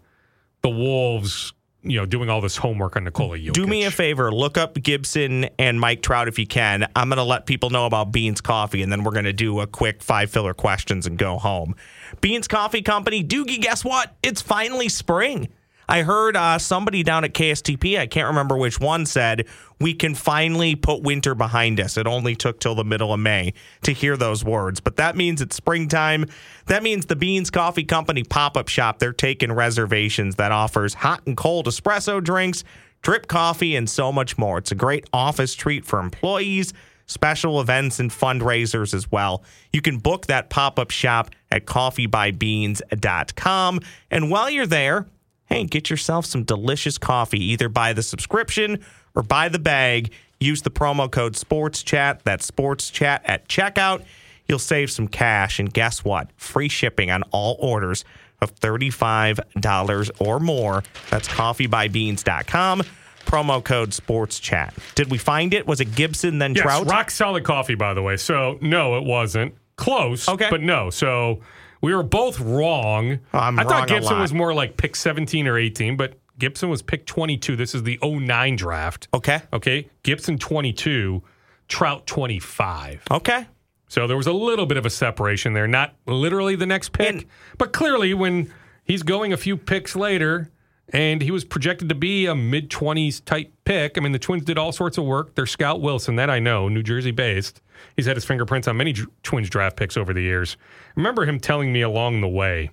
the 0.62 0.68
Wolves, 0.68 1.52
you 1.82 1.98
know, 1.98 2.06
doing 2.06 2.28
all 2.28 2.40
this 2.40 2.56
homework 2.56 2.96
on 2.96 3.04
Nikola 3.04 3.38
Jokic. 3.38 3.52
Do 3.52 3.66
me 3.66 3.84
a 3.84 3.90
favor, 3.90 4.32
look 4.32 4.58
up 4.58 4.74
Gibson 4.74 5.48
and 5.58 5.78
Mike 5.78 6.02
Trout 6.02 6.28
if 6.28 6.38
you 6.38 6.46
can. 6.46 6.88
I'm 6.96 7.08
going 7.08 7.18
to 7.18 7.22
let 7.24 7.46
people 7.46 7.70
know 7.70 7.86
about 7.86 8.12
Beans 8.12 8.40
Coffee, 8.40 8.82
and 8.82 8.90
then 8.90 9.04
we're 9.04 9.12
going 9.12 9.24
to 9.24 9.32
do 9.32 9.60
a 9.60 9.66
quick 9.66 10.02
five 10.02 10.30
filler 10.30 10.54
questions 10.54 11.06
and 11.06 11.18
go 11.18 11.38
home. 11.38 11.74
Beans 12.20 12.48
Coffee 12.48 12.82
Company, 12.82 13.22
Doogie, 13.22 13.60
guess 13.60 13.84
what? 13.84 14.16
It's 14.22 14.42
finally 14.42 14.88
spring. 14.88 15.48
I 15.90 16.02
heard 16.02 16.36
uh, 16.36 16.58
somebody 16.58 17.02
down 17.02 17.24
at 17.24 17.32
KSTP, 17.32 17.98
I 17.98 18.06
can't 18.06 18.26
remember 18.26 18.58
which 18.58 18.78
one, 18.78 19.06
said 19.06 19.46
we 19.80 19.94
can 19.94 20.14
finally 20.14 20.74
put 20.74 21.02
winter 21.02 21.34
behind 21.34 21.80
us. 21.80 21.96
It 21.96 22.06
only 22.06 22.36
took 22.36 22.60
till 22.60 22.74
the 22.74 22.84
middle 22.84 23.14
of 23.14 23.20
May 23.20 23.54
to 23.84 23.92
hear 23.92 24.18
those 24.18 24.44
words, 24.44 24.80
but 24.80 24.96
that 24.96 25.16
means 25.16 25.40
it's 25.40 25.56
springtime. 25.56 26.26
That 26.66 26.82
means 26.82 27.06
the 27.06 27.16
Beans 27.16 27.50
Coffee 27.50 27.84
Company 27.84 28.22
pop 28.22 28.58
up 28.58 28.68
shop, 28.68 28.98
they're 28.98 29.14
taking 29.14 29.50
reservations 29.50 30.36
that 30.36 30.52
offers 30.52 30.92
hot 30.92 31.22
and 31.26 31.38
cold 31.38 31.66
espresso 31.66 32.22
drinks, 32.22 32.64
drip 33.00 33.26
coffee, 33.26 33.74
and 33.74 33.88
so 33.88 34.12
much 34.12 34.36
more. 34.36 34.58
It's 34.58 34.72
a 34.72 34.74
great 34.74 35.08
office 35.14 35.54
treat 35.54 35.86
for 35.86 36.00
employees, 36.00 36.74
special 37.06 37.62
events, 37.62 37.98
and 37.98 38.10
fundraisers 38.10 38.92
as 38.92 39.10
well. 39.10 39.42
You 39.72 39.80
can 39.80 39.96
book 39.96 40.26
that 40.26 40.50
pop 40.50 40.78
up 40.78 40.90
shop 40.90 41.30
at 41.50 41.64
coffeebybeans.com. 41.64 43.80
And 44.10 44.30
while 44.30 44.50
you're 44.50 44.66
there, 44.66 45.06
hey, 45.48 45.64
get 45.64 45.90
yourself 45.90 46.26
some 46.26 46.44
delicious 46.44 46.98
coffee, 46.98 47.42
either 47.52 47.68
buy 47.68 47.92
the 47.92 48.02
subscription 48.02 48.84
or 49.14 49.22
buy 49.22 49.48
the 49.48 49.58
bag. 49.58 50.12
Use 50.40 50.62
the 50.62 50.70
promo 50.70 51.10
code 51.10 51.34
SPORTSCHAT, 51.34 52.22
that's 52.22 52.46
SPORTS 52.46 52.90
CHAT 52.90 53.22
at 53.24 53.48
checkout. 53.48 54.04
You'll 54.46 54.58
save 54.60 54.90
some 54.90 55.08
cash. 55.08 55.58
And 55.58 55.72
guess 55.72 56.04
what? 56.04 56.30
Free 56.36 56.68
shipping 56.68 57.10
on 57.10 57.22
all 57.32 57.56
orders 57.58 58.04
of 58.40 58.54
$35 58.54 60.10
or 60.20 60.40
more. 60.40 60.84
That's 61.10 61.28
coffeebybeans.com. 61.28 62.82
Promo 63.26 63.62
code 63.62 63.92
sports 63.92 64.38
chat. 64.40 64.72
Did 64.94 65.10
we 65.10 65.18
find 65.18 65.52
it? 65.52 65.66
Was 65.66 65.80
it 65.80 65.94
Gibson 65.94 66.38
then 66.38 66.54
Yes, 66.54 66.62
Trout? 66.62 66.86
rock 66.86 67.10
solid 67.10 67.44
coffee, 67.44 67.74
by 67.74 67.92
the 67.92 68.02
way. 68.02 68.16
So 68.16 68.58
no, 68.62 68.96
it 68.96 69.04
wasn't 69.04 69.54
close. 69.76 70.28
Okay. 70.28 70.48
but 70.50 70.62
no. 70.62 70.88
So 70.88 71.40
we 71.80 71.94
were 71.94 72.02
both 72.02 72.40
wrong. 72.40 73.18
I'm 73.32 73.58
I 73.58 73.62
wrong 73.62 73.70
thought 73.70 73.88
Gibson 73.88 74.18
was 74.18 74.32
more 74.32 74.52
like 74.54 74.76
pick 74.76 74.96
17 74.96 75.46
or 75.46 75.58
18, 75.58 75.96
but 75.96 76.14
Gibson 76.38 76.68
was 76.70 76.82
pick 76.82 77.06
22. 77.06 77.56
This 77.56 77.74
is 77.74 77.82
the 77.82 77.98
09 78.02 78.56
draft. 78.56 79.08
Okay. 79.14 79.40
Okay. 79.52 79.88
Gibson 80.02 80.38
22, 80.38 81.22
Trout 81.68 82.06
25. 82.06 83.02
Okay. 83.10 83.46
So 83.88 84.06
there 84.06 84.16
was 84.16 84.26
a 84.26 84.32
little 84.32 84.66
bit 84.66 84.76
of 84.76 84.84
a 84.86 84.90
separation 84.90 85.54
there. 85.54 85.66
Not 85.66 85.94
literally 86.06 86.54
the 86.56 86.66
next 86.66 86.92
pick, 86.92 87.08
And- 87.08 87.24
but 87.56 87.72
clearly 87.72 88.12
when 88.14 88.52
he's 88.84 89.02
going 89.02 89.32
a 89.32 89.36
few 89.36 89.56
picks 89.56 89.96
later 89.96 90.50
and 90.92 91.20
he 91.22 91.30
was 91.30 91.44
projected 91.44 91.88
to 91.88 91.94
be 91.94 92.26
a 92.26 92.34
mid 92.34 92.70
20s 92.70 93.24
type 93.24 93.52
pick. 93.64 93.98
I 93.98 94.00
mean, 94.00 94.12
the 94.12 94.18
Twins 94.18 94.44
did 94.44 94.58
all 94.58 94.72
sorts 94.72 94.98
of 94.98 95.04
work. 95.04 95.34
Their 95.34 95.46
scout 95.46 95.80
Wilson, 95.80 96.16
that 96.16 96.30
I 96.30 96.38
know, 96.38 96.68
New 96.68 96.82
Jersey 96.82 97.10
based. 97.10 97.60
He's 97.96 98.06
had 98.06 98.16
his 98.16 98.24
fingerprints 98.24 98.66
on 98.68 98.76
many 98.76 98.94
Twins 99.22 99.50
draft 99.50 99.76
picks 99.76 99.96
over 99.96 100.12
the 100.12 100.22
years. 100.22 100.56
I 100.88 100.92
remember 100.96 101.24
him 101.24 101.38
telling 101.38 101.72
me 101.72 101.82
along 101.82 102.20
the 102.20 102.28
way 102.28 102.70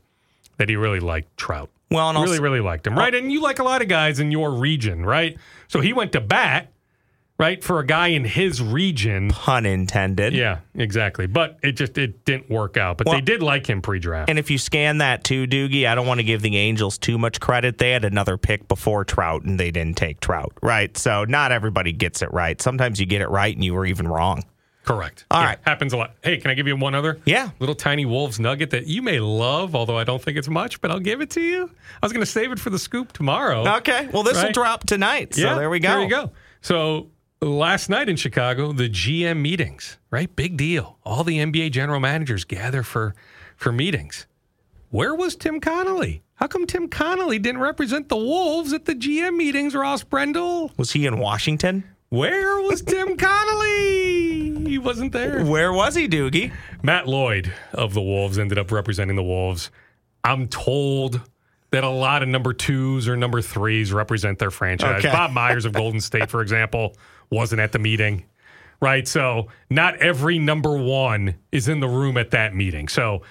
that 0.57 0.69
he 0.69 0.75
really 0.75 0.99
liked 0.99 1.35
Trout. 1.37 1.69
Well, 1.91 2.09
and 2.09 2.17
really, 2.17 2.31
also- 2.31 2.41
really 2.41 2.61
liked 2.61 2.87
him, 2.87 2.97
right? 2.97 3.13
Oh. 3.13 3.17
And 3.17 3.31
you 3.31 3.41
like 3.41 3.59
a 3.59 3.63
lot 3.63 3.81
of 3.81 3.87
guys 3.87 4.19
in 4.19 4.31
your 4.31 4.51
region, 4.51 5.05
right? 5.05 5.37
So 5.67 5.81
he 5.81 5.93
went 5.93 6.11
to 6.13 6.21
bat, 6.21 6.71
right, 7.37 7.63
for 7.63 7.79
a 7.79 7.85
guy 7.85 8.07
in 8.07 8.23
his 8.25 8.61
region. 8.61 9.29
Pun 9.29 9.65
intended. 9.65 10.33
Yeah, 10.33 10.59
exactly. 10.73 11.27
But 11.27 11.57
it 11.63 11.73
just 11.73 11.97
it 11.97 12.25
didn't 12.25 12.49
work 12.49 12.77
out. 12.77 12.97
But 12.97 13.07
Well- 13.07 13.15
they 13.15 13.21
did 13.21 13.41
like 13.43 13.69
him 13.69 13.81
pre-draft. 13.81 14.29
And 14.29 14.39
if 14.39 14.49
you 14.49 14.57
scan 14.57 14.99
that 14.99 15.23
too, 15.23 15.47
Doogie, 15.47 15.87
I 15.87 15.95
don't 15.95 16.07
want 16.07 16.19
to 16.19 16.23
give 16.23 16.41
the 16.41 16.55
Angels 16.57 16.97
too 16.97 17.17
much 17.17 17.39
credit. 17.39 17.77
They 17.77 17.91
had 17.91 18.05
another 18.05 18.37
pick 18.37 18.67
before 18.67 19.03
Trout 19.05 19.43
and 19.43 19.59
they 19.59 19.71
didn't 19.71 19.97
take 19.97 20.19
Trout, 20.19 20.53
right? 20.61 20.95
So 20.97 21.25
not 21.25 21.51
everybody 21.51 21.91
gets 21.91 22.21
it 22.21 22.31
right. 22.33 22.61
Sometimes 22.61 22.99
you 22.99 23.05
get 23.05 23.21
it 23.21 23.29
right 23.29 23.53
and 23.53 23.63
you 23.63 23.73
were 23.73 23.85
even 23.85 24.07
wrong. 24.07 24.43
Correct. 24.85 25.25
All 25.31 25.39
All 25.39 25.43
right. 25.43 25.49
right, 25.57 25.59
Happens 25.63 25.93
a 25.93 25.97
lot. 25.97 26.11
Hey, 26.23 26.37
can 26.37 26.51
I 26.51 26.53
give 26.53 26.67
you 26.67 26.75
one 26.75 26.93
other? 26.93 27.19
Yeah. 27.25 27.49
Little 27.59 27.73
tiny 27.73 28.05
Wolves 28.05 28.39
nugget 28.39 28.69
that 28.69 28.85
you 28.85 29.01
may 29.01 29.19
love, 29.19 29.75
although 29.75 29.97
I 29.97 30.03
don't 30.03 30.21
think 30.21 30.37
it's 30.37 30.47
much, 30.47 30.79
but 30.79 30.91
I'll 30.91 30.99
give 30.99 31.21
it 31.21 31.31
to 31.31 31.41
you. 31.41 31.71
I 32.03 32.05
was 32.05 32.13
going 32.13 32.21
to 32.23 32.31
save 32.31 32.51
it 32.51 32.59
for 32.59 32.69
the 32.69 32.77
scoop 32.77 33.11
tomorrow. 33.11 33.67
Okay. 33.77 34.07
Well, 34.13 34.21
this 34.21 34.41
will 34.43 34.51
drop 34.51 34.85
tonight. 34.85 35.33
So 35.33 35.55
there 35.57 35.71
we 35.71 35.79
go. 35.79 35.87
There 35.89 36.03
you 36.03 36.09
go. 36.09 36.31
So 36.61 37.07
last 37.41 37.89
night 37.89 38.09
in 38.09 38.15
Chicago, 38.15 38.71
the 38.71 38.89
GM 38.89 39.41
meetings, 39.41 39.97
right? 40.09 40.33
Big 40.35 40.57
deal. 40.57 40.97
All 41.03 41.23
the 41.23 41.37
NBA 41.37 41.71
general 41.71 41.99
managers 41.99 42.43
gather 42.43 42.83
for 42.83 43.15
for 43.55 43.71
meetings. 43.71 44.27
Where 44.89 45.15
was 45.15 45.35
Tim 45.35 45.59
Connolly? 45.59 46.23
How 46.35 46.47
come 46.47 46.65
Tim 46.67 46.87
Connolly 46.87 47.39
didn't 47.39 47.61
represent 47.61 48.09
the 48.09 48.17
Wolves 48.17 48.73
at 48.73 48.85
the 48.85 48.93
GM 48.93 49.35
meetings, 49.37 49.73
Ross 49.73 50.03
Brendel? 50.03 50.71
Was 50.77 50.91
he 50.91 51.05
in 51.05 51.17
Washington? 51.17 51.83
Where 52.09 52.61
was 52.61 52.81
Tim 52.81 53.17
Connolly? 53.17 54.69
He 54.69 54.77
wasn't 54.77 55.11
there. 55.11 55.43
Where 55.43 55.73
was 55.73 55.95
he, 55.95 56.07
Doogie? 56.07 56.53
Matt 56.83 57.07
Lloyd 57.07 57.51
of 57.73 57.93
the 57.93 58.01
Wolves 58.01 58.37
ended 58.37 58.57
up 58.57 58.71
representing 58.71 59.15
the 59.15 59.23
Wolves. 59.23 59.71
I'm 60.23 60.47
told 60.47 61.21
that 61.71 61.83
a 61.83 61.89
lot 61.89 62.23
of 62.23 62.29
number 62.29 62.53
twos 62.53 63.07
or 63.07 63.17
number 63.17 63.41
threes 63.41 63.91
represent 63.91 64.39
their 64.39 64.51
franchise. 64.51 65.03
Okay. 65.03 65.11
Bob 65.11 65.31
Myers 65.31 65.65
of 65.65 65.73
Golden 65.73 65.99
State, 65.99 66.29
for 66.29 66.41
example, 66.41 66.95
wasn't 67.29 67.61
at 67.61 67.71
the 67.71 67.79
meeting, 67.79 68.25
right? 68.81 69.07
So 69.07 69.47
not 69.69 69.97
every 69.97 70.39
number 70.39 70.77
one 70.77 71.35
is 71.51 71.67
in 71.67 71.79
the 71.79 71.87
room 71.87 72.17
at 72.17 72.31
that 72.31 72.53
meeting. 72.55 72.87
So 72.87 73.21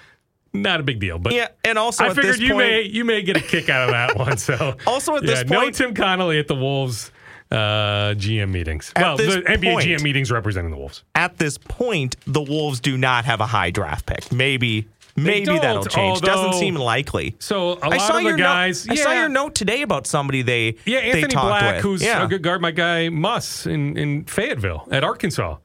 not 0.53 0.79
a 0.79 0.83
big 0.83 0.99
deal. 0.99 1.19
But 1.19 1.33
Yeah, 1.33 1.49
and 1.63 1.77
also 1.77 2.05
I 2.05 2.09
figured 2.13 2.35
this 2.35 2.39
you 2.39 2.53
point, 2.53 2.67
may 2.67 2.81
you 2.83 3.05
may 3.05 3.21
get 3.21 3.37
a 3.37 3.41
kick 3.41 3.69
out 3.69 3.89
of 3.89 3.91
that 3.91 4.17
one. 4.27 4.37
So 4.37 4.75
Also 4.87 5.15
at 5.17 5.23
yeah, 5.23 5.43
point, 5.43 5.49
no 5.49 5.69
Tim 5.71 5.93
Connolly 5.93 6.39
at 6.39 6.47
the 6.47 6.55
Wolves 6.55 7.11
uh, 7.51 8.15
GM 8.17 8.49
meetings. 8.49 8.91
Well, 8.95 9.17
this 9.17 9.35
the 9.35 9.41
NBA 9.41 9.77
GM 9.81 10.01
meetings 10.01 10.31
representing 10.31 10.71
the 10.71 10.77
Wolves. 10.77 11.03
at 11.13 11.37
this 11.37 11.57
point, 11.57 12.15
the 12.25 12.41
Wolves 12.41 12.79
do 12.79 12.97
not 12.97 13.25
have 13.25 13.39
a 13.39 13.45
high 13.45 13.69
draft 13.69 14.05
pick. 14.07 14.31
Maybe, 14.31 14.87
maybe 15.15 15.45
that'll 15.57 15.85
change. 15.85 16.21
Doesn't 16.21 16.53
seem 16.53 16.75
likely. 16.75 17.35
So 17.39 17.73
a 17.73 17.79
I 17.85 17.87
lot 17.89 18.01
saw 18.01 18.17
of 18.17 18.23
the 18.23 18.29
your 18.29 18.37
guys. 18.37 18.85
Note, 18.85 18.97
I 18.99 19.01
saw 19.03 19.11
yeah. 19.11 19.19
your 19.21 19.29
note 19.29 19.55
today 19.55 19.81
about 19.81 20.07
somebody 20.07 20.41
they 20.41 20.75
Yeah, 20.85 21.01
they 21.01 21.11
Anthony 21.11 21.27
talked 21.27 21.47
Black, 21.47 21.75
with. 21.75 21.83
who's 21.83 22.03
yeah. 22.03 22.23
a 22.23 22.27
good 22.27 22.41
guard, 22.43 22.61
my 22.61 22.71
guy 22.71 23.09
Muss 23.09 23.65
in, 23.65 23.97
in 23.97 24.25
Fayetteville 24.25 24.87
at 24.91 25.03
Arkansas, 25.03 25.57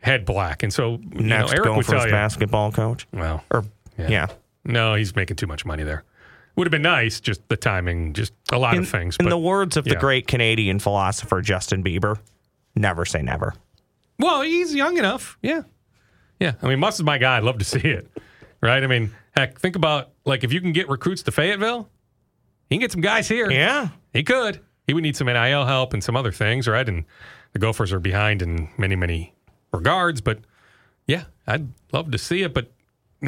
had 0.00 0.24
Black, 0.24 0.62
and 0.62 0.72
so 0.72 0.98
you 1.12 1.20
know, 1.22 1.38
next 1.38 1.52
Eric 1.54 1.76
would 1.76 1.86
tell 1.86 2.04
you. 2.06 2.10
basketball 2.12 2.72
coach. 2.72 3.06
Well, 3.12 3.42
Or 3.50 3.64
Yeah. 3.98 4.08
yeah. 4.08 4.26
no, 4.64 4.94
he's 4.94 5.14
making 5.16 5.36
too 5.36 5.46
much 5.46 5.64
money 5.64 5.82
there. 5.82 6.04
Would 6.56 6.66
have 6.66 6.72
been 6.72 6.82
nice, 6.82 7.18
just 7.18 7.40
the 7.48 7.56
timing, 7.56 8.12
just 8.12 8.34
a 8.52 8.58
lot 8.58 8.74
In, 8.74 8.82
of 8.82 8.88
things. 8.88 9.16
in 9.18 9.24
but, 9.24 9.30
the 9.30 9.38
words 9.38 9.76
of 9.78 9.84
the 9.84 9.92
yeah. 9.94 10.00
great 10.00 10.26
Canadian 10.26 10.78
philosopher 10.80 11.40
Justin 11.40 11.82
Bieber, 11.82 12.18
never 12.76 13.04
say 13.06 13.22
never. 13.22 13.54
well, 14.18 14.42
he's 14.42 14.74
young 14.74 14.98
enough. 14.98 15.38
Yeah, 15.42 15.62
yeah. 16.38 16.52
I 16.62 16.68
mean, 16.68 16.78
Muss 16.78 16.96
is 16.96 17.04
my 17.04 17.16
guy. 17.18 17.38
I'd 17.38 17.42
love 17.44 17.58
to 17.58 17.64
see 17.64 17.78
it. 17.78 18.06
Right? 18.62 18.82
I 18.82 18.86
mean, 18.86 19.10
heck, 19.34 19.58
think 19.58 19.76
about 19.76 20.10
like 20.24 20.44
if 20.44 20.52
you 20.52 20.60
can 20.60 20.72
get 20.72 20.88
recruits 20.88 21.22
to 21.24 21.32
Fayetteville, 21.32 21.88
he 22.68 22.76
can 22.76 22.80
get 22.80 22.92
some 22.92 23.00
guys 23.00 23.28
here. 23.28 23.50
Yeah. 23.50 23.88
He 24.12 24.22
could. 24.22 24.60
He 24.86 24.94
would 24.94 25.02
need 25.02 25.16
some 25.16 25.26
NIL 25.26 25.64
help 25.66 25.92
and 25.92 26.02
some 26.02 26.16
other 26.16 26.32
things, 26.32 26.68
right? 26.68 26.88
And 26.88 27.04
the 27.52 27.58
Gophers 27.58 27.92
are 27.92 28.00
behind 28.00 28.42
in 28.42 28.68
many, 28.78 28.96
many 28.96 29.34
regards. 29.72 30.20
But 30.20 30.40
yeah, 31.06 31.24
I'd 31.46 31.68
love 31.92 32.10
to 32.12 32.18
see 32.18 32.42
it, 32.42 32.54
but 32.54 32.72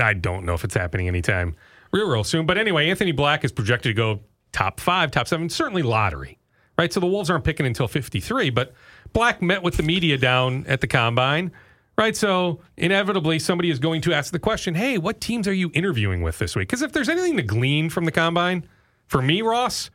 I 0.01 0.14
don't 0.14 0.44
know 0.44 0.55
if 0.55 0.64
it's 0.64 0.75
happening 0.75 1.09
anytime 1.09 1.57
real, 1.92 2.09
real 2.09 2.25
soon. 2.25 2.47
But 2.47 2.59
anyway, 2.59 2.88
Anthony 2.88 3.12
Black 3.12 3.44
is 3.44 3.53
projected 3.53 3.90
to 3.90 3.94
go 3.94 4.20
top 4.53 4.81
five, 4.81 5.11
top 5.11 5.29
seven, 5.29 5.49
certainly 5.49 5.83
lottery, 5.83 6.38
right? 6.79 6.92
So 6.92 7.01
the 7.01 7.07
Wolves 7.07 7.31
aren't 7.31 7.44
picking 7.44 7.66
until 7.66 7.88
53, 7.88 8.51
but 8.51 8.73
Black 9.12 9.42
met 9.42 9.62
with 9.62 9.77
the 9.77 9.83
media 9.83 10.18
down 10.18 10.64
at 10.66 10.81
the 10.81 10.87
combine. 10.87 11.53
Right. 11.97 12.17
So 12.17 12.61
inevitably, 12.77 13.39
somebody 13.39 13.71
is 13.71 13.79
going 13.79 14.01
to 14.03 14.13
ask 14.13 14.33
the 14.33 14.39
question 14.39 14.75
hey, 14.75 14.99
what 14.99 15.21
teams 15.21 15.47
are 15.47 15.53
you 15.53 15.71
interviewing 15.75 16.23
with 16.23 16.39
this 16.39 16.57
week? 16.57 16.69
Because 16.69 16.83
if 16.83 16.93
there's 16.93 17.09
anything 17.09 17.37
to 17.37 17.43
glean 17.43 17.89
from 17.89 18.05
the 18.05 18.13
combine, 18.13 18.67
for 19.07 19.23
me, 19.23 19.43
Ross, 19.43 19.91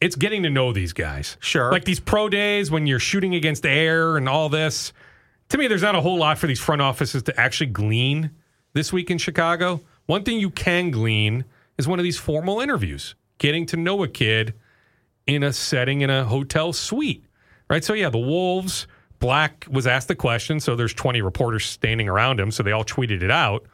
it's 0.00 0.16
getting 0.16 0.42
to 0.42 0.50
know 0.50 0.72
these 0.72 0.92
guys. 0.92 1.36
Sure. 1.40 1.70
Like 1.70 1.84
these 1.84 2.00
pro 2.00 2.28
days 2.28 2.70
when 2.70 2.86
you're 2.86 2.98
shooting 2.98 3.34
against 3.34 3.64
air 3.64 4.16
and 4.16 4.28
all 4.28 4.48
this. 4.48 4.92
To 5.50 5.58
me, 5.58 5.68
there's 5.68 5.82
not 5.82 5.94
a 5.94 6.00
whole 6.00 6.18
lot 6.18 6.38
for 6.38 6.48
these 6.48 6.58
front 6.58 6.82
offices 6.82 7.22
to 7.24 7.40
actually 7.40 7.68
glean 7.68 8.32
this 8.72 8.92
week 8.92 9.10
in 9.10 9.18
Chicago. 9.18 9.80
One 10.06 10.24
thing 10.24 10.40
you 10.40 10.50
can 10.50 10.90
glean 10.90 11.44
is 11.78 11.86
one 11.86 11.98
of 12.00 12.02
these 12.02 12.18
formal 12.18 12.60
interviews, 12.60 13.14
getting 13.38 13.66
to 13.66 13.76
know 13.76 14.02
a 14.02 14.08
kid 14.08 14.54
in 15.26 15.42
a 15.42 15.52
setting 15.52 16.00
in 16.00 16.10
a 16.10 16.24
hotel 16.24 16.72
suite. 16.72 17.24
Right. 17.68 17.84
So, 17.84 17.94
yeah, 17.94 18.10
the 18.10 18.18
Wolves, 18.18 18.86
Black 19.18 19.66
was 19.70 19.86
asked 19.86 20.08
the 20.08 20.14
question. 20.14 20.60
So 20.60 20.76
there's 20.76 20.94
20 20.94 21.22
reporters 21.22 21.64
standing 21.66 22.08
around 22.08 22.38
him. 22.40 22.50
So 22.50 22.62
they 22.62 22.72
all 22.72 22.84
tweeted 22.84 23.22
it 23.22 23.30
out. 23.30 23.64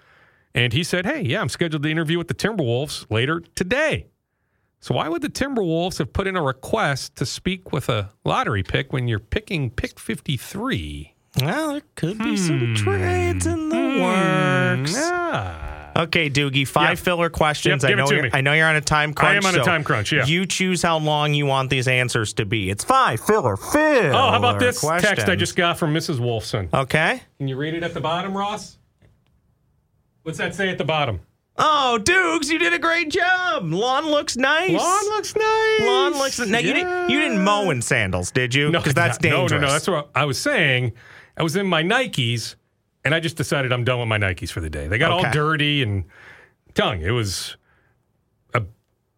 And 0.55 0.72
he 0.72 0.85
said, 0.85 1.07
Hey, 1.07 1.22
yeah, 1.22 1.40
I'm 1.40 1.48
scheduled 1.48 1.83
to 1.83 1.90
interview 1.90 2.18
with 2.18 2.28
the 2.28 2.35
Timberwolves 2.35 3.07
later 3.11 3.40
today. 3.55 4.07
So 4.81 4.94
why 4.96 5.09
would 5.09 5.22
the 5.22 5.28
Timberwolves 5.28 5.98
have 5.98 6.12
put 6.12 6.26
in 6.26 6.37
a 6.37 6.42
request 6.42 7.14
to 7.16 7.24
speak 7.26 7.72
with 7.72 7.88
a 7.88 8.11
lottery 8.24 8.62
pick 8.62 8.92
when 8.92 9.07
you're 9.09 9.18
picking 9.20 9.70
pick 9.70 9.98
53? 10.00 11.14
Well, 11.40 11.72
there 11.72 11.83
could 11.94 12.18
be 12.18 12.31
Hmm. 12.31 12.37
some 12.37 12.74
trades 12.74 13.46
in 13.46 13.68
the 13.70 13.76
works. 14.02 14.94
Ah. 14.98 15.72
Okay, 15.96 16.31
Doogie, 16.31 16.66
five 16.66 16.90
Yep. 16.90 16.98
filler 16.98 17.31
questions. 17.31 17.83
Yep, 17.83 17.92
I 17.92 17.94
know 17.94 18.11
you're, 18.11 18.22
me. 18.22 18.31
I 18.33 18.40
know 18.40 18.52
you're 18.52 18.66
on 18.66 18.76
a 18.76 18.81
time 18.81 19.12
crunch. 19.12 19.44
I 19.44 19.48
am 19.48 19.55
on 19.55 19.61
a 19.61 19.64
time 19.64 19.85
crunch, 19.85 20.12
yeah. 20.12 20.24
You 20.24 20.46
choose 20.46 20.83
how 20.83 20.98
long 20.98 21.35
you 21.35 21.46
want 21.46 21.70
these 21.70 21.88
answers 21.88 22.33
to 22.35 22.44
be. 22.44 22.70
It's 22.70 22.85
five 22.85 23.20
filler 23.20 23.57
filler. 23.57 24.12
Oh, 24.12 24.31
how 24.31 24.38
about 24.38 24.59
this 24.59 24.81
text 24.81 25.28
I 25.28 25.37
just 25.37 25.57
got 25.57 25.78
from 25.78 25.92
Mrs. 25.94 26.18
Wolfson? 26.18 26.72
Okay. 26.72 27.22
Can 27.38 27.48
you 27.48 27.57
read 27.57 27.74
it 27.74 27.83
at 27.83 27.94
the 27.94 28.00
bottom, 28.00 28.37
Ross? 28.37 28.78
What's 30.22 30.38
that 30.38 30.55
say 30.55 30.68
at 30.68 30.78
the 30.78 30.85
bottom? 30.85 31.20
Oh, 31.59 31.98
Dukes, 31.98 32.48
you 32.48 32.59
did 32.59 32.72
a 32.72 32.78
great 32.78 33.11
job. 33.11 33.70
Lawn 33.70 34.07
looks 34.07 34.37
nice. 34.37 34.70
Lawn 34.70 35.05
looks 35.07 35.37
nice. 35.37 35.81
Lawn 35.81 36.12
looks. 36.12 36.38
Now 36.38 36.59
you 36.59 36.72
didn't. 36.72 37.11
You 37.11 37.20
didn't 37.20 37.44
mow 37.44 37.70
in 37.70 37.83
sandals, 37.83 38.31
did 38.31 38.55
you? 38.55 38.70
No, 38.70 38.78
because 38.78 38.94
that's 38.94 39.20
no, 39.20 39.31
dangerous. 39.31 39.50
No, 39.50 39.59
no, 39.59 39.66
no. 39.66 39.72
That's 39.72 39.88
what 39.88 40.11
I 40.14 40.24
was 40.24 40.40
saying. 40.40 40.92
I 41.37 41.42
was 41.42 41.57
in 41.57 41.66
my 41.66 41.83
Nikes, 41.83 42.55
and 43.05 43.15
I 43.15 43.21
just 43.21 43.37
decided 43.37 43.73
I'm 43.73 43.85
done 43.85 43.99
with 43.99 44.09
my 44.09 44.19
Nikes 44.19 44.51
for 44.51 44.61
the 44.61 44.71
day. 44.71 44.88
They 44.88 44.99
got 44.99 45.11
all 45.11 45.31
dirty, 45.33 45.83
and 45.83 46.05
you, 46.77 46.85
it 47.09 47.11
was 47.11 47.57
a 48.55 48.62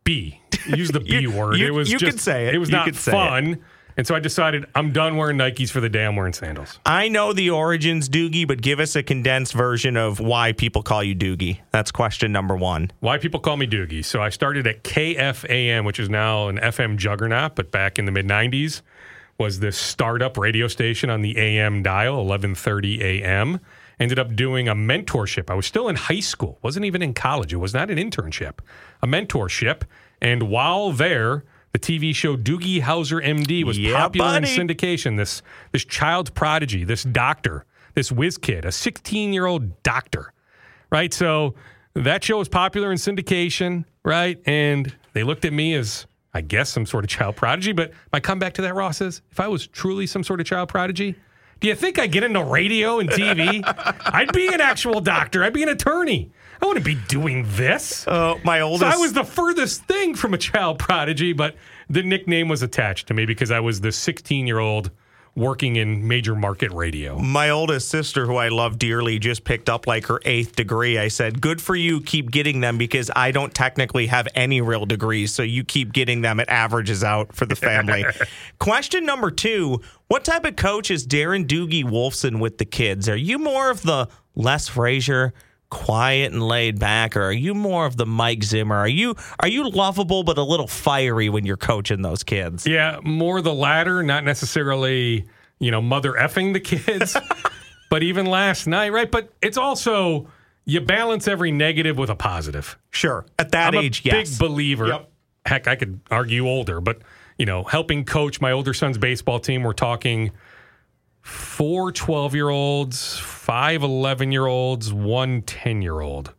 B. 0.05 0.41
Use 0.67 0.91
the 0.91 1.01
B 1.01 1.21
You- 1.21 1.31
word. 1.33 1.57
you- 1.57 1.67
it 1.67 1.71
was 1.75 1.91
you 1.91 1.99
just, 1.99 2.13
could 2.13 2.21
say 2.21 2.49
it. 2.49 2.55
It 2.55 2.59
was 2.59 2.71
You 2.71 2.77
not 2.77 2.95
fun. 2.95 3.59
And 3.97 4.05
so 4.09 4.17
I 4.17 4.19
decided 4.19 4.67
I'm 4.75 4.91
done 4.91 5.17
wearing 5.17 5.39
Nikes 5.39 5.71
for 5.71 5.81
the 5.81 5.89
day. 5.89 6.05
I'm 6.05 6.17
wearing 6.17 6.33
sandals. 6.33 6.81
I 6.85 7.07
know 7.07 7.33
the 7.33 7.51
origins, 7.51 8.09
Doogie, 8.09 8.45
but 8.45 8.61
give 8.61 8.81
us 8.81 8.97
a 8.97 9.05
condensed 9.05 9.53
version 9.53 9.97
of 9.97 10.19
why 10.19 10.51
people 10.51 10.83
call 10.83 11.05
you 11.05 11.15
Doogie. 11.15 11.61
That's 11.71 11.93
question 11.93 12.33
number 12.33 12.57
one. 12.57 12.91
Why 12.99 13.19
people 13.19 13.39
call 13.39 13.57
me 13.57 13.69
Doogie. 13.69 14.05
So 14.05 14.21
I 14.21 14.31
started 14.31 14.67
at 14.67 14.83
KFAN, 14.83 15.85
which 15.85 16.01
is 16.01 16.11
now 16.11 16.49
an 16.49 16.59
FM 16.59 16.97
juggernaut, 16.97 17.55
but 17.55 17.71
back 17.71 18.01
in 18.01 18.05
the 18.05 18.11
mid 18.11 18.27
90s 18.27 18.83
was 19.39 19.61
this 19.61 19.77
startup 19.77 20.37
radio 20.37 20.67
station 20.67 21.09
on 21.09 21.23
the 21.23 21.39
AM 21.39 21.85
dial, 21.85 22.17
11:30 22.25 23.01
a.m. 23.01 23.61
Ended 24.01 24.19
up 24.19 24.35
doing 24.35 24.69
a 24.69 24.75
mentorship. 24.75 25.51
I 25.51 25.55
was 25.55 25.67
still 25.67 25.89
in 25.89 25.97
high 25.97 26.21
school, 26.21 26.59
wasn't 26.63 26.85
even 26.85 27.03
in 27.03 27.15
college. 27.15 27.53
It 27.53 27.59
was 27.59 27.73
not 27.73 27.91
an 27.91 27.99
internship, 27.99 28.59
a 29.03 29.07
mentorship. 29.07 29.83
And 30.21 30.45
while 30.45 30.91
there, 30.91 31.45
the 31.73 31.79
TV 31.79 32.15
show 32.15 32.37
Doogie 32.37 32.83
Howser 32.83 33.25
MD 33.25 33.65
was 33.65 33.79
Yeah, 33.79 33.97
popular 33.97 34.37
in 34.37 34.45
syndication. 34.45 35.17
This 35.17 35.43
this 35.73 35.85
child 35.85 36.35
prodigy, 36.35 36.85
this 36.85 37.05
doctor, 37.05 37.65
this 37.95 38.11
whiz 38.11 38.39
kid, 38.39 38.65
a 38.65 38.73
16 38.73 39.33
year 39.33 39.47
old 39.47 39.83
doctor 39.83 40.33
right? 40.95 41.13
So 41.13 41.55
that 41.95 42.23
show 42.23 42.39
was 42.39 42.49
popular 42.49 42.93
in 42.93 42.99
syndication, 42.99 43.85
right? 44.05 44.41
And 44.47 44.95
they 45.13 45.25
looked 45.25 45.45
at 45.45 45.53
me 45.53 45.75
as, 45.75 46.07
I 46.33 46.41
guess, 46.41 46.71
some 46.71 46.87
sort 46.87 47.03
of 47.05 47.11
child 47.11 47.35
prodigy. 47.35 47.73
But 47.73 47.91
my 48.13 48.21
comeback 48.21 48.55
to 48.55 48.63
that, 48.63 48.75
Ross, 48.75 49.01
is 49.01 49.21
if 49.33 49.41
I 49.41 49.49
was 49.49 49.67
truly 49.67 50.07
some 50.07 50.23
sort 50.23 50.41
of 50.41 50.47
child 50.47 50.69
prodigy, 50.69 51.17
do 51.65 51.69
you 51.69 51.75
think 51.75 51.99
I'd 51.99 52.13
get 52.13 52.25
into 52.25 52.45
radio 52.45 52.99
and 52.99 53.09
TV? 53.09 53.63
I'd 54.05 54.31
be 54.35 54.49
an 54.49 54.61
actual 54.61 55.01
doctor. 55.01 55.43
I'd 55.43 55.55
be 55.55 55.63
an 55.63 55.71
attorney. 55.71 56.31
I 56.61 56.67
wouldn't 56.67 56.85
be 56.85 56.97
doing 57.09 57.47
this. 57.53 58.07
Uh, 58.07 58.39
my 58.45 58.59
So. 58.59 58.87
I 58.87 58.97
was 58.97 59.15
the 59.15 59.25
furthest 59.25 59.85
thing 59.85 60.15
from 60.15 60.35
a 60.35 60.37
child 60.37 60.79
prodigy, 60.79 61.33
but 61.33 61.57
the 61.89 62.03
nickname 62.03 62.49
was 62.49 62.63
attached 62.63 63.07
to 63.09 63.15
me 63.15 63.25
because 63.25 63.51
I 63.51 63.61
was 63.61 63.81
the 63.81 63.93
16 63.93 64.47
year 64.47 64.59
old 64.59 64.91
working 65.37 65.77
in 65.77 66.07
major 66.07 66.35
market 66.35 66.71
radio. 66.73 67.19
My 67.19 67.51
oldest 67.51 67.89
sister, 67.89 68.27
who 68.27 68.37
I 68.37 68.49
love 68.49 68.79
dearly, 68.79 69.19
just 69.19 69.45
picked 69.45 69.69
up 69.69 69.87
like 69.87 70.07
her 70.07 70.21
eighth 70.25 70.55
degree. 70.55 70.99
I 70.99 71.09
said, 71.09 71.41
Good 71.41 71.61
for 71.61 71.75
you. 71.75 72.01
Keep 72.01 72.31
getting 72.31 72.61
them 72.61 72.79
because 72.79 73.11
I 73.15 73.31
don't 73.31 73.53
technically 73.55 74.07
have 74.07 74.29
any 74.35 74.61
real 74.61 74.87
degrees. 74.87 75.35
So 75.35 75.43
you 75.43 75.65
keep 75.65 75.93
getting 75.93 76.23
them. 76.23 76.41
It 76.41 76.49
averages 76.49 77.03
out 77.03 77.35
for 77.35 77.47
the 77.47 77.57
family. 77.57 78.05
Question 78.59 79.05
number 79.05 79.31
two 79.31 79.81
What 80.09 80.25
type 80.25 80.45
of 80.45 80.57
coach 80.57 80.91
is 80.91 81.07
Darren 81.07 81.47
Doogie 81.47 81.85
Wolfson 81.85 82.41
with 82.41 82.59
the 82.59 82.65
kids? 82.65 83.09
Are 83.09 83.17
you 83.17 83.39
more 83.39 83.71
of 83.71 83.83
the 83.83 84.09
Les 84.35 84.69
Frazier? 84.69 85.35
Quiet 85.75 86.33
and 86.33 86.41
laid 86.41 86.79
back 86.79 87.17
or 87.17 87.23
are 87.25 87.33
you 87.33 87.53
more 87.53 87.85
of 87.85 87.97
the 87.97 88.07
Mike 88.07 88.45
Zimmer? 88.45 88.77
Are 88.77 88.89
you 88.89 89.17
are 89.41 89.49
you 89.49 89.69
lovable 89.69 90.23
but 90.23 90.39
a 90.39 90.43
little 90.43 90.69
fiery 90.69 91.29
when 91.29 91.45
you're 91.45 91.57
coaching 91.57 92.01
those 92.01 92.23
kids? 92.23 92.65
Yeah, 92.65 93.01
more 93.03 93.43
the 93.43 93.53
latter, 93.53 94.03
not 94.05 94.23
necessarily, 94.25 95.27
you 95.59 95.71
know, 95.73 95.83
mother 95.83 96.13
effing 96.13 96.53
the 96.53 96.61
kids. 96.61 97.17
but 97.91 98.05
even 98.05 98.25
last 98.27 98.69
night, 98.69 98.93
right? 98.93 99.11
But 99.11 99.33
it's 99.43 99.59
also 99.59 100.29
you 100.65 100.81
balance 100.81 101.27
every 101.27 101.51
negative 101.51 101.99
with 101.99 102.09
a 102.09 102.15
positive. 102.15 102.79
Sure. 102.91 103.27
At 103.39 103.51
that 103.51 103.75
I'm 103.75 103.85
age, 103.85 104.01
a 104.07 104.11
yes. 104.11 104.31
big 104.31 104.39
believer. 104.39 104.87
Yep. 104.87 105.11
Heck, 105.45 105.67
I 105.67 105.75
could 105.75 106.01
argue 106.11 106.47
older, 106.47 106.81
but 106.81 107.03
you 107.37 107.47
know, 107.47 107.65
helping 107.65 108.05
coach 108.05 108.41
my 108.41 108.53
older 108.53 108.73
son's 108.73 108.97
baseball 108.97 109.41
team, 109.41 109.65
we're 109.65 109.73
talking 109.73 110.31
four 111.25 111.91
12 111.91 112.35
year 112.35 112.51
olds, 112.51 113.19
five 113.19 113.83
11 113.83 114.31
year 114.31 114.47
olds, 114.47 114.93
one 114.93 115.41
10 115.43 115.81
year 115.81 116.01
old. 116.01 116.35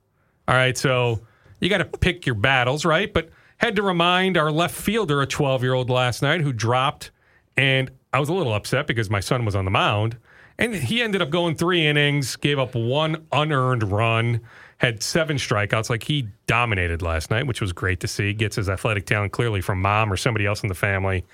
All 0.48 0.56
right, 0.56 0.78
so 0.78 1.22
you 1.60 1.70
got 1.70 1.80
to 1.80 1.86
pick 1.86 2.28
your 2.28 2.36
battles, 2.36 2.86
right? 2.86 3.12
But 3.12 3.30
had 3.58 3.76
to 3.78 3.82
remind 3.82 4.38
our 4.38 4.52
left 4.52 4.76
fielder, 4.76 5.24
a 5.24 5.28
12 5.28 5.64
year 5.64 5.74
old 5.74 5.90
last 5.90 6.22
night 6.22 6.42
who 6.42 6.54
dropped, 6.54 7.10
and 7.58 7.90
I 8.14 8.20
was 8.20 8.30
a 8.30 8.34
little 8.34 8.54
upset 8.54 8.86
because 8.86 9.10
my 9.10 9.20
son 9.20 9.44
was 9.44 9.56
on 9.56 9.66
the 9.66 9.72
mound. 9.72 10.18
And 10.60 10.74
he 10.76 11.02
ended 11.02 11.22
up 11.22 11.32
going 11.32 11.56
three 11.56 11.86
innings, 11.86 12.36
gave 12.36 12.60
up 12.60 12.76
one 12.76 13.26
unearned 13.32 13.92
run, 13.92 14.40
had 14.78 15.02
seven 15.02 15.38
strikeouts. 15.38 15.90
Like 15.90 16.04
he 16.04 16.28
dominated 16.46 17.02
last 17.02 17.32
night, 17.32 17.48
which 17.48 17.60
was 17.60 17.74
great 17.74 18.00
to 18.02 18.08
see. 18.08 18.34
Gets 18.34 18.56
his 18.56 18.70
athletic 18.70 19.08
talent 19.08 19.34
clearly 19.34 19.62
from 19.62 19.82
mom 19.82 20.14
or 20.14 20.16
somebody 20.16 20.46
else 20.46 20.62
in 20.62 20.70
the 20.70 20.76
family, 20.76 21.26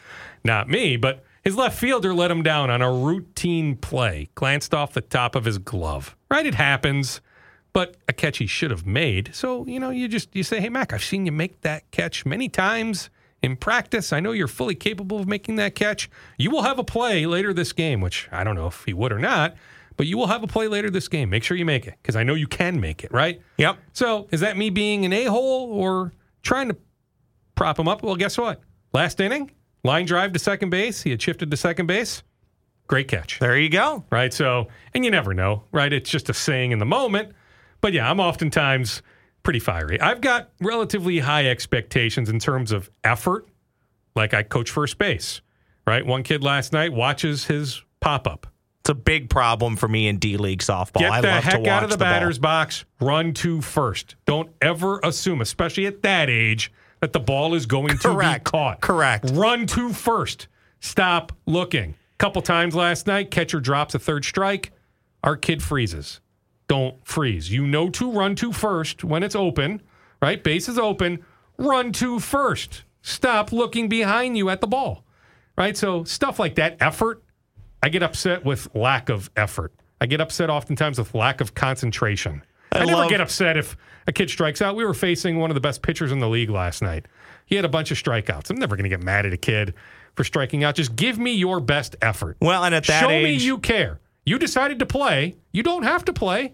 not 0.44 0.70
me. 0.70 0.96
But 0.96 1.24
his 1.44 1.56
left 1.56 1.78
fielder 1.78 2.14
let 2.14 2.32
him 2.32 2.44
down 2.44 2.70
on 2.70 2.82
a 2.82 2.92
routine 2.92 3.76
play, 3.76 4.30
glanced 4.36 4.74
off 4.74 4.94
the 4.94 5.02
top 5.02 5.36
of 5.36 5.46
his 5.46 5.58
glove. 5.58 6.16
Right? 6.30 6.46
It 6.46 6.56
happens, 6.56 7.22
but 7.74 7.96
a 8.08 8.14
catch 8.14 8.38
he 8.38 8.48
should 8.48 8.72
have 8.72 8.86
made. 8.86 9.32
So, 9.34 9.66
you 9.66 9.80
know, 9.80 9.90
you 9.90 10.08
just 10.08 10.36
you 10.36 10.44
say, 10.44 10.60
"Hey 10.60 10.70
Mac, 10.70 10.94
I've 10.94 11.04
seen 11.04 11.26
you 11.26 11.32
make 11.32 11.62
that 11.62 11.90
catch 11.92 12.26
many 12.26 12.50
times 12.50 13.10
in 13.42 13.56
practice. 13.56 14.14
I 14.14 14.20
know 14.20 14.32
you're 14.32 14.48
fully 14.48 14.76
capable 14.76 15.20
of 15.20 15.28
making 15.28 15.56
that 15.56 15.76
catch. 15.76 16.10
You 16.38 16.52
will 16.52 16.62
have 16.62 16.80
a 16.80 16.84
play 16.84 17.26
later 17.26 17.54
this 17.54 17.74
game, 17.74 18.02
which 18.02 18.30
I 18.32 18.44
don't 18.44 18.56
know 18.56 18.68
if 18.68 18.84
he 18.86 18.94
would 18.94 19.12
or 19.12 19.20
not, 19.20 19.56
but 19.98 20.08
you 20.08 20.18
will 20.18 20.28
have 20.28 20.44
a 20.44 20.48
play 20.48 20.68
later 20.68 20.90
this 20.90 21.08
game. 21.08 21.30
Make 21.30 21.44
sure 21.44 21.58
you 21.58 21.66
make 21.66 21.88
it 21.88 21.96
because 22.02 22.16
I 22.16 22.24
know 22.24 22.34
you 22.34 22.48
can 22.48 22.80
make 22.80 23.04
it, 23.04 23.12
right? 23.12 23.42
Yep. 23.58 23.78
So, 23.94 24.28
is 24.32 24.42
that 24.42 24.58
me 24.58 24.70
being 24.70 25.06
an 25.06 25.14
a-hole 25.14 25.72
or 25.72 26.14
trying 26.44 26.70
to 26.70 26.78
prop 27.56 27.80
him 27.80 27.88
up? 27.88 28.04
Well, 28.04 28.16
guess 28.16 28.38
what? 28.38 28.62
Last 28.94 29.20
inning, 29.20 29.52
line 29.84 30.06
drive 30.06 30.34
to 30.34 30.40
second 30.40 30.70
base. 30.70 31.02
He 31.04 31.10
had 31.12 31.22
shifted 31.22 31.52
to 31.52 31.58
second 31.58 31.88
base. 31.88 32.24
Great 32.88 33.08
catch 33.08 33.40
There 33.40 33.58
you 33.58 33.70
go. 33.70 34.04
right? 34.10 34.34
So, 34.34 34.68
and 34.94 35.06
you 35.06 35.12
never 35.12 35.34
know, 35.34 35.64
right? 35.72 35.92
It's 35.94 36.10
just 36.10 36.30
a 36.30 36.34
saying 36.34 36.72
in 36.72 36.80
the 36.80 36.86
moment. 36.86 37.32
But 37.80 37.94
yeah, 37.94 38.10
I'm 38.10 38.20
oftentimes 38.20 39.02
pretty 39.44 39.60
fiery. 39.60 40.00
I've 40.02 40.20
got 40.22 40.50
relatively 40.60 41.20
high 41.20 41.48
expectations 41.48 42.30
in 42.30 42.38
terms 42.40 42.72
of 42.72 42.90
effort. 43.04 43.48
Like 44.16 44.34
I 44.34 44.44
coach 44.44 44.70
first 44.70 44.98
base, 44.98 45.40
right? 45.88 46.06
One 46.06 46.24
kid 46.24 46.44
last 46.44 46.74
night 46.74 46.92
watches 46.92 47.46
his 47.46 47.82
pop 48.02 48.28
up. 48.28 48.46
It's 48.82 48.90
a 48.90 48.94
big 48.96 49.30
problem 49.30 49.78
for 49.78 49.88
me 49.88 50.08
in 50.08 50.18
D 50.18 50.36
League 50.38 50.60
softball. 50.60 51.00
Get 51.00 51.12
I 51.12 51.22
the 51.22 51.28
love 51.28 51.44
to 51.44 51.50
heck 51.50 51.60
watch 51.60 51.68
out 51.70 51.84
of 51.84 51.90
the, 51.92 51.98
ball. 51.98 52.06
batter's 52.08 52.40
box, 52.40 52.84
run 53.00 53.34
to 53.36 53.62
first. 53.62 54.16
Don't 54.26 54.50
ever 54.62 55.00
assume, 55.00 55.40
especially 55.40 55.86
at 55.86 56.02
that 56.02 56.30
age, 56.30 56.72
that 57.02 57.14
the 57.14 57.20
ball 57.20 57.54
is 57.54 57.66
going 57.66 57.98
to 57.98 58.18
be 58.18 58.40
caught. 58.44 58.80
Correct. 58.80 59.32
Run 59.34 59.66
to 59.68 59.92
first. 59.92 60.48
Stop 60.80 61.34
looking. 61.46 61.96
Couple 62.18 62.42
times 62.42 62.76
last 62.76 63.08
night, 63.08 63.32
catcher 63.32 63.60
drops 63.60 63.96
a 63.96 64.00
third 64.00 64.24
strike. 64.24 64.72
Our 65.24 65.36
kid 65.36 65.62
freezes. 65.62 66.22
Don't 66.68 66.96
freeze. 67.06 67.52
You 67.52 67.66
know 67.66 67.90
to 67.90 68.12
run 68.12 68.36
to 68.36 68.54
first 68.54 69.04
when 69.04 69.24
it's 69.24 69.36
open, 69.36 69.82
right? 70.22 70.44
Base 70.44 70.70
is 70.70 70.78
open. 70.78 71.26
Run 71.58 71.92
to 71.94 72.20
first. 72.20 72.84
Stop 73.02 73.52
looking 73.52 73.90
behind 73.90 74.38
you 74.38 74.50
at 74.50 74.62
the 74.62 74.68
ball, 74.68 75.04
right? 75.58 75.76
So 75.76 76.04
stuff 76.04 76.40
like 76.40 76.56
that, 76.56 76.78
effort. 76.80 77.24
I 77.84 77.90
get 77.90 78.04
upset 78.04 78.46
with 78.46 78.74
lack 78.76 79.10
of 79.10 79.32
effort. 79.36 79.74
I 80.00 80.06
get 80.06 80.22
upset 80.22 80.50
oftentimes 80.52 81.00
with 81.00 81.16
lack 81.16 81.42
of 81.42 81.56
concentration. 81.56 82.44
I, 82.72 82.86
never 82.86 82.92
love- 83.02 83.10
get 83.10 83.22
upset 83.22 83.58
if 83.58 83.76
a 84.08 84.12
kid 84.12 84.30
strikes 84.30 84.62
out. 84.62 84.76
We 84.76 84.86
were 84.86 84.94
facing 84.94 85.38
one 85.40 85.50
of 85.50 85.56
the 85.56 85.62
best 85.62 85.82
pitchers 85.82 86.12
in 86.12 86.20
the 86.20 86.30
league 86.30 86.50
last 86.50 86.82
night. 86.82 87.08
He 87.46 87.56
had 87.56 87.66
a 87.66 87.70
bunch 87.70 87.92
of 87.92 87.98
strikeouts. 87.98 88.50
I'm 88.50 88.58
never 88.58 88.76
going 88.76 88.84
to 88.84 88.90
get 88.90 89.04
mad 89.04 89.26
at 89.26 89.34
a 89.34 89.38
kid 89.38 89.74
for 90.16 90.24
striking 90.24 90.64
out. 90.64 90.76
Just 90.76 90.96
give 90.96 91.18
me 91.18 91.34
your 91.34 91.60
best 91.60 91.96
effort. 92.02 92.38
Well, 92.42 92.64
and 92.64 92.74
at 92.74 92.86
that 92.86 93.02
Show 93.02 93.10
age, 93.10 93.24
me 93.24 93.46
you 93.46 93.58
care. 93.58 94.00
You 94.26 94.40
decided 94.40 94.80
to 94.80 94.86
play. 94.86 95.36
You 95.52 95.64
don't 95.64 95.84
have 95.84 96.06
to 96.06 96.14
play. 96.14 96.54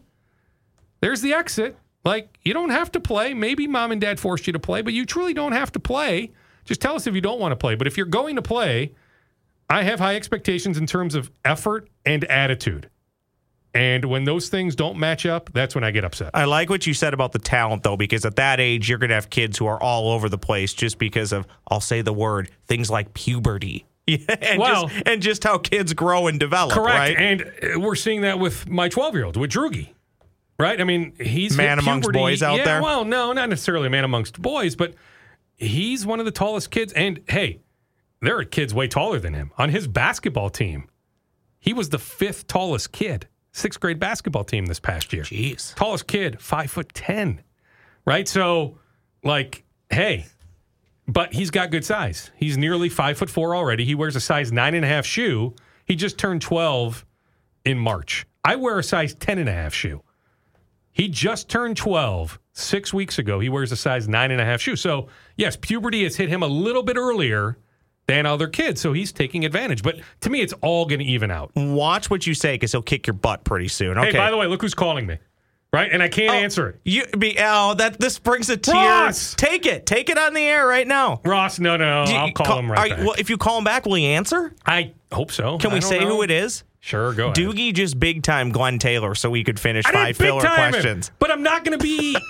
There's 1.01 1.21
the 1.21 1.33
exit. 1.33 1.77
Like, 2.03 2.39
you 2.43 2.53
don't 2.53 2.69
have 2.69 2.91
to 2.93 2.99
play. 2.99 3.33
Maybe 3.33 3.67
mom 3.67 3.91
and 3.91 3.99
dad 3.99 4.19
forced 4.19 4.47
you 4.47 4.53
to 4.53 4.59
play, 4.59 4.81
but 4.81 4.93
you 4.93 5.05
truly 5.05 5.33
don't 5.33 5.51
have 5.51 5.71
to 5.73 5.79
play. 5.79 6.31
Just 6.65 6.81
tell 6.81 6.95
us 6.95 7.05
if 7.05 7.13
you 7.13 7.21
don't 7.21 7.39
want 7.39 7.51
to 7.51 7.55
play. 7.57 7.75
But 7.75 7.87
if 7.87 7.97
you're 7.97 8.05
going 8.05 8.35
to 8.37 8.41
play, 8.41 8.93
I 9.69 9.83
have 9.83 9.99
high 9.99 10.15
expectations 10.15 10.77
in 10.77 10.85
terms 10.87 11.15
of 11.15 11.29
effort 11.43 11.89
and 12.05 12.23
attitude. 12.25 12.89
And 13.73 14.05
when 14.05 14.23
those 14.23 14.49
things 14.49 14.75
don't 14.75 14.97
match 14.97 15.25
up, 15.25 15.51
that's 15.53 15.75
when 15.75 15.83
I 15.83 15.91
get 15.91 16.03
upset. 16.03 16.31
I 16.33 16.45
like 16.45 16.69
what 16.69 16.87
you 16.87 16.93
said 16.93 17.13
about 17.13 17.31
the 17.31 17.39
talent, 17.39 17.83
though, 17.83 17.97
because 17.97 18.25
at 18.25 18.35
that 18.37 18.59
age, 18.59 18.89
you're 18.89 18.97
going 18.97 19.09
to 19.09 19.15
have 19.15 19.29
kids 19.29 19.57
who 19.57 19.67
are 19.67 19.81
all 19.81 20.11
over 20.11 20.29
the 20.29 20.37
place 20.37 20.73
just 20.73 20.97
because 20.97 21.31
of, 21.31 21.45
I'll 21.67 21.81
say 21.81 22.01
the 22.01 22.13
word, 22.13 22.49
things 22.65 22.89
like 22.89 23.13
puberty. 23.13 23.85
Yeah, 24.07 24.17
and, 24.41 24.59
Well- 24.59 24.87
just, 24.87 25.07
and 25.07 25.21
just 25.21 25.43
how 25.43 25.57
kids 25.57 25.93
grow 25.93 26.27
and 26.27 26.39
develop, 26.39 26.73
Correct. 26.73 26.97
right? 26.97 27.17
And 27.17 27.41
uh, 27.41 27.79
we're 27.79 27.95
seeing 27.95 28.21
that 28.21 28.39
with 28.39 28.67
my 28.67 28.89
12 28.89 29.13
year 29.15 29.25
old, 29.25 29.37
with 29.37 29.51
Drugi. 29.51 29.93
Right? 30.59 30.81
I 30.81 30.85
mean, 30.85 31.13
he's 31.19 31.55
Man 31.55 31.77
amongst 31.77 32.11
boys 32.11 32.41
out 32.41 32.57
yeah, 32.57 32.65
there? 32.65 32.81
Well, 32.81 33.05
no, 33.05 33.31
not 33.31 33.47
necessarily 33.47 33.87
a 33.87 33.89
man 33.91 34.03
amongst 34.03 34.41
boys, 34.41 34.75
but 34.75 34.95
he's 35.55 36.03
one 36.03 36.19
of 36.19 36.25
the 36.25 36.31
tallest 36.31 36.71
kids. 36.71 36.93
And 36.93 37.19
hey, 37.29 37.59
there 38.21 38.39
are 38.39 38.43
kids 38.43 38.73
way 38.73 38.87
taller 38.87 39.19
than 39.19 39.35
him. 39.35 39.51
On 39.59 39.69
his 39.69 39.87
basketball 39.87 40.49
team, 40.49 40.89
he 41.59 41.73
was 41.73 41.89
the 41.89 41.99
fifth 41.99 42.47
tallest 42.47 42.91
kid, 42.91 43.27
sixth 43.57 43.79
grade 43.79 43.99
basketball 43.99 44.43
team 44.43 44.67
this 44.67 44.79
past 44.79 45.11
year. 45.11 45.23
Jeez. 45.23 45.75
Tallest 45.75 46.07
kid, 46.07 46.39
five 46.39 46.71
foot 46.71 46.93
ten. 46.93 47.41
Right? 48.05 48.27
So, 48.27 48.77
like, 49.23 49.63
hey, 49.89 50.27
but 51.07 51.33
he's 51.33 51.51
got 51.51 51.71
good 51.71 51.83
size. 51.83 52.31
He's 52.35 52.57
nearly 52.57 52.89
five 52.89 53.17
foot 53.17 53.29
four 53.29 53.55
already. 53.55 53.83
He 53.85 53.95
wears 53.95 54.15
a 54.15 54.21
size 54.21 54.51
nine 54.51 54.75
and 54.75 54.85
a 54.85 54.87
half 54.87 55.05
shoe. 55.05 55.55
He 55.85 55.95
just 55.95 56.17
turned 56.17 56.41
12 56.41 57.05
in 57.65 57.77
March. 57.77 58.25
I 58.43 58.55
wear 58.57 58.77
a 58.77 58.83
size 58.83 59.13
10 59.13 59.39
and 59.39 59.49
a 59.49 59.53
half 59.53 59.73
shoe. 59.73 60.01
He 60.91 61.07
just 61.07 61.47
turned 61.49 61.77
12 61.77 62.39
six 62.53 62.93
weeks 62.93 63.19
ago. 63.19 63.39
He 63.39 63.49
wears 63.49 63.71
a 63.71 63.75
size 63.75 64.07
nine 64.07 64.31
and 64.31 64.41
a 64.41 64.45
half 64.45 64.61
shoe. 64.61 64.75
So, 64.75 65.07
yes, 65.35 65.55
puberty 65.55 66.03
has 66.03 66.15
hit 66.15 66.29
him 66.29 66.43
a 66.43 66.47
little 66.47 66.83
bit 66.83 66.97
earlier 66.97 67.57
than 68.07 68.25
other 68.25 68.47
kids. 68.47 68.81
So 68.81 68.93
he's 68.93 69.11
taking 69.11 69.45
advantage. 69.45 69.83
But 69.83 69.99
to 70.21 70.29
me, 70.29 70.41
it's 70.41 70.53
all 70.61 70.85
going 70.85 70.99
to 70.99 71.05
even 71.05 71.29
out. 71.29 71.51
Watch 71.55 72.09
what 72.09 72.25
you 72.25 72.33
say 72.33 72.55
because 72.55 72.71
he'll 72.71 72.81
kick 72.81 73.05
your 73.05 73.13
butt 73.13 73.43
pretty 73.43 73.67
soon. 73.67 73.97
Okay. 73.97 74.11
Hey, 74.11 74.17
by 74.17 74.31
the 74.31 74.37
way, 74.37 74.47
look 74.47 74.61
who's 74.61 74.73
calling 74.73 75.05
me. 75.05 75.17
Right? 75.73 75.91
And 75.91 76.01
I 76.01 76.07
can't 76.07 76.31
oh, 76.31 76.37
answer 76.37 76.69
it. 76.69 76.79
you 76.85 77.05
be 77.07 77.35
oh 77.39 77.73
that 77.73 77.99
this 77.99 78.17
brings 78.19 78.49
a 78.49 78.55
tear. 78.55 78.73
Ross! 78.73 79.35
Take 79.35 79.65
it, 79.65 79.85
take 79.85 80.09
it 80.09 80.17
on 80.17 80.33
the 80.33 80.39
air 80.39 80.65
right 80.65 80.87
now. 80.87 81.19
Ross, 81.25 81.59
no, 81.59 81.75
no, 81.75 82.05
you- 82.05 82.15
I'll 82.15 82.31
call 82.31 82.59
him 82.59 82.71
right 82.71 82.97
you-. 82.97 83.05
Well, 83.05 83.15
if 83.17 83.29
you 83.29 83.37
call 83.37 83.57
him 83.57 83.65
back, 83.65 83.85
will 83.85 83.95
he 83.95 84.05
answer? 84.05 84.55
I 84.65 84.93
hope 85.11 85.29
so. 85.29 85.57
Can 85.57 85.71
I 85.71 85.75
we 85.75 85.81
say 85.81 85.99
know. 85.99 86.07
who 86.07 86.21
it 86.21 86.31
is? 86.31 86.63
Sure, 86.79 87.13
go 87.13 87.25
ahead. 87.25 87.35
Doogie 87.35 87.73
just 87.73 87.99
big 87.99 88.23
time 88.23 88.51
Glen 88.51 88.79
Taylor, 88.79 89.13
so 89.13 89.29
we 89.29 89.43
could 89.43 89.59
finish 89.59 89.85
I 89.85 89.91
five 89.91 90.17
filler 90.17 90.41
him, 90.41 90.53
questions. 90.55 91.11
but 91.19 91.31
I'm 91.31 91.43
not 91.43 91.65
going 91.65 91.77
to 91.77 91.83
be. 91.83 92.17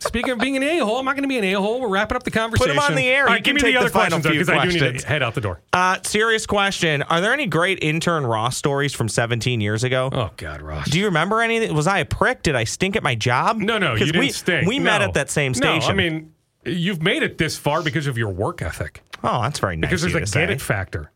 Speaking 0.00 0.30
of 0.32 0.38
being 0.38 0.56
an 0.56 0.62
a 0.62 0.78
hole, 0.78 0.98
I'm 0.98 1.04
not 1.04 1.12
going 1.16 1.22
to 1.22 1.28
be 1.28 1.38
an 1.38 1.44
a 1.44 1.54
hole. 1.54 1.80
We're 1.80 1.88
wrapping 1.88 2.16
up 2.16 2.22
the 2.22 2.30
conversation. 2.30 2.74
Put 2.74 2.84
him 2.84 2.90
on 2.90 2.94
the 2.94 3.06
air. 3.06 3.28
All 3.28 3.34
He 3.34 3.40
give 3.40 3.54
me 3.54 3.60
the 3.60 3.68
the 3.72 3.76
other 3.76 3.88
final 3.90 4.20
questions 4.20 4.46
because 4.46 4.48
I 4.48 4.66
do 4.66 4.72
need 4.92 4.98
to 5.00 5.06
head 5.06 5.22
out 5.22 5.34
the 5.34 5.40
door. 5.40 5.60
Uh, 5.72 5.98
serious 6.04 6.46
question: 6.46 7.02
Are 7.02 7.20
there 7.20 7.32
any 7.32 7.46
great 7.46 7.82
intern 7.82 8.26
Ross 8.26 8.56
stories 8.56 8.94
from 8.94 9.08
17 9.08 9.60
years 9.60 9.84
ago? 9.84 10.10
Oh 10.12 10.30
God, 10.36 10.62
Ross. 10.62 10.88
Do 10.90 10.98
you 10.98 11.06
remember 11.06 11.40
anything? 11.42 11.74
Was 11.74 11.86
I 11.86 11.98
a 11.98 12.04
prick? 12.04 12.42
Did 12.42 12.54
I 12.56 12.64
stink 12.64 12.96
at 12.96 13.02
my 13.02 13.14
job? 13.14 13.58
no, 13.58 13.78
no, 13.78 13.94
you 13.94 14.06
didn't 14.06 14.20
we, 14.20 14.30
stink. 14.30 14.68
We 14.68 14.78
met 14.78 15.02
at 15.02 15.14
that 15.14 15.30
same 15.30 15.52
No, 15.52 15.78
station. 15.78 15.90
I 15.90 15.94
mean, 15.94 16.32
you've 16.64 17.02
made 17.02 17.22
it 17.22 17.38
this 17.38 17.56
far 17.58 17.82
because 17.82 18.06
of 18.06 18.16
your 18.18 18.30
work 18.30 18.62
ethic. 18.62 19.02
oh, 19.24 19.42
that's 19.42 19.58
very 19.58 19.76
nice. 19.76 19.88
Because 19.90 20.04
of 20.04 20.12
there's 20.12 20.30
a 20.32 20.38
get 20.38 20.48
say. 20.48 20.52
it 20.54 20.60
factor. 20.60 21.10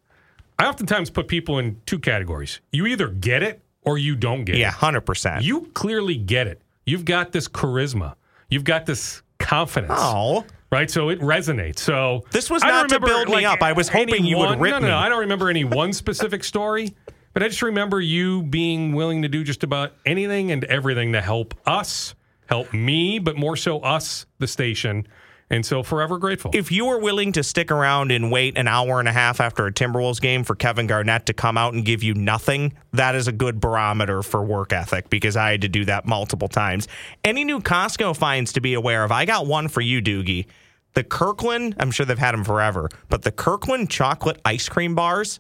I 0.59 0.67
oftentimes 0.67 1.11
put 1.11 1.29
people 1.29 1.59
in 1.59 1.81
two 1.87 1.99
categories. 1.99 2.61
You 2.73 2.87
either 2.87 3.09
get 3.09 3.43
it 3.43 3.61
or 3.83 3.99
you 3.99 4.15
don't 4.15 4.45
get 4.45 4.55
it. 4.57 4.59
Yeah, 4.59 4.71
hundred 4.71 5.03
percent. 5.03 5.43
You 5.45 5.63
clearly 5.75 6.17
get 6.17 6.47
it. 6.47 6.61
You've 6.85 7.05
got 7.05 7.33
this 7.33 7.49
charisma. 7.49 8.15
You've 8.53 8.65
got 8.65 8.85
this 8.85 9.23
confidence. 9.39 9.95
Oh, 9.97 10.45
right? 10.71 10.91
So 10.91 11.09
it 11.09 11.19
resonates. 11.21 11.79
So 11.79 12.25
This 12.33 12.51
was 12.51 12.63
not 12.63 12.91
to 12.91 13.01
build 13.01 13.29
me 13.29 13.47
up. 13.47 13.63
I 13.63 13.73
was 13.73 13.89
hoping 13.89 14.27
you 14.27 14.37
would 14.37 14.61
rip 14.61 14.73
no, 14.73 14.79
no, 14.79 14.81
me. 14.81 14.89
No, 14.89 14.99
I 14.99 15.09
don't 15.09 15.21
remember 15.21 15.49
any 15.49 15.65
one 15.65 15.95
specific 15.95 16.45
story, 16.45 16.95
but 17.33 17.43
I 17.43 17.49
just 17.49 17.63
remember 17.63 17.99
you 17.99 18.43
being 18.43 18.93
willing 18.93 19.23
to 19.23 19.29
do 19.29 19.43
just 19.43 19.63
about 19.65 19.95
anything 20.05 20.53
and 20.53 20.65
everything 20.65 21.13
to 21.13 21.23
help 21.23 21.55
us, 21.67 22.15
help 22.45 22.75
me, 22.75 23.19
but 23.19 23.37
more 23.37 23.57
so 23.57 23.81
us, 23.81 24.27
the 24.39 24.47
station. 24.47 25.09
And 25.53 25.67
so 25.67 25.83
forever 25.83 26.17
grateful. 26.17 26.51
if 26.55 26.73
you 26.73 26.87
were 26.87 26.99
willing 26.99 27.31
to 27.33 27.43
stick 27.43 27.71
around 27.71 28.11
and 28.11 28.33
wait 28.33 28.57
an 28.57 28.67
hour 28.67 28.99
and 28.99 29.07
a 29.09 29.13
half 29.13 29.39
after 29.39 29.67
a 29.67 29.73
Timberwolves 29.73 30.19
game 30.19 30.45
for 30.45 30.55
Kevin 30.55 30.87
Garnett 30.87 31.27
to 31.27 31.35
come 31.35 31.59
out 31.59 31.75
and 31.75 31.85
give 31.85 32.03
you 32.03 32.15
nothing, 32.15 32.73
that 32.93 33.15
is 33.15 33.29
a 33.29 33.33
good 33.33 33.61
barometer 33.61 34.23
for 34.23 34.43
work 34.43 34.73
ethic 34.73 35.11
because 35.11 35.37
I 35.37 35.51
had 35.51 35.61
to 35.61 35.69
do 35.69 35.85
that 35.85 36.07
multiple 36.07 36.49
times. 36.49 36.89
Any 37.23 37.45
new 37.45 37.61
Costco 37.61 38.17
finds 38.17 38.55
to 38.55 38.63
be 38.63 38.73
aware 38.73 39.05
of? 39.05 39.13
I 39.13 39.27
got 39.27 39.47
one 39.47 39.69
for 39.69 39.83
you, 39.83 40.01
Doogie. 40.01 40.47
The 40.95 41.05
Kirkland, 41.05 41.77
I'm 41.79 41.91
sure 41.91 42.07
they've 42.07 42.19
had 42.19 42.33
them 42.33 42.45
forever, 42.45 42.89
but 43.11 43.21
the 43.21 43.33
Kirkland 43.33 43.91
chocolate 43.91 44.41
ice 44.47 44.71
cream 44.71 44.95
bars, 44.95 45.39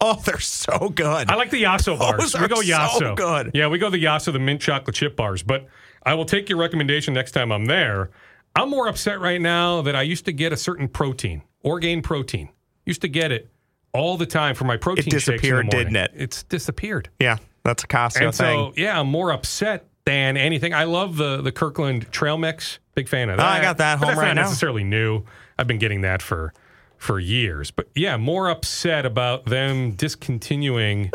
oh, 0.00 0.14
they're 0.24 0.38
so 0.38 0.90
good. 0.90 1.28
I 1.28 1.34
like 1.34 1.50
the 1.50 1.64
Yasso 1.64 1.98
bars. 1.98 2.18
Those 2.18 2.34
we 2.34 2.44
are 2.44 2.48
go 2.48 2.62
so 2.62 2.72
Yasso. 2.72 3.16
good. 3.16 3.50
Yeah, 3.52 3.66
we 3.66 3.78
go 3.78 3.90
the 3.90 4.02
Yasso, 4.02 4.32
the 4.32 4.38
mint 4.38 4.60
chocolate 4.60 4.94
chip 4.94 5.16
bars. 5.16 5.42
But 5.42 5.66
I 6.04 6.14
will 6.14 6.24
take 6.24 6.48
your 6.48 6.58
recommendation 6.58 7.14
next 7.14 7.32
time 7.32 7.50
I'm 7.50 7.66
there. 7.66 8.10
I'm 8.56 8.68
more 8.70 8.88
upset 8.88 9.20
right 9.20 9.40
now 9.40 9.82
that 9.82 9.94
I 9.96 10.02
used 10.02 10.24
to 10.26 10.32
get 10.32 10.52
a 10.52 10.56
certain 10.56 10.88
protein, 10.88 11.42
Orgain 11.62 12.02
protein. 12.02 12.48
Used 12.84 13.00
to 13.02 13.08
get 13.08 13.30
it 13.32 13.48
all 13.92 14.16
the 14.16 14.26
time 14.26 14.54
for 14.54 14.64
my 14.64 14.76
protein 14.76 15.04
the 15.04 15.10
disappeared, 15.10 15.68
didn't 15.70 15.96
it? 15.96 16.10
It's 16.14 16.42
disappeared. 16.44 17.08
yeah, 17.20 17.38
that's 17.64 17.84
a 17.84 17.86
Costco 17.86 18.26
and 18.26 18.34
thing. 18.34 18.58
so, 18.58 18.72
yeah, 18.76 18.98
I'm 18.98 19.06
more 19.08 19.30
upset 19.30 19.86
than 20.04 20.36
anything. 20.36 20.72
I 20.74 20.84
love 20.84 21.16
the 21.16 21.40
the 21.42 21.52
Kirkland 21.52 22.10
Trail 22.10 22.38
Mix. 22.38 22.78
Big 22.94 23.08
fan 23.08 23.28
of 23.28 23.34
Oh, 23.38 23.42
that. 23.42 23.58
I 23.58 23.62
got 23.62 23.78
that 23.78 23.98
home 23.98 24.08
that's 24.08 24.18
right 24.18 24.28
not 24.28 24.36
now. 24.36 24.42
necessarily 24.42 24.82
new. 24.84 25.22
I've 25.58 25.66
been 25.66 25.78
getting 25.78 26.00
that 26.00 26.20
for 26.22 26.52
for 26.96 27.18
years. 27.20 27.70
But 27.70 27.88
yeah, 27.94 28.16
more 28.16 28.48
upset 28.48 29.06
about 29.06 29.44
them 29.46 29.92
discontinuing 29.92 31.12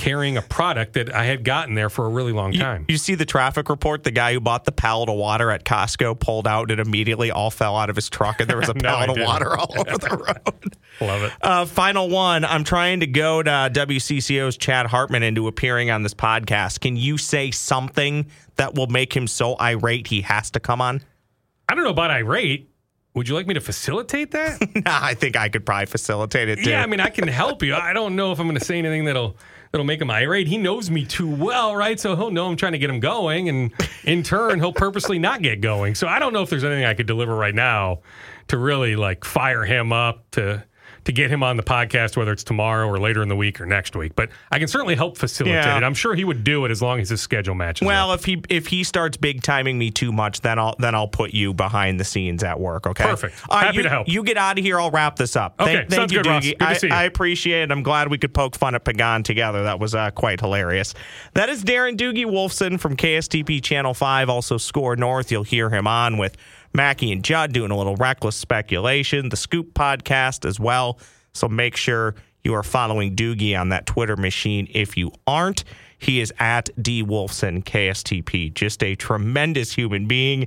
carrying 0.00 0.38
a 0.38 0.42
product 0.42 0.94
that 0.94 1.14
I 1.14 1.26
had 1.26 1.44
gotten 1.44 1.74
there 1.74 1.90
for 1.90 2.06
a 2.06 2.08
really 2.08 2.32
long 2.32 2.54
time. 2.54 2.86
You, 2.88 2.96
see 2.96 3.14
the 3.14 3.26
traffic 3.26 3.68
report? 3.68 4.02
The 4.02 4.10
guy 4.10 4.32
who 4.32 4.40
bought 4.40 4.64
the 4.64 4.72
pallet 4.72 5.10
of 5.10 5.16
water 5.16 5.50
at 5.50 5.64
Costco 5.64 6.18
pulled 6.18 6.46
out 6.46 6.70
and 6.70 6.80
immediately 6.80 7.30
all 7.30 7.50
fell 7.50 7.76
out 7.76 7.90
of 7.90 7.96
his 7.96 8.08
truck, 8.08 8.40
and 8.40 8.48
there 8.48 8.56
was 8.56 8.70
a 8.70 8.74
No, 8.80 8.88
pallet 8.88 9.10
of 9.10 9.18
water 9.18 9.58
all 9.58 9.70
over 9.78 9.98
the 9.98 10.16
road. 10.46 10.76
Love 11.02 11.22
it. 11.24 11.32
Uh, 11.42 11.66
final 11.66 12.08
one. 12.08 12.46
I'm 12.46 12.64
trying 12.64 13.00
to 13.00 13.06
goad 13.06 13.46
uh, 13.46 13.68
WCCO's 13.68 14.56
Chad 14.56 14.86
Hartman 14.86 15.22
into 15.22 15.48
appearing 15.48 15.90
on 15.90 16.02
this 16.02 16.14
podcast. 16.14 16.80
Can 16.80 16.96
you 16.96 17.18
say 17.18 17.50
something 17.50 18.26
that 18.56 18.74
will 18.74 18.86
make 18.86 19.14
him 19.14 19.26
so 19.26 19.54
irate 19.60 20.06
he 20.06 20.22
has 20.22 20.50
to 20.52 20.60
come 20.60 20.80
on? 20.80 21.02
I 21.68 21.74
don't 21.74 21.84
know 21.84 21.90
about 21.90 22.10
irate. 22.10 22.70
Would 23.14 23.28
you 23.28 23.34
like 23.34 23.46
me 23.46 23.54
to 23.54 23.60
facilitate 23.60 24.30
that? 24.30 24.62
I 24.86 25.12
think 25.12 25.36
I 25.36 25.50
could 25.50 25.66
probably 25.66 25.86
facilitate 25.86 26.48
it 26.48 26.64
too. 26.64 26.70
Yeah, 26.70 26.82
I 26.82 26.86
mean, 26.86 27.00
I 27.00 27.10
can 27.10 27.28
help 27.28 27.62
you. 27.62 27.74
I 27.74 27.92
don't 27.92 28.16
know 28.16 28.32
if 28.32 28.38
I'm 28.38 28.46
going 28.46 28.58
to 28.58 28.64
say 28.64 28.78
anything 28.78 29.04
that'll 29.04 29.36
that'll 29.70 29.84
make 29.84 30.00
him 30.00 30.10
irate. 30.10 30.48
He 30.48 30.58
knows 30.58 30.90
me 30.90 31.04
too 31.04 31.28
well, 31.28 31.76
right? 31.76 31.98
So 31.98 32.16
he'll 32.16 32.30
know 32.30 32.46
I'm 32.46 32.56
trying 32.56 32.72
to 32.72 32.78
get 32.78 32.90
him 32.90 33.00
going, 33.00 33.48
and 33.48 33.72
in 34.04 34.22
turn, 34.22 34.58
he'll 34.58 34.72
purposely 34.72 35.18
not 35.18 35.42
get 35.42 35.60
going. 35.60 35.94
So 35.94 36.06
I 36.08 36.18
don't 36.18 36.32
know 36.32 36.42
if 36.42 36.50
there's 36.50 36.64
anything 36.64 36.84
I 36.84 36.94
could 36.94 37.06
deliver 37.06 37.34
right 37.34 37.54
now 37.54 38.00
to 38.48 38.58
really 38.58 38.96
like 38.96 39.24
fire 39.24 39.64
him 39.64 39.92
up 39.92 40.28
to 40.32 40.64
to 41.04 41.12
get 41.12 41.30
him 41.30 41.42
on 41.42 41.56
the 41.56 41.62
podcast, 41.62 42.16
whether 42.16 42.32
it's 42.32 42.44
tomorrow 42.44 42.86
or 42.86 42.98
later 42.98 43.22
in 43.22 43.28
the 43.28 43.36
week 43.36 43.60
or 43.60 43.66
next 43.66 43.96
week. 43.96 44.14
But 44.14 44.30
I 44.50 44.58
can 44.58 44.68
certainly 44.68 44.94
help 44.94 45.16
facilitate 45.16 45.64
Yeah. 45.64 45.76
it. 45.78 45.82
I'm 45.82 45.94
sure 45.94 46.14
he 46.14 46.24
would 46.24 46.44
do 46.44 46.64
it 46.64 46.70
as 46.70 46.82
long 46.82 47.00
as 47.00 47.08
his 47.10 47.20
schedule 47.20 47.54
matches. 47.54 47.86
Well, 47.86 48.10
up. 48.10 48.20
if 48.20 48.24
he 48.24 48.42
if 48.48 48.66
he 48.66 48.84
starts 48.84 49.16
big 49.16 49.42
timing 49.42 49.78
me 49.78 49.90
too 49.90 50.12
much, 50.12 50.40
then 50.40 50.58
I'll 50.58 50.76
then 50.78 50.94
I'll 50.94 51.08
put 51.08 51.32
you 51.32 51.54
behind 51.54 51.98
the 51.98 52.04
scenes 52.04 52.42
at 52.42 52.58
work. 52.60 52.86
Okay. 52.86 53.04
Perfect. 53.04 53.48
Right, 53.50 53.64
Happy 53.66 53.76
you, 53.78 53.82
to 53.84 53.88
help. 53.88 54.08
You 54.08 54.22
get 54.22 54.36
out 54.36 54.58
of 54.58 54.64
here. 54.64 54.80
I'll 54.80 54.90
wrap 54.90 55.16
this 55.16 55.36
up. 55.36 55.54
Okay, 55.60 55.74
Thank, 55.76 55.88
thank 55.90 56.00
sounds 56.00 56.12
you, 56.12 56.22
good, 56.22 56.28
Ross. 56.28 56.80
Good 56.80 56.92
I. 56.92 57.00
I 57.00 57.04
appreciate 57.04 57.62
it. 57.62 57.70
I'm 57.72 57.82
glad 57.82 58.08
we 58.08 58.18
could 58.18 58.34
poke 58.34 58.56
fun 58.56 58.74
at 58.74 58.84
Pagan 58.84 59.22
together. 59.22 59.64
That 59.64 59.78
was 59.80 59.94
uh, 59.94 60.10
quite 60.10 60.40
hilarious. 60.40 60.94
That 61.34 61.48
is 61.48 61.64
Darren 61.64 61.96
Doogie 61.96 62.26
Wolfson 62.26 62.78
from 62.78 62.96
KSTP 62.96 63.62
Channel 63.62 63.94
Five. 63.94 64.28
Also, 64.28 64.56
SKOR 64.58 64.96
North. 64.96 65.30
You'll 65.32 65.42
hear 65.44 65.70
him 65.70 65.86
on 65.86 66.18
with 66.18 66.36
Mackey 66.72 67.12
and 67.12 67.24
Judd 67.24 67.52
doing 67.52 67.70
a 67.70 67.76
little 67.76 67.96
reckless 67.96 68.36
speculation. 68.36 69.28
The 69.28 69.36
Scoop 69.36 69.74
podcast 69.74 70.44
as 70.44 70.60
well. 70.60 70.98
So 71.32 71.48
make 71.48 71.76
sure 71.76 72.14
you 72.44 72.54
are 72.54 72.62
following 72.62 73.16
Doogie 73.16 73.58
on 73.58 73.70
that 73.70 73.86
Twitter 73.86 74.16
machine. 74.16 74.68
If 74.72 74.96
you 74.96 75.12
aren't, 75.26 75.64
he 75.98 76.20
is 76.20 76.32
at 76.38 76.70
D 76.82 77.02
Wolfson 77.04 77.62
KSTP. 77.62 78.54
Just 78.54 78.82
a 78.82 78.94
tremendous 78.94 79.72
human 79.72 80.06
being. 80.06 80.46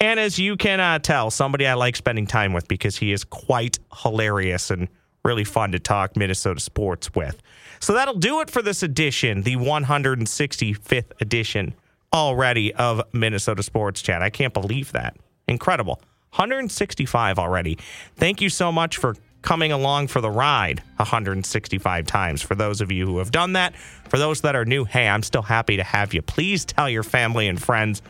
And 0.00 0.18
as 0.18 0.38
you 0.38 0.56
can 0.56 0.80
uh, 0.80 0.98
tell, 0.98 1.30
somebody 1.30 1.66
I 1.66 1.74
like 1.74 1.96
spending 1.96 2.26
time 2.26 2.52
with 2.52 2.66
because 2.68 2.96
he 2.96 3.12
is 3.12 3.24
quite 3.24 3.78
hilarious 4.02 4.70
and 4.70 4.88
really 5.24 5.44
fun 5.44 5.72
to 5.72 5.78
talk 5.78 6.16
Minnesota 6.16 6.60
sports 6.60 7.14
with. 7.14 7.40
So 7.78 7.94
that'll 7.94 8.18
do 8.18 8.40
it 8.40 8.50
for 8.50 8.62
this 8.62 8.82
edition, 8.82 9.42
the 9.42 9.56
165th 9.56 11.20
edition 11.20 11.74
already 12.12 12.74
of 12.74 13.00
Minnesota 13.12 13.62
Sports 13.62 14.02
Chat. 14.02 14.22
I 14.22 14.30
can't 14.30 14.52
believe 14.52 14.92
that. 14.92 15.16
Incredible. 15.48 16.00
165 16.32 17.38
already. 17.38 17.78
Thank 18.16 18.40
you 18.40 18.48
so 18.48 18.72
much 18.72 18.96
for 18.96 19.16
coming 19.42 19.72
along 19.72 20.06
for 20.06 20.20
the 20.20 20.30
ride 20.30 20.82
165 20.96 22.06
times. 22.06 22.40
For 22.40 22.54
those 22.54 22.80
of 22.80 22.90
you 22.90 23.06
who 23.06 23.18
have 23.18 23.30
done 23.30 23.52
that, 23.54 23.76
for 24.08 24.18
those 24.18 24.40
that 24.42 24.56
are 24.56 24.64
new, 24.64 24.84
hey, 24.84 25.08
I'm 25.08 25.22
still 25.22 25.42
happy 25.42 25.76
to 25.76 25.82
have 25.82 26.14
you. 26.14 26.22
Please 26.22 26.64
tell 26.64 26.88
your 26.88 27.02
family 27.02 27.48
and 27.48 27.60
friends 27.60 28.00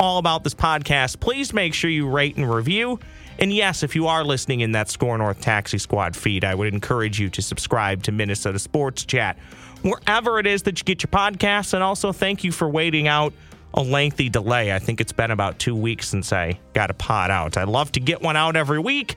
all 0.00 0.18
about 0.18 0.44
this 0.44 0.54
podcast. 0.54 1.20
Please 1.20 1.52
make 1.52 1.74
sure 1.74 1.90
you 1.90 2.08
rate 2.08 2.36
and 2.36 2.52
review. 2.52 2.98
And 3.38 3.52
yes, 3.52 3.82
if 3.82 3.94
you 3.94 4.08
are 4.08 4.24
listening 4.24 4.60
in 4.60 4.72
that 4.72 4.88
SKOR 4.88 5.18
North 5.18 5.40
Taxi 5.40 5.78
Squad 5.78 6.16
feed, 6.16 6.44
I 6.44 6.54
would 6.54 6.72
encourage 6.72 7.20
you 7.20 7.28
to 7.30 7.42
subscribe 7.42 8.02
to 8.04 8.12
Minnesota 8.12 8.58
Sports 8.58 9.04
Chat 9.04 9.38
wherever 9.82 10.40
it 10.40 10.46
is 10.46 10.64
that 10.64 10.80
you 10.80 10.84
get 10.84 11.02
your 11.02 11.10
podcasts. 11.10 11.74
And 11.74 11.82
also, 11.82 12.12
thank 12.12 12.42
you 12.42 12.50
for 12.50 12.68
waiting 12.68 13.06
out 13.06 13.32
a 13.74 13.82
lengthy 13.82 14.28
delay. 14.28 14.72
I 14.72 14.78
think 14.78 15.00
it's 15.00 15.12
been 15.12 15.30
about 15.30 15.58
two 15.58 15.76
weeks 15.76 16.08
since 16.08 16.32
I 16.32 16.58
got 16.72 16.90
a 16.90 16.94
pod 16.94 17.30
out. 17.30 17.56
I 17.56 17.64
love 17.64 17.92
to 17.92 18.00
get 18.00 18.22
one 18.22 18.36
out 18.36 18.56
every 18.56 18.78
week. 18.78 19.16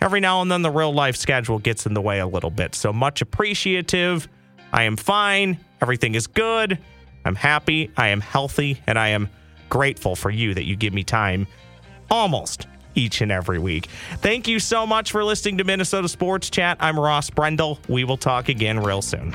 Every 0.00 0.20
now 0.20 0.40
and 0.40 0.50
then, 0.50 0.62
the 0.62 0.70
real 0.70 0.92
life 0.92 1.16
schedule 1.16 1.58
gets 1.58 1.84
in 1.84 1.92
the 1.92 2.00
way 2.00 2.20
a 2.20 2.26
little 2.26 2.50
bit. 2.50 2.74
So 2.74 2.92
much 2.92 3.20
appreciative. 3.20 4.28
I 4.72 4.84
am 4.84 4.96
fine. 4.96 5.58
Everything 5.82 6.14
is 6.14 6.26
good. 6.26 6.78
I'm 7.24 7.34
happy. 7.34 7.90
I 7.96 8.08
am 8.08 8.20
healthy. 8.20 8.80
And 8.86 8.98
I 8.98 9.08
am 9.08 9.28
grateful 9.68 10.16
for 10.16 10.30
you 10.30 10.54
that 10.54 10.64
you 10.64 10.76
give 10.76 10.94
me 10.94 11.04
time 11.04 11.46
almost 12.10 12.66
each 12.94 13.20
and 13.20 13.30
every 13.30 13.58
week. 13.58 13.86
Thank 14.16 14.48
you 14.48 14.58
so 14.58 14.86
much 14.86 15.12
for 15.12 15.22
listening 15.22 15.58
to 15.58 15.64
Minnesota 15.64 16.08
Sports 16.08 16.50
Chat. 16.50 16.78
I'm 16.80 16.98
Ross 16.98 17.30
Brendel. 17.30 17.78
We 17.88 18.04
will 18.04 18.16
talk 18.16 18.48
again 18.48 18.80
real 18.80 19.02
soon. 19.02 19.34